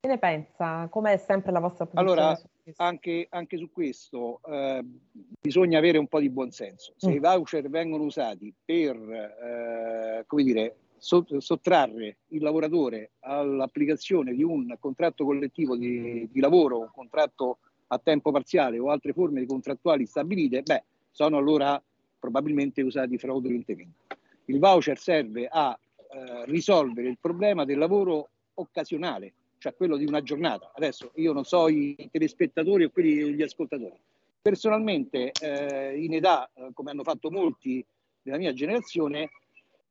Che 0.00 0.08
ne 0.08 0.18
pensa? 0.18 0.86
Com'è 0.88 1.18
sempre 1.18 1.52
la 1.52 1.60
vostra 1.60 1.84
posizione? 1.84 2.20
Allora, 2.22 2.40
anche, 2.76 3.26
anche, 3.28 3.58
su 3.58 3.70
questo 3.70 4.40
eh, 4.46 4.82
bisogna 5.12 5.76
avere 5.76 5.98
un 5.98 6.06
po' 6.06 6.20
di 6.20 6.30
buonsenso. 6.30 6.94
Se 6.96 7.10
mm. 7.10 7.12
i 7.12 7.18
voucher 7.18 7.68
vengono 7.68 8.04
usati 8.04 8.52
per, 8.64 8.96
eh, 8.96 10.24
come 10.26 10.42
dire, 10.42 10.76
sottrarre 11.04 12.16
il 12.28 12.42
lavoratore 12.42 13.10
all'applicazione 13.20 14.32
di 14.32 14.42
un 14.42 14.74
contratto 14.80 15.24
collettivo 15.24 15.76
di, 15.76 16.26
di, 16.30 16.40
lavoro, 16.40 16.80
un 16.80 16.90
contratto 16.92 17.58
a 17.88 17.98
tempo 17.98 18.32
parziale 18.32 18.78
o 18.78 18.88
altre 18.88 19.12
forme 19.12 19.44
contrattuali 19.44 20.06
stabilite, 20.06 20.62
beh, 20.62 20.82
sono 21.10 21.36
allora 21.36 21.80
probabilmente 22.18 22.80
usati 22.80 23.18
fraudolentemente. 23.18 24.16
Il 24.46 24.58
voucher 24.58 24.98
serve 24.98 25.46
a 25.50 25.78
eh, 25.78 26.44
risolvere 26.46 27.08
il 27.08 27.18
problema 27.20 27.66
del 27.66 27.78
lavoro 27.78 28.30
occasionale, 28.54 29.32
cioè 29.58 29.74
quello 29.74 29.98
di 29.98 30.06
una 30.06 30.22
giornata. 30.22 30.72
Adesso 30.74 31.12
io 31.16 31.34
non 31.34 31.44
so 31.44 31.68
i 31.68 32.08
telespettatori 32.10 32.84
o 32.84 32.90
quelli 32.90 33.16
degli 33.16 33.42
ascoltatori. 33.42 33.98
Personalmente, 34.40 35.32
eh, 35.40 36.02
in 36.02 36.14
età, 36.14 36.50
eh, 36.54 36.70
come 36.72 36.90
hanno 36.90 37.02
fatto 37.02 37.30
molti 37.30 37.84
della 38.22 38.38
mia 38.38 38.54
generazione, 38.54 39.30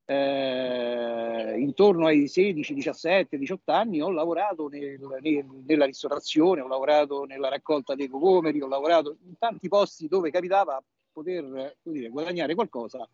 eh, 0.05 1.55
intorno 1.57 2.07
ai 2.07 2.27
16, 2.27 2.73
17, 2.73 3.37
18 3.37 3.71
anni 3.71 4.01
ho 4.01 4.09
lavorato 4.09 4.67
nel, 4.67 4.99
nel, 5.21 5.45
nella 5.65 5.85
ristorazione, 5.85 6.61
ho 6.61 6.67
lavorato 6.67 7.23
nella 7.23 7.49
raccolta 7.49 7.95
dei 7.95 8.07
cocomeri, 8.07 8.61
ho 8.61 8.67
lavorato 8.67 9.17
in 9.25 9.37
tanti 9.37 9.67
posti 9.69 10.07
dove 10.07 10.29
capitava 10.31 10.81
poter 11.11 11.77
dire, 11.83 12.09
guadagnare 12.09 12.55
qualcosa 12.55 13.07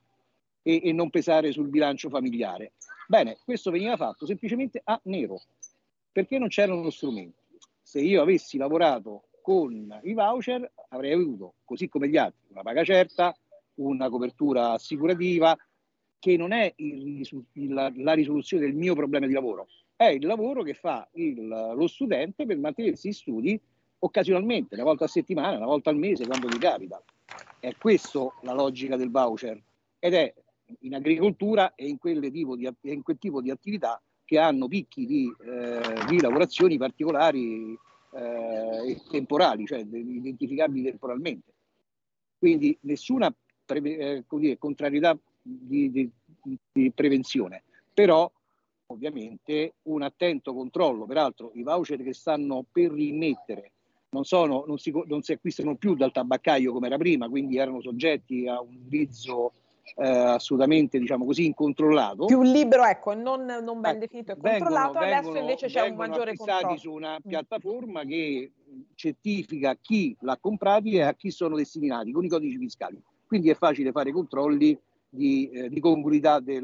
e, 0.61 0.81
e 0.83 0.91
non 0.91 1.09
pesare 1.09 1.51
sul 1.51 1.67
bilancio 1.67 2.09
familiare. 2.09 2.73
Bene, 3.07 3.37
questo 3.43 3.71
veniva 3.71 3.97
fatto 3.97 4.25
semplicemente 4.25 4.81
a 4.83 4.99
nero, 5.03 5.41
perché 6.11 6.37
non 6.37 6.47
c'erano 6.47 6.89
strumenti. 6.89 7.37
Se 7.81 7.99
io 7.99 8.21
avessi 8.21 8.57
lavorato 8.57 9.29
con 9.41 9.99
i 10.03 10.13
voucher 10.13 10.71
avrei 10.89 11.13
avuto, 11.13 11.55
così 11.65 11.87
come 11.87 12.07
gli 12.07 12.17
altri, 12.17 12.47
una 12.49 12.61
paga 12.61 12.83
certa, 12.83 13.35
una 13.75 14.09
copertura 14.09 14.71
assicurativa 14.73 15.57
che 16.19 16.37
non 16.37 16.51
è 16.51 16.71
il, 16.77 17.27
il, 17.53 17.93
la 17.95 18.13
risoluzione 18.13 18.65
del 18.65 18.75
mio 18.75 18.93
problema 18.93 19.25
di 19.25 19.33
lavoro, 19.33 19.67
è 19.95 20.05
il 20.05 20.25
lavoro 20.25 20.63
che 20.63 20.73
fa 20.73 21.07
il, 21.13 21.47
lo 21.47 21.87
studente 21.87 22.45
per 22.45 22.57
mantenersi 22.57 23.07
in 23.07 23.13
studi 23.13 23.59
occasionalmente, 23.99 24.75
una 24.75 24.83
volta 24.83 25.05
a 25.05 25.07
settimana, 25.07 25.57
una 25.57 25.65
volta 25.65 25.89
al 25.89 25.97
mese, 25.97 26.25
quando 26.25 26.47
gli 26.47 26.57
capita. 26.57 27.03
È 27.59 27.75
questa 27.77 28.25
la 28.43 28.53
logica 28.53 28.95
del 28.95 29.11
voucher 29.11 29.61
ed 29.99 30.13
è 30.13 30.33
in 30.81 30.95
agricoltura 30.95 31.75
e 31.75 31.87
in, 31.87 31.97
di, 32.01 32.45
in 32.81 33.03
quel 33.03 33.17
tipo 33.17 33.41
di 33.41 33.49
attività 33.49 34.01
che 34.23 34.37
hanno 34.37 34.67
picchi 34.67 35.05
di, 35.05 35.33
eh, 35.41 36.05
di 36.07 36.21
lavorazioni 36.21 36.77
particolari 36.77 37.77
eh, 38.13 38.91
e 38.91 39.01
temporali, 39.09 39.65
cioè 39.65 39.79
identificabili 39.79 40.83
temporalmente. 40.83 41.53
Quindi 42.37 42.77
nessuna 42.81 43.35
pre- 43.65 43.81
eh, 43.81 44.23
dire, 44.29 44.57
contrarietà 44.57 45.17
di, 45.61 45.91
di, 45.91 46.09
di 46.71 46.91
prevenzione, 46.91 47.63
però 47.93 48.29
ovviamente 48.87 49.73
un 49.83 50.01
attento 50.01 50.53
controllo. 50.53 51.05
Peraltro 51.05 51.51
i 51.53 51.63
voucher 51.63 52.01
che 52.03 52.13
stanno 52.13 52.65
per 52.71 52.91
rimettere 52.91 53.71
non, 54.09 54.23
sono, 54.23 54.63
non, 54.67 54.77
si, 54.77 54.91
non 55.05 55.21
si 55.21 55.33
acquistano 55.33 55.75
più 55.75 55.95
dal 55.95 56.11
tabaccaio 56.11 56.71
come 56.71 56.87
era 56.87 56.97
prima, 56.97 57.29
quindi 57.29 57.57
erano 57.57 57.81
soggetti 57.81 58.47
a 58.47 58.59
un 58.59 58.75
utilizzo 58.85 59.53
eh, 59.95 60.07
assolutamente 60.07 60.99
diciamo 60.99 61.25
così 61.25 61.45
incontrollato 61.45 62.25
più 62.25 62.43
libero 62.43 62.85
ecco 62.85 63.15
non, 63.15 63.43
non 63.45 63.81
ben 63.81 63.97
definito 63.97 64.33
e 64.33 64.37
controllato 64.37 64.99
vengono, 64.99 65.17
adesso 65.17 65.37
invece 65.37 65.67
c'è 65.67 65.87
un 65.87 65.95
maggiore 65.95 66.35
controllo 66.35 66.77
su 66.77 66.91
una 66.91 67.15
mm. 67.15 67.27
piattaforma 67.27 68.03
che 68.03 68.51
certifica 68.93 69.75
chi 69.81 70.15
l'ha 70.21 70.37
comprati 70.37 70.93
e 70.93 71.01
a 71.01 71.13
chi 71.15 71.31
sono 71.31 71.55
destinati 71.55 72.11
con 72.11 72.23
i 72.23 72.29
codici 72.29 72.57
fiscali 72.57 73.01
quindi 73.25 73.49
è 73.49 73.55
facile 73.55 73.91
fare 73.91 74.11
controlli 74.11 74.77
di, 75.09 75.49
eh, 75.49 75.69
di 75.69 75.79
congruità 75.79 76.39
del, 76.39 76.63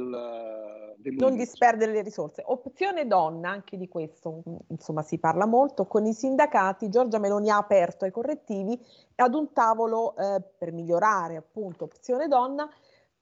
non 1.18 1.36
disperdere 1.36 1.92
le 1.92 2.02
risorse 2.02 2.44
opzione 2.46 3.06
donna 3.08 3.50
anche 3.50 3.78
di 3.78 3.88
questo 3.88 4.42
insomma 4.70 5.02
si 5.02 5.18
parla 5.18 5.46
molto 5.46 5.86
con 5.86 6.06
i 6.06 6.14
sindacati 6.14 6.90
Giorgia 6.90 7.20
Meloni 7.20 7.50
ha 7.50 7.58
aperto 7.58 8.06
ai 8.06 8.12
correttivi 8.12 8.80
ad 9.16 9.34
un 9.34 9.52
tavolo 9.52 10.16
eh, 10.16 10.42
per 10.58 10.72
migliorare 10.72 11.36
appunto 11.36 11.86
opzione 11.86 12.28
donna 12.28 12.70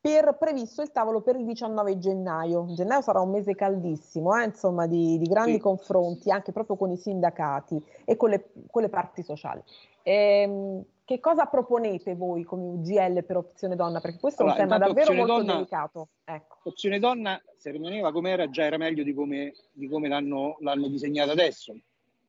per 0.03 0.35
previsto 0.37 0.81
il 0.81 0.91
tavolo 0.91 1.21
per 1.21 1.37
il 1.37 1.45
19 1.45 1.97
gennaio. 1.97 2.65
Gennaio 2.73 2.99
sarà 2.99 3.21
un 3.21 3.29
mese 3.29 3.55
caldissimo, 3.55 4.37
eh, 4.37 4.43
insomma, 4.43 4.85
di, 4.85 5.17
di 5.17 5.27
grandi 5.27 5.53
sì. 5.53 5.59
confronti 5.59 6.29
anche 6.29 6.51
proprio 6.51 6.75
con 6.75 6.91
i 6.91 6.97
sindacati 6.97 7.81
e 8.03 8.17
con 8.17 8.29
le, 8.29 8.49
con 8.69 8.81
le 8.81 8.89
parti 8.89 9.23
sociali. 9.23 9.63
Ehm, 10.01 10.83
che 11.05 11.19
cosa 11.19 11.45
proponete 11.45 12.15
voi 12.15 12.43
come 12.43 12.63
UGL 12.63 13.23
per 13.23 13.37
Opzione 13.37 13.75
Donna? 13.75 13.99
Perché 13.99 14.19
questo 14.19 14.43
allora, 14.43 14.57
è 14.57 14.61
un 14.61 14.67
tema 14.67 14.85
davvero 14.85 15.13
molto 15.13 15.33
donna, 15.33 15.53
delicato. 15.53 16.07
Ecco. 16.23 16.57
Opzione 16.63 16.99
Donna, 16.99 17.41
se 17.57 17.71
rimaneva 17.71 18.11
come 18.11 18.31
era, 18.31 18.49
già 18.49 18.63
era 18.63 18.77
meglio 18.77 19.03
di 19.03 19.13
come, 19.13 19.53
di 19.71 19.87
come 19.87 20.07
l'hanno, 20.07 20.57
l'hanno 20.59 20.87
disegnata 20.87 21.31
adesso. 21.31 21.75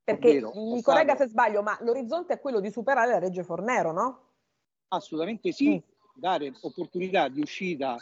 Perché 0.03 0.29
Ovvero, 0.29 0.53
mi 0.55 0.83
corregga 0.83 1.17
se 1.17 1.29
sbaglio, 1.29 1.63
ma 1.63 1.79
l'orizzonte 1.81 2.35
è 2.35 2.41
quello 2.41 2.61
di 2.61 2.71
superare 2.71 3.13
la 3.13 3.19
legge 3.19 3.43
Fornero, 3.43 3.93
no? 3.93 4.21
Assolutamente 4.89 5.53
sì. 5.53 5.71
Mm 5.71 5.93
dare 6.15 6.53
opportunità 6.61 7.29
di 7.29 7.41
uscita 7.41 7.97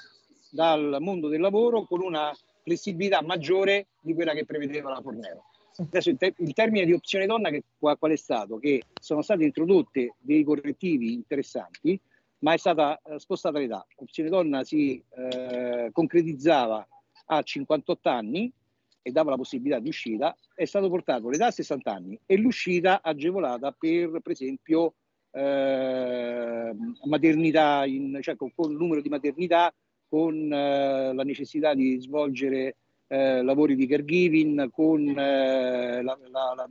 dal 0.50 0.98
mondo 1.00 1.28
del 1.28 1.40
lavoro 1.40 1.84
con 1.84 2.02
una 2.02 2.30
flessibilità 2.62 3.22
maggiore 3.22 3.86
di 4.00 4.14
quella 4.14 4.34
che 4.34 4.44
prevedeva 4.44 4.90
la 4.90 5.00
Fornero. 5.00 5.46
Adesso 5.76 6.10
il, 6.10 6.16
te- 6.16 6.34
il 6.36 6.52
termine 6.52 6.84
di 6.84 6.92
opzione 6.92 7.26
donna 7.26 7.50
che, 7.50 7.64
qual, 7.78 7.98
qual, 7.98 8.12
è 8.12 8.16
stato? 8.16 8.58
Che 8.58 8.82
sono 9.00 9.22
state 9.22 9.44
introdotte 9.44 10.14
dei 10.18 10.44
correttivi 10.44 11.12
interessanti, 11.12 11.98
ma 12.40 12.52
è 12.52 12.58
stata 12.58 13.00
eh, 13.02 13.18
spostata 13.18 13.58
l'età. 13.58 13.86
Opzione 13.96 14.28
donna 14.28 14.64
si 14.64 15.02
eh, 15.16 15.90
concretizzava 15.92 16.86
a 17.26 17.42
58 17.42 18.08
anni 18.08 18.52
e 19.02 19.10
dava 19.10 19.30
la 19.30 19.36
possibilità 19.36 19.80
di 19.80 19.88
uscita, 19.88 20.36
è 20.54 20.64
stato 20.64 20.88
portato 20.88 21.28
l'età 21.28 21.46
a 21.46 21.50
60 21.50 21.92
anni 21.92 22.18
e 22.24 22.36
l'uscita 22.36 23.02
agevolata 23.02 23.72
per, 23.72 24.20
per 24.22 24.32
esempio, 24.32 24.94
eh, 25.32 26.76
maternità, 27.04 27.84
in, 27.84 28.18
cioè 28.20 28.36
con, 28.36 28.52
con, 28.54 28.70
il 28.70 28.76
numero 28.76 29.00
di 29.00 29.08
maternità, 29.08 29.74
con 30.08 30.52
eh, 30.52 31.12
la 31.12 31.24
necessità 31.24 31.74
di 31.74 31.98
svolgere 32.00 32.76
eh, 33.12 33.42
lavori 33.42 33.76
di 33.76 33.86
caregiving, 33.86 34.70
con 34.70 35.06
eh, 35.06 36.02
la, 36.02 36.18
la, 36.30 36.54
la, 36.56 36.66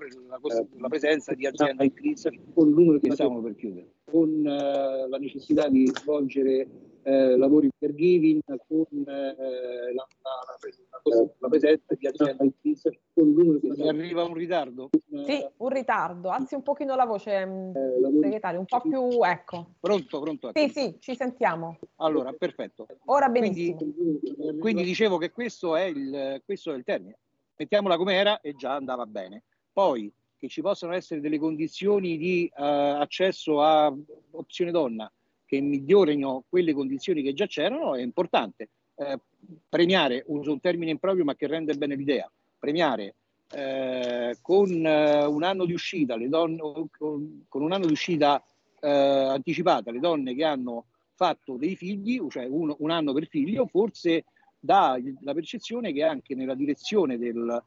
la, 0.80 0.88
presenza 0.88 1.36
di 1.36 1.46
aziende 1.46 1.84
in 1.84 1.94
crisi, 1.94 2.30
con 2.52 2.68
il 2.68 2.74
numero 2.74 3.00
che 3.00 3.12
stiamo 3.12 3.40
per 3.44 3.56
chiudere, 3.56 3.92
con 4.10 4.44
eh, 4.44 5.08
la 5.08 5.18
necessità 5.20 5.70
di 5.70 5.86
svolgere 5.86 6.68
eh, 7.04 7.38
lavori 7.38 7.70
per 7.78 7.94
giving 7.94 8.42
con 8.68 8.86
eh, 8.92 9.94
la, 9.94 10.08
la, 10.22 11.28
la, 11.40 11.48
presenza 11.48 11.96
di 11.96 12.08
azienda 12.08 12.44
in 12.44 12.52
crisi 12.60 13.00
con 13.14 13.28
il 13.28 13.34
numero 13.34 13.60
che 13.60 13.88
arriva 13.88 14.24
un 14.24 14.34
ritardo. 14.34 14.90
Sì 15.26 15.46
un 15.58 15.70
ritardo 15.70 16.30
alzi 16.30 16.56
un 16.56 16.64
pochino 16.64 16.96
la 16.96 17.06
voce 17.06 17.46
mm, 17.46 17.76
eh, 17.76 18.20
segretario 18.22 18.60
un 18.60 18.66
po' 18.66 18.82
più 18.82 19.24
ecco. 19.24 19.74
Pronto 19.80 20.20
pronto 20.20 20.52
sì 20.54 20.70
sì 20.70 20.98
ci 21.00 21.16
sentiamo. 21.16 21.78
Allora 21.98 22.32
perfetto. 22.34 22.86
Ora 23.06 23.30
benissimo. 23.30 23.78
Quindi, 23.78 24.60
quindi 24.60 24.84
dicevo 24.84 25.18
che 25.18 25.32
questo 25.32 25.76
è 25.76 25.84
il 25.84 26.42
questo 26.46 26.72
è 26.74 26.76
il 26.76 26.84
termine. 26.84 27.18
Mettiamola 27.56 27.98
come 27.98 28.16
era 28.16 28.42
e 28.42 28.54
già 28.54 28.76
andava 28.76 29.06
bene. 29.06 29.44
Poi 29.72 30.12
che 30.38 30.48
ci 30.48 30.62
possano 30.62 30.94
essere 30.94 31.22
delle 31.22 31.38
condizioni 31.38 32.18
di 32.18 32.52
uh, 32.52 32.62
accesso 32.62 33.62
a 33.62 33.94
opzione 34.32 34.72
donna 34.72 35.12
che 35.52 35.60
migliorino 35.60 36.46
quelle 36.48 36.72
condizioni 36.72 37.22
che 37.22 37.34
già 37.34 37.46
c'erano 37.46 37.96
è 37.96 38.02
importante. 38.02 38.70
Eh, 38.96 39.20
premiare, 39.68 40.24
uso 40.28 40.54
un 40.54 40.62
termine 40.62 40.92
improprio 40.92 41.26
ma 41.26 41.36
che 41.36 41.46
rende 41.46 41.74
bene 41.74 41.96
l'idea, 41.96 42.32
premiare 42.58 43.16
eh, 43.54 44.38
con 44.42 44.70
eh, 44.70 45.26
un 45.26 45.44
anno 45.44 45.66
di 45.66 45.74
uscita, 45.74 46.16
le 46.16 46.30
donne, 46.30 46.58
con, 46.98 47.44
con 47.50 47.62
un 47.64 47.72
anno 47.74 47.86
di 47.86 47.92
uscita 47.92 48.42
eh, 48.80 48.90
anticipata, 48.90 49.92
le 49.92 50.00
donne 50.00 50.36
che 50.36 50.46
hanno 50.46 50.86
fatto 51.16 51.58
dei 51.58 51.76
figli, 51.76 52.26
cioè 52.30 52.46
uno, 52.46 52.78
un 52.80 52.90
anno 52.90 53.12
per 53.12 53.28
figlio, 53.28 53.66
forse 53.66 54.24
dà 54.58 54.98
la 55.20 55.34
percezione 55.34 55.92
che 55.92 56.04
anche 56.04 56.34
nella 56.34 56.56
direzione 56.56 57.18
del, 57.18 57.62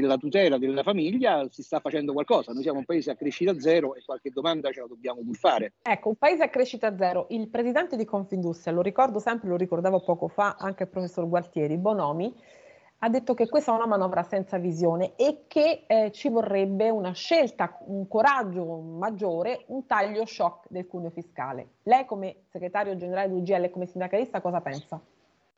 della 0.00 0.16
tutela 0.16 0.58
della 0.58 0.82
famiglia 0.82 1.46
si 1.50 1.62
sta 1.62 1.80
facendo 1.80 2.12
qualcosa. 2.12 2.52
Noi 2.52 2.62
siamo 2.62 2.78
un 2.78 2.84
paese 2.84 3.10
a 3.10 3.16
crescita 3.16 3.58
zero 3.58 3.94
e 3.94 4.02
qualche 4.04 4.30
domanda 4.30 4.70
ce 4.70 4.80
la 4.80 4.86
dobbiamo 4.86 5.20
pur 5.22 5.36
fare. 5.36 5.74
Ecco, 5.82 6.08
un 6.08 6.16
paese 6.16 6.44
a 6.44 6.48
crescita 6.48 6.96
zero. 6.96 7.26
Il 7.30 7.48
presidente 7.48 7.96
di 7.96 8.04
Confindustria, 8.04 8.72
lo 8.72 8.82
ricordo 8.82 9.18
sempre, 9.18 9.48
lo 9.48 9.56
ricordavo 9.56 10.00
poco 10.00 10.28
fa 10.28 10.56
anche 10.58 10.84
il 10.84 10.88
professor 10.88 11.28
Gualtieri, 11.28 11.76
Bonomi, 11.76 12.34
ha 13.00 13.08
detto 13.08 13.34
che 13.34 13.48
questa 13.48 13.72
è 13.72 13.74
una 13.74 13.86
manovra 13.86 14.22
senza 14.22 14.56
visione 14.58 15.14
e 15.16 15.44
che 15.46 15.84
eh, 15.86 16.10
ci 16.12 16.30
vorrebbe 16.30 16.88
una 16.88 17.12
scelta, 17.12 17.78
un 17.86 18.08
coraggio 18.08 18.64
maggiore, 18.80 19.64
un 19.66 19.86
taglio 19.86 20.24
shock 20.24 20.66
del 20.70 20.86
cuneo 20.86 21.10
fiscale. 21.10 21.74
Lei 21.82 22.06
come 22.06 22.44
segretario 22.48 22.96
generale 22.96 23.28
dell'UGL 23.28 23.64
e 23.64 23.70
come 23.70 23.86
sindacalista 23.86 24.40
cosa 24.40 24.60
pensa? 24.60 25.00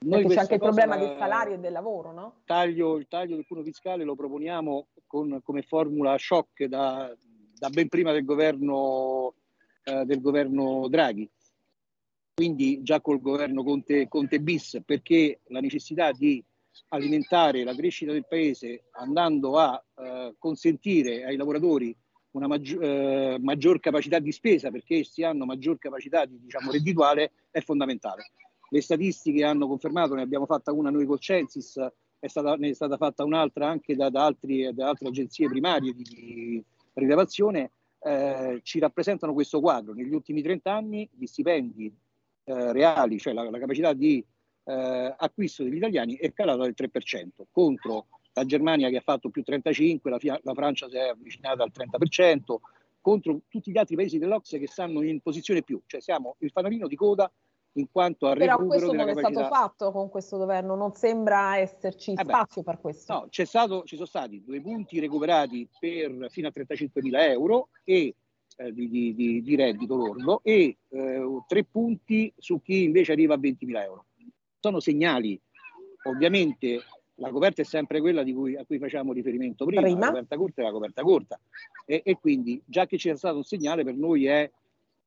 Noi 0.01 0.27
c'è 0.29 0.41
anche 0.41 0.55
il 0.55 0.61
problema 0.61 0.97
del 0.97 1.17
salario 1.19 1.55
e 1.55 1.59
del 1.59 1.73
lavoro, 1.73 2.13
no? 2.13 2.43
Taglio, 2.45 2.97
il 2.97 3.09
taglio 3.09 3.35
del 3.35 3.47
cuneo 3.47 3.65
fiscale 3.65 4.05
lo 4.05 4.15
proponiamo 4.15 4.89
con, 5.07 5.41
come 5.43 5.63
formula 5.63 6.17
shock 6.17 6.65
da, 6.65 7.13
da, 7.55 7.69
ben 7.69 7.89
prima 7.89 8.13
del 8.13 8.25
governo, 8.25 9.35
eh, 9.83 10.05
del 10.05 10.21
governo 10.21 10.87
Draghi, 10.89 11.29
quindi 12.33 12.81
già 12.83 13.01
col 13.01 13.21
governo 13.21 13.65
Conte, 13.65 14.07
Conte 14.07 14.39
bis, 14.39 14.81
perché 14.85 15.41
la 15.47 15.59
necessità 15.59 16.13
di 16.13 16.45
alimentare 16.91 17.65
la 17.65 17.75
crescita 17.75 18.13
del 18.13 18.27
paese 18.27 18.85
andando 18.93 19.59
a 19.59 19.83
eh, 19.97 20.37
consentire 20.39 21.25
ai 21.25 21.37
lavoratori 21.37 21.95
una 22.31 22.47
maggior, 22.47 22.85
eh, 22.85 23.39
maggior 23.41 23.81
capacità 23.81 24.21
di 24.21 24.31
spesa 24.31 24.71
perché 24.71 24.99
essi 24.99 25.25
hanno 25.25 25.45
maggior 25.45 25.79
capacità 25.79 26.25
di, 26.25 26.39
diciamo, 26.39 26.71
reddituale 26.71 27.33
è 27.51 27.61
fondamentale. 27.61 28.31
Le 28.69 28.83
statistiche 28.83 29.45
hanno 29.45 29.67
confermato, 29.67 30.15
ne 30.15 30.23
abbiamo 30.23 30.47
fatta 30.47 30.73
una 30.73 30.91
noi 30.91 31.07
col 31.07 31.21
Censis, 31.21 31.81
stata, 32.21 32.57
ne 32.57 32.71
è 32.71 32.75
stata 32.75 32.97
fatta 32.97 33.25
un'altra 33.25 33.69
anche 33.69 33.95
da, 33.95 34.11
da, 34.11 34.25
altri, 34.25 34.73
da 34.75 34.89
altre 34.89 35.09
agenzie 35.09 35.49
primarie 35.49 35.93
di, 35.93 36.03
di 36.03 36.65
rilevazione, 36.95 37.73
eh, 38.01 38.61
ci 38.63 38.79
rappresentano 38.79 39.33
questo 39.33 39.61
quadro. 39.61 39.95
Negli 39.95 40.13
ultimi 40.13 40.43
30 40.43 40.73
anni 40.73 41.09
gli 41.13 41.27
stipendi 41.27 41.93
eh, 42.45 42.73
reali, 42.73 43.19
cioè 43.19 43.33
la, 43.33 43.49
la 43.49 43.59
capacità 43.59 43.93
di 43.93 44.25
eh, 44.65 45.15
acquisto 45.17 45.63
degli 45.63 45.77
italiani 45.77 46.17
è 46.17 46.33
calata 46.33 46.63
del 46.63 46.75
3% 46.77 47.45
contro 47.51 48.07
la 48.35 48.45
Germania 48.45 48.89
che 48.91 48.99
ha 48.99 49.03
fatto 49.03 49.31
più 49.31 49.43
35, 49.43 50.11
la, 50.11 50.41
la 50.43 50.55
Francia 50.55 50.89
si 50.89 50.97
è 50.97 51.09
avvicinata 51.09 51.63
al 51.63 51.73
30%, 51.75 52.57
contro 53.01 53.41
tutti 53.49 53.71
gli 53.71 53.79
altri 53.79 53.97
paesi 53.97 54.19
dell'Ocse 54.19 54.59
che 54.59 54.69
stanno 54.69 55.03
in 55.03 55.21
posizione 55.21 55.63
più, 55.63 55.81
cioè 55.87 56.01
siamo 56.01 56.37
il 56.41 56.51
fanalino 56.51 56.87
di 56.87 56.97
coda 56.97 57.31
in 57.73 57.87
quanto 57.91 58.27
a 58.29 58.35
Però 58.35 58.57
questo 58.57 58.93
non 58.93 59.07
capacità... 59.07 59.29
è 59.29 59.33
stato 59.33 59.55
fatto 59.55 59.93
con 59.93 60.09
questo 60.09 60.37
governo, 60.37 60.75
non 60.75 60.95
sembra 60.95 61.57
esserci 61.59 62.13
eh 62.13 62.23
spazio 62.23 62.63
per 62.63 62.81
questo. 62.81 63.13
No, 63.13 63.27
c'è 63.29 63.45
stato, 63.45 63.85
ci 63.85 63.95
sono 63.95 64.07
stati 64.07 64.43
due 64.45 64.61
punti 64.61 64.99
recuperati 64.99 65.69
per, 65.79 66.27
fino 66.31 66.49
a 66.49 66.51
35 66.51 67.03
mila 67.03 67.25
euro 67.27 67.69
e 67.85 68.15
eh, 68.57 68.73
di, 68.73 68.89
di, 68.89 69.43
di, 69.43 69.57
reddito 69.57 69.95
lordo 69.95 70.41
e 70.43 70.79
eh, 70.89 71.43
tre 71.47 71.65
punti 71.65 72.33
su 72.37 72.61
chi 72.61 72.85
invece 72.85 73.13
arriva 73.13 73.35
a 73.35 73.39
20.000 73.39 73.83
euro. 73.83 74.07
Sono 74.59 74.81
segnali, 74.81 75.41
ovviamente 76.05 76.83
la 77.21 77.31
coperta 77.31 77.63
è 77.63 77.65
sempre 77.65 78.01
quella 78.01 78.25
cui, 78.25 78.57
a 78.57 78.65
cui 78.65 78.79
facciamo 78.79 79.13
riferimento 79.13 79.65
prima, 79.65 79.83
prima, 79.83 79.99
la 79.99 80.07
coperta 80.07 80.37
corta 80.37 80.61
è 80.61 80.65
la 80.65 80.73
coperta 80.73 81.03
corta 81.03 81.41
e, 81.85 82.03
e 82.05 82.19
quindi 82.19 82.61
già 82.65 82.87
che 82.87 82.97
c'è 82.97 83.17
stato 83.17 83.37
un 83.37 83.45
segnale 83.45 83.85
per 83.85 83.95
noi 83.95 84.27
è 84.27 84.51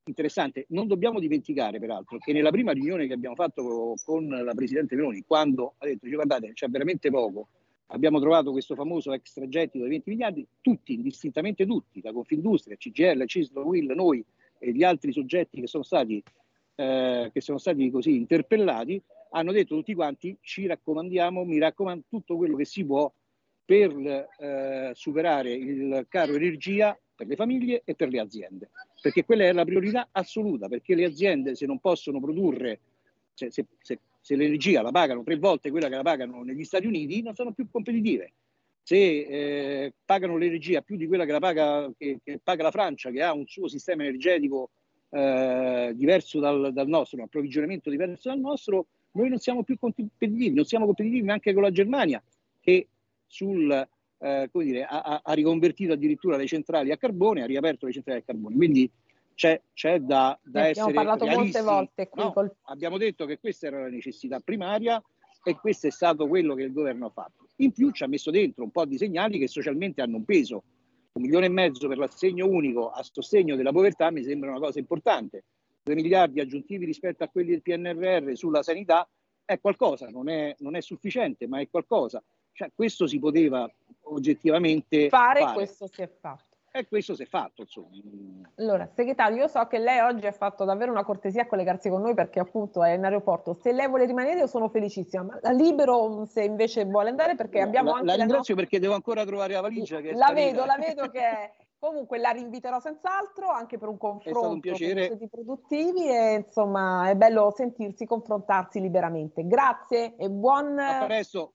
interessante. 0.05 0.65
Non 0.69 0.87
dobbiamo 0.87 1.19
dimenticare, 1.19 1.79
peraltro, 1.79 2.17
che 2.17 2.33
nella 2.33 2.51
prima 2.51 2.71
riunione 2.71 3.07
che 3.07 3.13
abbiamo 3.13 3.35
fatto 3.35 3.95
con 4.03 4.27
la 4.27 4.53
Presidente 4.53 4.95
Meloni, 4.95 5.23
quando 5.25 5.75
ha 5.77 5.85
detto, 5.85 6.07
guardate, 6.09 6.53
c'è 6.53 6.67
veramente 6.67 7.09
poco, 7.09 7.47
abbiamo 7.87 8.19
trovato 8.19 8.51
questo 8.51 8.75
famoso 8.75 9.13
extragettito 9.13 9.83
di 9.83 9.89
20 9.91 10.09
miliardi, 10.09 10.47
tutti, 10.61 10.93
indistintamente 10.93 11.65
tutti, 11.65 12.01
la 12.01 12.11
Confindustria, 12.11 12.75
CGL, 12.75 13.25
CISLO, 13.25 13.65
Will, 13.65 13.91
noi 13.93 14.23
e 14.57 14.71
gli 14.71 14.83
altri 14.83 15.11
soggetti 15.11 15.59
che 15.59 15.67
sono 15.67 15.83
stati, 15.83 16.21
eh, 16.75 17.29
che 17.33 17.41
sono 17.41 17.57
stati 17.57 17.89
così 17.89 18.15
interpellati, 18.15 19.01
hanno 19.31 19.51
detto 19.51 19.75
tutti 19.75 19.93
quanti 19.93 20.37
ci 20.41 20.65
raccomandiamo, 20.65 21.43
mi 21.43 21.57
raccomando 21.57 22.05
tutto 22.09 22.35
quello 22.35 22.55
che 22.55 22.65
si 22.65 22.85
può 22.85 23.11
per 23.63 24.27
eh, 24.39 24.91
superare 24.93 25.53
il 25.53 26.05
caro 26.09 26.33
energia 26.33 26.97
per 27.21 27.27
le 27.27 27.35
famiglie 27.35 27.81
e 27.85 27.93
per 27.93 28.09
le 28.09 28.19
aziende, 28.19 28.69
perché 28.99 29.23
quella 29.23 29.43
è 29.43 29.53
la 29.53 29.65
priorità 29.65 30.09
assoluta, 30.11 30.67
perché 30.67 30.95
le 30.95 31.05
aziende 31.05 31.55
se 31.55 31.65
non 31.65 31.79
possono 31.79 32.19
produrre, 32.19 32.79
se, 33.33 33.51
se, 33.51 33.65
se, 33.79 33.99
se 34.19 34.35
l'energia 34.35 34.81
la 34.81 34.91
pagano 34.91 35.23
tre 35.23 35.37
volte 35.37 35.69
quella 35.69 35.87
che 35.87 35.95
la 35.95 36.01
pagano 36.01 36.43
negli 36.43 36.63
Stati 36.63 36.87
Uniti, 36.87 37.21
non 37.21 37.35
sono 37.35 37.51
più 37.51 37.67
competitive. 37.69 38.33
Se 38.83 38.95
eh, 38.97 39.93
pagano 40.03 40.37
l'energia 40.37 40.81
più 40.81 40.97
di 40.97 41.05
quella 41.05 41.25
che, 41.25 41.31
la 41.31 41.39
paga, 41.39 41.91
che, 41.95 42.19
che 42.23 42.39
paga 42.43 42.63
la 42.63 42.71
Francia, 42.71 43.11
che 43.11 43.21
ha 43.21 43.31
un 43.31 43.45
suo 43.45 43.67
sistema 43.67 44.03
energetico 44.03 44.71
eh, 45.09 45.91
diverso 45.93 46.39
dal, 46.39 46.71
dal 46.73 46.87
nostro, 46.87 47.17
un 47.17 47.25
approvvigionamento 47.25 47.91
diverso 47.91 48.29
dal 48.29 48.39
nostro, 48.39 48.87
noi 49.11 49.29
non 49.29 49.37
siamo 49.37 49.63
più 49.63 49.77
competitivi, 49.77 50.53
non 50.53 50.65
siamo 50.65 50.85
competitivi 50.85 51.21
neanche 51.21 51.53
con 51.53 51.61
la 51.61 51.71
Germania, 51.71 52.21
che 52.59 52.87
sul 53.27 53.87
eh, 54.21 54.49
come 54.51 54.65
dire, 54.65 54.83
ha, 54.83 55.21
ha, 55.23 55.33
riconvertito 55.33 55.93
addirittura 55.93 56.37
le 56.37 56.45
centrali 56.45 56.91
a 56.91 56.97
carbone, 56.97 57.41
ha 57.41 57.47
riaperto 57.47 57.87
le 57.87 57.91
centrali 57.91 58.19
a 58.19 58.23
carbone. 58.23 58.55
Quindi 58.55 58.89
c'è, 59.33 59.59
c'è 59.73 59.99
da, 59.99 60.37
da 60.43 60.67
essere. 60.67 60.91
Abbiamo 60.91 60.93
parlato 60.93 61.25
molte 61.25 61.61
volte 61.61 62.07
qui. 62.07 62.21
No, 62.21 62.31
col... 62.31 62.55
Abbiamo 62.63 62.97
detto 62.97 63.25
che 63.25 63.39
questa 63.39 63.67
era 63.67 63.81
la 63.81 63.89
necessità 63.89 64.39
primaria 64.39 65.01
e 65.43 65.55
questo 65.55 65.87
è 65.87 65.91
stato 65.91 66.27
quello 66.27 66.53
che 66.53 66.63
il 66.63 66.71
governo 66.71 67.07
ha 67.07 67.09
fatto. 67.09 67.47
In 67.57 67.71
più 67.71 67.89
ci 67.91 68.03
ha 68.03 68.07
messo 68.07 68.29
dentro 68.29 68.63
un 68.63 68.69
po' 68.69 68.85
di 68.85 68.97
segnali 68.97 69.39
che 69.39 69.47
socialmente 69.47 70.01
hanno 70.01 70.17
un 70.17 70.25
peso. 70.25 70.63
Un 71.13 71.23
milione 71.23 71.47
e 71.47 71.49
mezzo 71.49 71.87
per 71.87 71.97
l'assegno 71.97 72.47
unico 72.47 72.91
a 72.91 73.01
sostegno 73.03 73.55
della 73.55 73.71
povertà 73.71 74.11
mi 74.11 74.23
sembra 74.23 74.51
una 74.51 74.59
cosa 74.59 74.77
importante. 74.77 75.45
Due 75.81 75.95
miliardi 75.95 76.39
aggiuntivi 76.39 76.85
rispetto 76.85 77.23
a 77.23 77.27
quelli 77.27 77.49
del 77.49 77.63
PNRR 77.63 78.35
sulla 78.35 78.61
sanità 78.61 79.09
è 79.43 79.59
qualcosa, 79.59 80.07
non 80.09 80.29
è, 80.29 80.55
non 80.59 80.75
è 80.75 80.81
sufficiente, 80.81 81.47
ma 81.47 81.59
è 81.59 81.67
qualcosa. 81.69 82.23
Cioè, 82.53 82.71
questo 82.75 83.07
si 83.07 83.19
poteva 83.19 83.69
oggettivamente 84.03 85.09
fare, 85.09 85.41
fare. 85.41 85.53
questo 85.53 85.87
si 85.87 86.01
è 86.01 86.07
fatto. 86.07 86.49
E 86.73 86.87
questo 86.87 87.15
si 87.15 87.23
è 87.23 87.25
fatto, 87.25 87.63
insomma. 87.63 87.89
Allora, 88.55 88.89
segretario, 88.95 89.39
io 89.39 89.47
so 89.49 89.67
che 89.67 89.77
lei 89.77 89.99
oggi 89.99 90.25
ha 90.25 90.31
fatto 90.31 90.63
davvero 90.63 90.89
una 90.89 91.03
cortesia 91.03 91.41
a 91.41 91.45
collegarsi 91.45 91.89
con 91.89 92.01
noi 92.01 92.13
perché 92.13 92.39
appunto 92.39 92.81
è 92.81 92.91
in 92.91 93.03
aeroporto. 93.03 93.57
Se 93.61 93.73
lei 93.73 93.89
vuole 93.89 94.05
rimanere 94.05 94.39
io 94.39 94.47
sono 94.47 94.69
felicissima, 94.69 95.23
ma 95.23 95.39
la 95.41 95.51
libero 95.51 96.23
se 96.25 96.43
invece 96.43 96.85
vuole 96.85 97.09
andare 97.09 97.35
perché 97.35 97.59
no, 97.59 97.65
abbiamo 97.65 97.89
la, 97.89 97.95
anche... 97.95 98.07
La 98.07 98.15
ringrazio 98.15 98.55
la... 98.55 98.61
perché 98.61 98.79
devo 98.79 98.93
ancora 98.93 99.25
trovare 99.25 99.53
la 99.53 99.59
valigia. 99.59 99.99
Che 99.99 100.13
la 100.13 100.31
vedo, 100.33 100.63
la 100.63 100.77
vedo 100.79 101.09
che 101.11 101.19
è... 101.19 101.51
Comunque 101.77 102.19
la 102.19 102.29
rinviterò 102.29 102.79
senz'altro 102.79 103.49
anche 103.49 103.79
per 103.79 103.89
un 103.89 103.97
confronto 103.97 104.51
un 104.51 104.59
piacere. 104.59 105.09
con 105.09 105.17
i 105.19 105.27
produttivi 105.27 106.07
e 106.07 106.45
insomma 106.45 107.09
è 107.09 107.15
bello 107.15 107.51
sentirsi, 107.53 108.05
confrontarsi 108.05 108.79
liberamente. 108.79 109.45
Grazie 109.45 110.15
e 110.15 110.29
buon... 110.29 110.77
A 110.77 111.05
presto. 111.05 111.53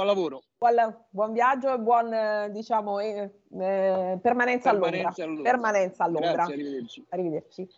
Buon 0.00 0.14
lavoro. 0.14 0.42
Buon, 0.56 1.04
buon 1.10 1.32
viaggio 1.34 1.74
e 1.74 1.78
buon 1.78 2.50
diciamo, 2.52 3.00
eh, 3.00 3.30
eh, 3.52 4.18
permanenza, 4.22 4.70
permanenza, 4.70 5.22
a 5.22 5.26
Londra. 5.26 5.50
Permanenza 5.50 6.04
a 6.04 6.08
Londra. 6.08 6.32
Grazie, 6.32 6.54
arrivederci. 6.54 7.06
arrivederci. 7.10 7.68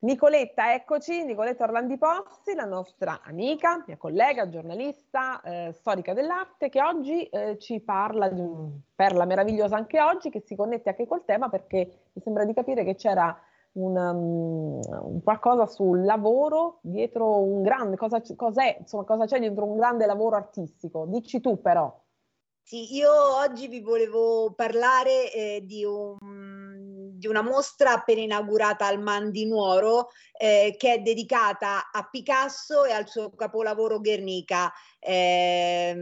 Nicoletta, 0.00 0.74
eccoci, 0.74 1.24
Nicoletta 1.24 1.62
Orlandi 1.62 1.96
Pozzi, 1.96 2.54
la 2.54 2.64
nostra 2.64 3.20
amica, 3.22 3.84
mia 3.86 3.96
collega, 3.96 4.48
giornalista, 4.48 5.40
eh, 5.42 5.72
storica 5.74 6.12
dell'arte, 6.12 6.68
che 6.70 6.82
oggi 6.82 7.22
eh, 7.26 7.56
ci 7.58 7.78
parla 7.78 8.28
di 8.28 8.40
un 8.40 8.80
perla 8.92 9.24
meravigliosa 9.24 9.76
anche 9.76 10.00
oggi, 10.00 10.30
che 10.30 10.42
si 10.44 10.56
connette 10.56 10.88
anche 10.88 11.06
col 11.06 11.24
tema 11.24 11.48
perché 11.48 12.08
mi 12.14 12.20
sembra 12.20 12.44
di 12.44 12.52
capire 12.52 12.82
che 12.82 12.96
c'era 12.96 13.32
un, 13.74 13.96
um, 13.96 15.22
qualcosa 15.22 15.66
sul 15.66 16.04
lavoro 16.04 16.78
dietro 16.82 17.38
un 17.40 17.62
grande, 17.62 17.96
cosa, 17.96 18.20
cos'è, 18.36 18.76
insomma, 18.80 19.04
cosa 19.04 19.26
c'è 19.26 19.38
dietro 19.38 19.64
un 19.64 19.76
grande 19.76 20.06
lavoro 20.06 20.36
artistico? 20.36 21.06
Dici 21.06 21.40
tu 21.40 21.60
però. 21.60 21.92
Sì, 22.62 22.94
io 22.94 23.10
oggi 23.36 23.68
vi 23.68 23.80
volevo 23.80 24.54
parlare 24.54 25.30
eh, 25.32 25.62
di, 25.66 25.84
un, 25.84 26.16
una 27.22 27.42
mostra 27.42 27.92
appena 27.92 28.22
inaugurata 28.22 28.86
al 28.86 29.00
Man 29.00 29.30
di 29.30 29.46
Nuoro 29.46 30.08
eh, 30.32 30.74
che 30.78 30.94
è 30.94 30.98
dedicata 31.00 31.90
a 31.92 32.08
Picasso 32.10 32.84
e 32.84 32.92
al 32.92 33.06
suo 33.06 33.30
capolavoro 33.30 34.00
Guernica. 34.00 34.72
Eh, 34.98 35.94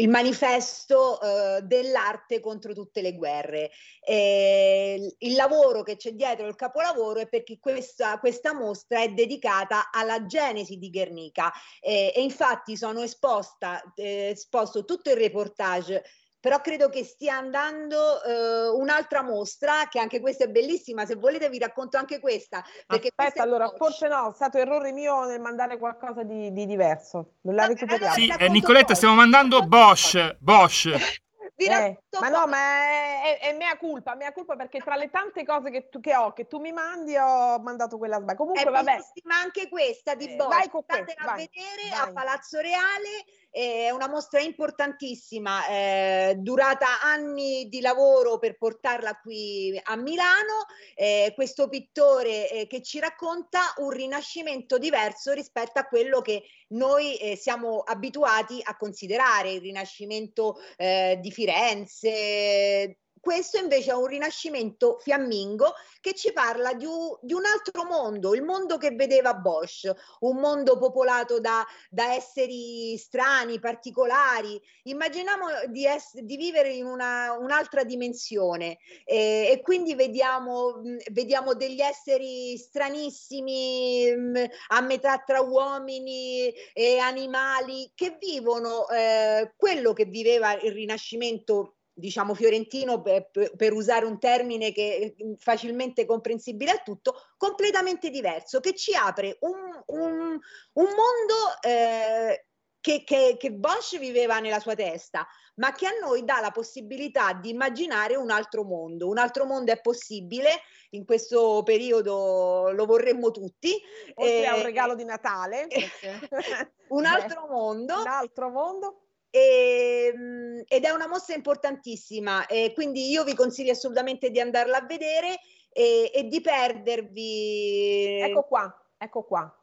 il 0.00 0.08
manifesto 0.08 1.20
eh, 1.20 1.62
dell'arte 1.62 2.40
contro 2.40 2.72
tutte 2.72 3.02
le 3.02 3.14
guerre. 3.14 3.70
Eh, 4.00 5.14
il 5.18 5.34
lavoro 5.34 5.82
che 5.82 5.96
c'è 5.96 6.12
dietro 6.12 6.46
il 6.46 6.56
capolavoro 6.56 7.20
è 7.20 7.28
perché 7.28 7.58
questa, 7.60 8.18
questa 8.18 8.54
mostra 8.54 9.02
è 9.02 9.10
dedicata 9.10 9.90
alla 9.92 10.26
genesi 10.26 10.78
di 10.78 10.90
Guernica 10.90 11.52
eh, 11.80 12.12
e 12.14 12.22
infatti 12.22 12.76
sono 12.76 13.02
esposta, 13.02 13.82
eh, 13.94 14.30
esposto 14.30 14.84
tutto 14.84 15.10
il 15.10 15.16
reportage 15.16 16.02
però 16.40 16.60
credo 16.60 16.88
che 16.88 17.04
stia 17.04 17.36
andando 17.36 18.22
eh, 18.22 18.68
un'altra 18.70 19.22
mostra, 19.22 19.88
che 19.88 20.00
anche 20.00 20.20
questa 20.20 20.44
è 20.44 20.48
bellissima, 20.48 21.04
se 21.04 21.16
volete 21.16 21.50
vi 21.50 21.58
racconto 21.58 21.98
anche 21.98 22.18
questa. 22.18 22.62
Perché 22.86 23.08
Aspetta, 23.08 23.22
questa 23.22 23.42
allora, 23.42 23.72
forse 23.76 24.08
no, 24.08 24.30
è 24.30 24.34
stato 24.34 24.56
errore 24.58 24.92
mio 24.92 25.24
nel 25.24 25.40
mandare 25.40 25.78
qualcosa 25.78 26.22
di, 26.22 26.50
di 26.52 26.66
diverso, 26.66 27.34
non 27.42 27.54
la 27.54 27.66
recuperiamo. 27.66 28.14
Sì, 28.14 28.32
eh, 28.38 28.48
Nicoletta, 28.48 28.94
stiamo 28.94 29.14
mandando 29.14 29.62
Bosch, 29.66 30.36
Bosch. 30.38 30.88
Eh, 31.68 31.98
ma 32.18 32.28
no, 32.30 32.46
ma 32.46 32.56
è, 32.56 33.38
è, 33.38 33.50
è, 33.50 33.56
mea 33.56 33.76
colpa, 33.76 34.14
mea 34.14 34.32
colpa 34.32 34.56
perché 34.56 34.80
tra 34.80 34.96
le 34.96 35.10
tante 35.10 35.44
cose 35.44 35.70
che, 35.70 35.90
tu, 35.90 36.00
che 36.00 36.16
ho, 36.16 36.32
che 36.32 36.46
tu 36.46 36.58
mi 36.58 36.72
mandi, 36.72 37.14
ho 37.16 37.58
mandato 37.58 37.98
quella 37.98 38.16
sbagliata. 38.16 38.36
Comunque, 38.36 38.62
è 38.62 38.70
vabbè. 38.70 38.98
Ma 39.24 39.40
anche 39.40 39.68
questa 39.68 40.14
di 40.14 40.32
eh, 40.32 40.36
Bosch, 40.36 40.48
vai 40.48 40.70
con 40.70 40.82
Statela 40.82 41.32
a 41.32 41.36
vedere 41.36 41.90
vai. 41.90 42.08
a 42.08 42.12
Palazzo 42.12 42.60
Reale 42.60 43.24
è 43.50 43.90
una 43.90 44.08
mostra 44.08 44.40
importantissima, 44.40 45.66
eh, 45.66 46.34
durata 46.38 47.02
anni 47.02 47.68
di 47.68 47.80
lavoro 47.80 48.38
per 48.38 48.56
portarla 48.56 49.18
qui 49.20 49.78
a 49.82 49.96
Milano. 49.96 50.66
Eh, 50.94 51.32
questo 51.34 51.68
pittore 51.68 52.48
eh, 52.48 52.66
che 52.66 52.80
ci 52.82 53.00
racconta 53.00 53.74
un 53.78 53.90
rinascimento 53.90 54.78
diverso 54.78 55.32
rispetto 55.32 55.80
a 55.80 55.86
quello 55.86 56.20
che 56.20 56.44
noi 56.68 57.16
eh, 57.16 57.36
siamo 57.36 57.80
abituati 57.80 58.60
a 58.62 58.76
considerare, 58.76 59.52
il 59.52 59.60
rinascimento 59.60 60.56
eh, 60.76 61.18
di 61.20 61.32
Firenze, 61.32 62.98
questo 63.20 63.58
invece 63.58 63.90
è 63.90 63.94
un 63.94 64.06
rinascimento 64.06 64.98
fiammingo 64.98 65.74
che 66.00 66.14
ci 66.14 66.32
parla 66.32 66.72
di 66.74 66.86
di 67.20 67.34
un, 67.34 67.44
altro 67.44 67.84
mondo, 67.84 68.34
il 68.34 68.42
mondo 68.42 68.76
che 68.76 68.90
vedeva 68.90 69.34
Bosch, 69.34 69.90
un 70.20 70.38
mondo 70.38 70.78
popolato 70.78 71.38
da, 71.38 71.64
da 71.88 72.14
esseri 72.14 72.96
strani, 72.96 73.60
particolari. 73.60 74.60
Immaginiamo 74.84 75.46
di, 75.68 75.86
ess- 75.86 76.18
di 76.18 76.36
vivere 76.36 76.70
in 76.70 76.86
una, 76.86 77.36
un'altra 77.38 77.84
dimensione 77.84 78.78
eh, 79.04 79.50
e 79.52 79.60
quindi 79.62 79.94
vediamo, 79.94 80.80
vediamo, 81.12 81.54
degli 81.54 81.80
esseri 81.80 82.56
stranissimi 82.56 84.12
mh, 84.14 84.44
a 84.68 84.80
metà 84.80 85.18
tra 85.18 85.40
uomini 85.40 86.52
e 86.72 86.98
animali 86.98 87.92
che 87.94 88.16
vivono 88.18 88.88
eh, 88.88 89.52
quello 89.56 89.92
che 89.92 90.06
viveva 90.06 90.54
il 90.54 90.72
Rinascimento 90.72 91.74
diciamo 92.00 92.34
fiorentino 92.34 93.00
per, 93.00 93.30
per, 93.30 93.72
usare 93.72 94.04
un 94.04 94.18
termine 94.18 94.72
che 94.72 95.14
è 95.16 95.36
facilmente 95.36 96.04
comprensibile 96.04 96.72
a 96.72 96.82
tutto, 96.84 97.14
completamente 97.36 98.10
diverso, 98.10 98.58
che 98.58 98.74
ci 98.74 98.92
apre 98.94 99.36
un, 99.42 99.82
un, 99.86 100.38
un 100.72 100.84
mondo 100.84 101.60
eh, 101.62 102.46
che, 102.80 103.04
che, 103.04 103.36
che 103.38 103.52
Bosch 103.52 103.98
viveva 103.98 104.40
nella 104.40 104.58
sua 104.58 104.74
testa, 104.74 105.26
ma 105.56 105.72
che 105.72 105.86
a 105.86 105.92
noi 106.00 106.24
dà 106.24 106.40
la 106.40 106.50
possibilità 106.50 107.32
di 107.34 107.50
immaginare 107.50 108.16
un 108.16 108.30
altro 108.30 108.64
mondo. 108.64 109.08
Un 109.08 109.18
altro 109.18 109.44
mondo 109.44 109.70
è 109.70 109.80
possibile, 109.80 110.62
in 110.90 111.04
questo 111.04 111.62
periodo 111.62 112.70
lo 112.72 112.86
vorremmo 112.86 113.30
tutti. 113.30 113.80
Oltre 114.14 114.40
eh, 114.40 114.46
a 114.46 114.56
un 114.56 114.62
regalo 114.62 114.94
di 114.94 115.04
Natale. 115.04 115.68
un 116.88 117.04
altro 117.04 117.46
mondo. 117.48 118.00
Un 118.00 118.06
altro 118.06 118.48
mondo 118.48 119.02
E, 119.30 120.12
ehm, 120.12 120.62
ed 120.66 120.84
è 120.84 120.90
una 120.90 121.08
mostra 121.08 121.34
importantissima, 121.34 122.46
e 122.46 122.72
quindi 122.74 123.08
io 123.10 123.24
vi 123.24 123.34
consiglio 123.34 123.72
assolutamente 123.72 124.30
di 124.30 124.40
andarla 124.40 124.78
a 124.78 124.86
vedere 124.86 125.38
e, 125.72 126.10
e 126.12 126.24
di 126.24 126.40
perdervi. 126.40 128.20
Ecco 128.22 128.42
qua, 128.42 128.86
ecco 128.98 129.22
qua. 129.24 129.59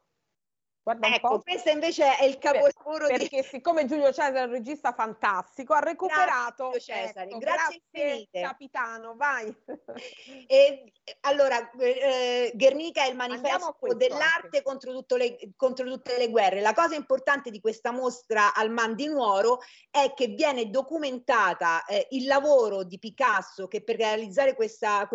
Guarda 0.88 1.14
ecco, 1.14 1.42
questo 1.42 1.70
invece 1.70 2.16
è 2.16 2.24
il 2.24 2.38
capolavoro 2.38 3.08
perché, 3.08 3.24
di... 3.24 3.28
Perché 3.28 3.44
siccome 3.44 3.86
Giulio 3.86 4.06
Cesare 4.06 4.40
è 4.40 4.44
un 4.44 4.52
regista 4.52 4.94
fantastico, 4.94 5.74
ha 5.74 5.80
recuperato... 5.80 6.70
Grazie, 6.70 6.94
Cesare, 6.94 7.28
ecco, 7.28 7.38
grazie, 7.40 7.80
grazie 7.92 8.42
capitano, 8.42 9.16
vai. 9.18 9.54
E, 10.50 10.94
allora, 11.22 11.70
eh, 11.72 12.52
Guernica 12.54 13.04
è 13.04 13.10
il 13.10 13.16
manifesto 13.16 13.94
dell'arte 13.96 14.62
contro, 14.62 14.92
le, 15.16 15.38
contro, 15.56 15.86
tutte 15.86 16.18
le 16.18 16.30
guerre. 16.30 16.62
La 16.62 16.74
cosa 16.74 16.96
importante 16.96 17.50
di 17.50 17.60
questa 17.60 17.92
mostra 17.92 18.54
al 18.54 18.70
Man 18.70 18.96
di 18.96 19.08
Nuoro 19.08 19.60
è 19.90 20.14
che 20.14 20.28
viene 20.28 20.70
documentata 20.70 21.86
eh, 21.86 22.08
il 22.12 22.28
lavoro 22.28 22.84
di 22.84 23.00
Picasso 23.00 23.68
che 23.68 23.84
per 23.84 23.96
realizzare 23.96 24.56
questa 24.56 25.08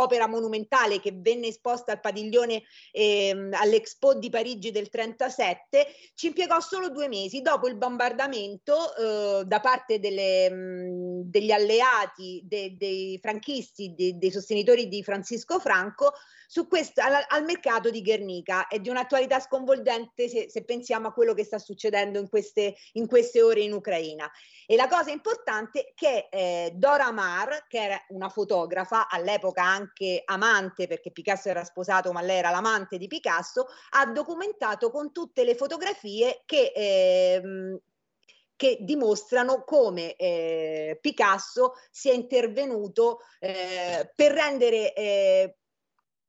opera 0.00 0.26
monumentale 0.26 1.00
che 1.00 1.12
venne 1.14 1.48
esposta 1.48 1.92
al 1.92 2.00
padiglione 2.00 2.62
eh, 2.92 3.48
all'Expo 3.52 4.14
di 4.14 4.30
Parigi 4.30 4.70
del 4.72 4.88
30 4.88 5.15
1937 5.16 5.86
ci 6.14 6.26
impiegò 6.26 6.60
solo 6.60 6.90
due 6.90 7.08
mesi 7.08 7.40
dopo 7.40 7.66
il 7.66 7.76
bombardamento 7.76 8.94
eh, 8.94 9.44
da 9.44 9.60
parte 9.60 9.98
delle, 9.98 10.50
mh, 10.50 11.22
degli 11.30 11.50
alleati, 11.50 12.42
de, 12.44 12.76
dei 12.76 13.18
franchisti, 13.20 13.94
de, 13.94 14.18
dei 14.18 14.30
sostenitori 14.30 14.88
di 14.88 15.02
Francisco 15.02 15.58
Franco 15.58 16.12
su 16.46 16.68
questo, 16.68 17.00
al, 17.00 17.24
al, 17.28 17.44
mercato 17.44 17.90
di 17.90 18.02
Guernica. 18.02 18.68
È 18.68 18.78
di 18.78 18.88
un'attualità 18.88 19.40
sconvolgente 19.40 20.28
se, 20.28 20.48
se, 20.48 20.64
pensiamo 20.64 21.08
a 21.08 21.12
quello 21.12 21.34
che 21.34 21.44
sta 21.44 21.58
succedendo 21.58 22.18
in 22.18 22.28
queste, 22.28 22.76
in 22.92 23.06
queste 23.06 23.42
ore 23.42 23.60
in 23.60 23.72
Ucraina. 23.72 24.30
E 24.66 24.76
la 24.76 24.88
cosa 24.88 25.10
importante 25.10 25.80
è 25.80 25.92
che 25.94 26.28
eh, 26.30 26.72
Dora 26.74 27.12
Maar, 27.12 27.66
che 27.68 27.82
era 27.82 28.04
una 28.08 28.28
fotografa, 28.28 29.08
all'epoca 29.08 29.62
anche 29.62 30.22
amante, 30.24 30.86
perché 30.86 31.10
Picasso 31.10 31.48
era 31.48 31.64
sposato, 31.64 32.12
ma 32.12 32.20
lei 32.20 32.38
era 32.38 32.50
l'amante 32.50 32.98
di 32.98 33.06
Picasso, 33.06 33.66
ha 33.90 34.06
documentato 34.06 34.90
con 34.90 35.05
tutte 35.12 35.44
le 35.44 35.54
fotografie 35.54 36.42
che 36.44 36.72
ehm, 36.74 37.78
che 38.56 38.78
dimostrano 38.80 39.62
come 39.64 40.16
eh, 40.16 40.98
Picasso 41.00 41.74
sia 41.90 42.14
intervenuto 42.14 43.20
eh, 43.38 44.10
per 44.14 44.32
rendere 44.32 44.94
eh, 44.94 45.56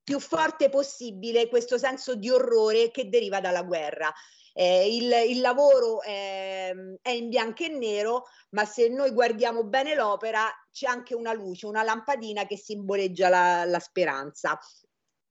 più 0.04 0.20
forte 0.20 0.70
possibile 0.70 1.48
questo 1.48 1.78
senso 1.78 2.16
di 2.16 2.30
orrore 2.30 2.92
che 2.92 3.10
deriva 3.10 3.40
dalla 3.40 3.64
guerra. 3.64 4.14
Eh, 4.54 4.96
il, 4.96 5.12
il, 5.30 5.40
lavoro 5.40 6.02
è, 6.02 6.74
è, 7.02 7.10
in 7.10 7.30
bianco 7.30 7.64
e 7.64 7.68
nero, 7.68 8.24
ma 8.52 8.66
se 8.66 8.88
noi 8.88 9.12
guardiamo 9.12 9.64
bene 9.66 9.94
l'opera 9.94 10.50
c'è 10.72 10.88
anche 10.88 11.14
una 11.14 11.32
luce, 11.32 11.68
una 11.68 11.84
lampadina 11.84 12.46
che 12.46 12.58
simboleggia 12.58 13.30
la, 13.30 13.66
la 13.66 13.80
speranza. 13.80 14.60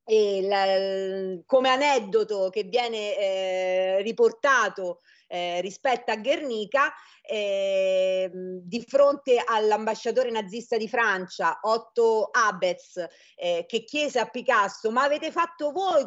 La, 0.09 0.65
come 1.47 1.69
aneddoto 1.69 2.49
che 2.51 2.63
viene 2.63 3.17
eh, 3.17 4.03
riportato 4.03 5.01
eh, 5.27 5.61
rispetto 5.61 6.13
a 6.13 6.17
Guernica, 6.17 6.93
eh, 7.27 8.31
di 8.33 8.85
fronte 8.87 9.43
all'ambasciatore 9.45 10.31
nazista 10.31 10.77
di 10.77 10.89
Francia, 10.89 11.59
Otto 11.63 12.29
Abetz, 12.31 13.05
eh, 13.35 13.65
che 13.67 13.85
chiese 13.85 14.19
a 14.19 14.27
Picasso, 14.27 14.91
ma 14.91 15.03
avete 15.03 15.31
fatto 15.31 15.73
voi 15.73 16.07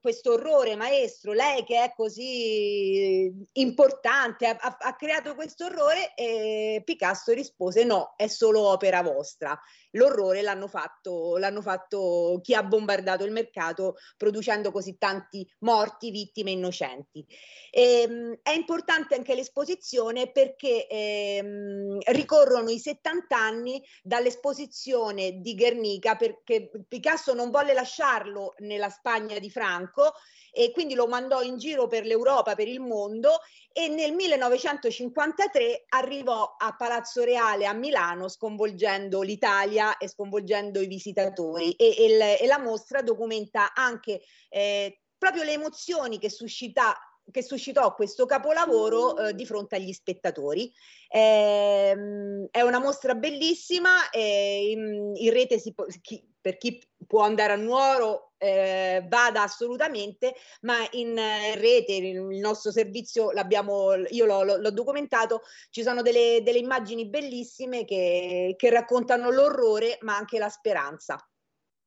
questo 0.00 0.32
orrore, 0.32 0.76
maestro, 0.76 1.32
lei 1.32 1.64
che 1.64 1.82
è 1.82 1.92
così 1.94 3.32
importante, 3.52 4.46
ha, 4.46 4.76
ha 4.78 4.96
creato 4.96 5.34
questo 5.34 5.66
orrore? 5.66 6.14
E 6.14 6.82
Picasso 6.84 7.32
rispose 7.32 7.84
no, 7.84 8.14
è 8.16 8.26
solo 8.26 8.60
opera 8.60 9.02
vostra 9.02 9.58
l'orrore 9.92 10.42
l'hanno 10.42 10.68
fatto, 10.68 11.36
l'hanno 11.38 11.62
fatto 11.62 12.38
chi 12.42 12.54
ha 12.54 12.62
bombardato 12.62 13.24
il 13.24 13.32
mercato 13.32 13.96
producendo 14.16 14.70
così 14.70 14.96
tanti 14.98 15.48
morti, 15.60 16.10
vittime 16.10 16.50
innocenti. 16.50 17.26
E, 17.70 18.02
ehm, 18.02 18.38
è 18.42 18.50
importante 18.50 19.14
anche 19.14 19.34
l'esposizione 19.34 20.30
perché 20.30 20.49
ehm, 20.56 21.98
ricorrono 22.06 22.70
i 22.70 22.78
70 22.78 23.36
anni 23.36 23.82
dall'esposizione 24.02 25.40
di 25.40 25.54
Guernica 25.54 26.16
perché 26.16 26.70
Picasso 26.86 27.34
non 27.34 27.50
volle 27.50 27.72
lasciarlo 27.72 28.54
nella 28.58 28.90
Spagna 28.90 29.38
di 29.38 29.50
Franco 29.50 30.12
e 30.52 30.72
quindi 30.72 30.94
lo 30.94 31.06
mandò 31.06 31.42
in 31.42 31.58
giro 31.58 31.86
per 31.86 32.04
l'Europa, 32.04 32.54
per 32.54 32.68
il 32.68 32.80
mondo 32.80 33.40
e 33.72 33.88
nel 33.88 34.12
1953 34.12 35.84
arrivò 35.90 36.56
a 36.58 36.74
Palazzo 36.74 37.22
Reale 37.22 37.66
a 37.66 37.72
Milano 37.72 38.28
sconvolgendo 38.28 39.22
l'Italia 39.22 39.96
e 39.96 40.08
sconvolgendo 40.08 40.80
i 40.80 40.86
visitatori. 40.86 41.72
E, 41.72 41.94
e, 41.96 42.38
e 42.40 42.46
la 42.46 42.58
mostra 42.58 43.02
documenta 43.02 43.72
anche 43.74 44.22
eh, 44.48 45.02
proprio 45.16 45.44
le 45.44 45.52
emozioni 45.52 46.18
che 46.18 46.30
suscita 46.30 46.96
che 47.30 47.42
suscitò 47.42 47.94
questo 47.94 48.26
capolavoro 48.26 49.16
eh, 49.16 49.34
di 49.34 49.46
fronte 49.46 49.76
agli 49.76 49.92
spettatori. 49.92 50.72
Eh, 51.08 52.48
è 52.50 52.60
una 52.60 52.78
mostra 52.78 53.14
bellissima, 53.14 54.10
eh, 54.10 54.70
in, 54.70 55.12
in, 55.14 55.32
rete 55.32 55.58
si 55.58 55.72
può, 55.74 55.84
chi, 56.00 56.24
per 56.40 56.56
chi 56.56 56.80
può 57.06 57.22
andare 57.22 57.52
a 57.52 57.56
Nuoro 57.56 58.32
eh, 58.38 59.04
vada 59.08 59.42
assolutamente, 59.42 60.34
ma 60.62 60.76
in 60.92 61.16
eh, 61.18 61.56
rete 61.56 61.92
il 61.92 62.38
nostro 62.38 62.70
servizio 62.70 63.30
l'abbiamo, 63.32 63.94
io 64.08 64.24
l'ho, 64.24 64.56
l'ho 64.56 64.70
documentato, 64.70 65.42
ci 65.70 65.82
sono 65.82 66.02
delle, 66.02 66.40
delle 66.42 66.58
immagini 66.58 67.08
bellissime 67.08 67.84
che, 67.84 68.54
che 68.56 68.70
raccontano 68.70 69.30
l'orrore 69.30 69.98
ma 70.02 70.16
anche 70.16 70.38
la 70.38 70.48
speranza. 70.48 71.16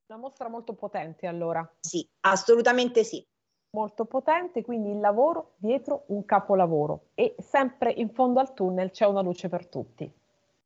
Una 0.07 0.19
mostra 0.19 0.49
molto 0.49 0.75
potente 0.75 1.27
allora. 1.27 1.67
Sì, 1.79 2.07
assolutamente 2.21 3.03
sì 3.03 3.25
molto 3.73 4.05
potente, 4.05 4.63
quindi 4.63 4.91
il 4.91 4.99
lavoro 4.99 5.53
dietro 5.57 6.03
un 6.07 6.25
capolavoro 6.25 7.07
e 7.15 7.35
sempre 7.39 7.91
in 7.91 8.09
fondo 8.09 8.39
al 8.39 8.53
tunnel 8.53 8.91
c'è 8.91 9.05
una 9.05 9.21
luce 9.21 9.49
per 9.49 9.67
tutti. 9.67 10.11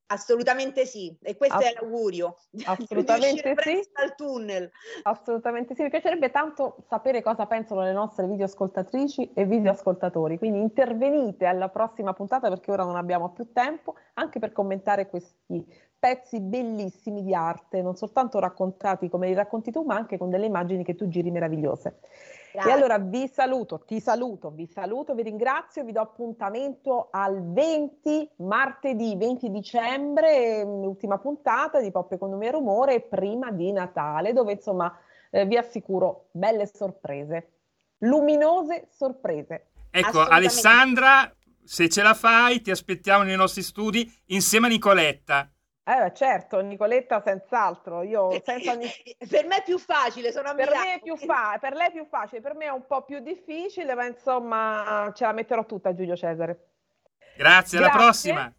Assolutamente 0.10 0.86
sì, 0.86 1.14
e 1.22 1.36
questo 1.36 1.58
Ass- 1.58 1.66
è 1.66 1.74
l'augurio. 1.74 2.38
Assolutamente 2.64 3.56
sì. 3.58 3.90
Al 3.94 4.16
tunnel. 4.16 4.72
Assolutamente 5.04 5.76
sì, 5.76 5.84
mi 5.84 5.90
piacerebbe 5.90 6.32
tanto 6.32 6.78
sapere 6.88 7.22
cosa 7.22 7.46
pensano 7.46 7.82
le 7.82 7.92
nostre 7.92 8.26
videoascoltatrici 8.26 9.32
e 9.34 9.46
videoascoltatori, 9.46 10.38
quindi 10.38 10.60
intervenite 10.60 11.46
alla 11.46 11.68
prossima 11.68 12.14
puntata 12.14 12.48
perché 12.48 12.72
ora 12.72 12.86
non 12.86 12.96
abbiamo 12.96 13.32
più 13.32 13.52
tempo, 13.52 13.96
anche 14.14 14.40
per 14.40 14.54
commentare 14.54 15.10
questi 15.10 15.66
pezzi 16.00 16.40
bellissimi 16.40 17.24
di 17.24 17.34
arte, 17.34 17.82
non 17.82 17.96
soltanto 17.96 18.40
raccontati 18.40 19.10
come 19.10 19.28
li 19.28 19.34
racconti 19.34 19.72
tu, 19.72 19.84
ma 19.84 19.96
anche 19.96 20.18
con 20.18 20.30
delle 20.30 20.46
immagini 20.46 20.86
che 20.86 20.96
tu 20.96 21.10
giri 21.10 21.32
meravigliose. 21.32 22.00
Grazie. 22.58 22.72
E 22.72 22.76
allora 22.76 22.98
vi 22.98 23.30
saluto, 23.32 23.84
ti 23.86 24.00
saluto, 24.00 24.50
vi 24.50 24.66
saluto, 24.66 25.14
vi 25.14 25.22
ringrazio, 25.22 25.84
vi 25.84 25.92
do 25.92 26.02
appuntamento 26.02 27.10
al 27.12 27.54
20 27.54 28.32
martedì 28.38 29.16
20 29.16 29.52
dicembre, 29.52 30.64
ultima 30.64 31.20
puntata 31.20 31.80
di 31.80 31.92
Pop 31.92 32.12
Economia 32.12 32.50
e 32.50 32.52
Rumore, 32.54 33.02
prima 33.02 33.52
di 33.52 33.72
Natale, 33.72 34.34
dove 34.34 34.54
insomma 34.54 34.92
eh, 35.30 35.46
vi 35.46 35.56
assicuro 35.56 36.30
belle 36.32 36.66
sorprese, 36.66 37.52
luminose 38.00 38.88
sorprese. 38.90 39.68
Ecco, 39.92 40.22
Alessandra, 40.22 41.32
se 41.64 41.88
ce 41.90 42.02
la 42.02 42.16
fai, 42.16 42.62
ti 42.62 42.72
aspettiamo 42.72 43.22
nei 43.22 43.36
nostri 43.36 43.62
studi 43.62 44.12
insieme 44.30 44.66
a 44.66 44.70
Nicoletta. 44.70 45.48
Eh, 45.88 46.12
certo, 46.14 46.60
Nicoletta 46.60 47.22
senz'altro. 47.22 48.02
Io 48.02 48.42
senza 48.44 48.76
per 48.76 49.48
me 49.48 49.56
è 49.56 49.64
più 49.64 49.80
facile, 49.80 50.34
sono 50.34 50.50
a 50.50 50.54
per 50.54 50.70
me 50.70 50.96
è 50.96 51.00
più 51.00 51.16
fa- 51.16 51.58
per 51.62 51.76
lei 51.76 51.88
è 51.88 51.92
più 51.92 52.06
facile, 52.06 52.42
per 52.42 52.56
me 52.56 52.66
è 52.66 52.72
un 52.72 52.86
po' 52.86 53.04
più 53.04 53.20
difficile, 53.20 53.96
ma 53.96 54.06
insomma 54.06 55.10
ce 55.16 55.24
la 55.24 55.32
metterò 55.32 55.66
tutta 55.66 55.94
Giulio 55.94 56.18
Cesare. 56.18 56.72
Grazie, 57.38 57.78
alla 57.78 57.90
prossima. 57.92 58.54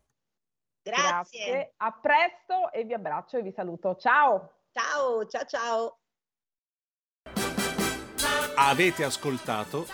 Grazie. 0.82 1.44
Grazie. 1.44 1.72
A 1.76 1.98
presto 2.00 2.72
e 2.72 2.84
vi 2.84 2.94
abbraccio 2.94 3.36
e 3.36 3.42
vi 3.42 3.52
saluto. 3.52 3.96
Ciao. 3.96 4.60
Ciao, 4.72 5.26
ciao, 5.26 5.44
ciao. 5.44 5.98
Avete 8.56 9.04
ascoltato 9.04 9.86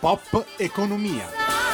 Pop 0.00 0.46
Economia. 0.56 1.71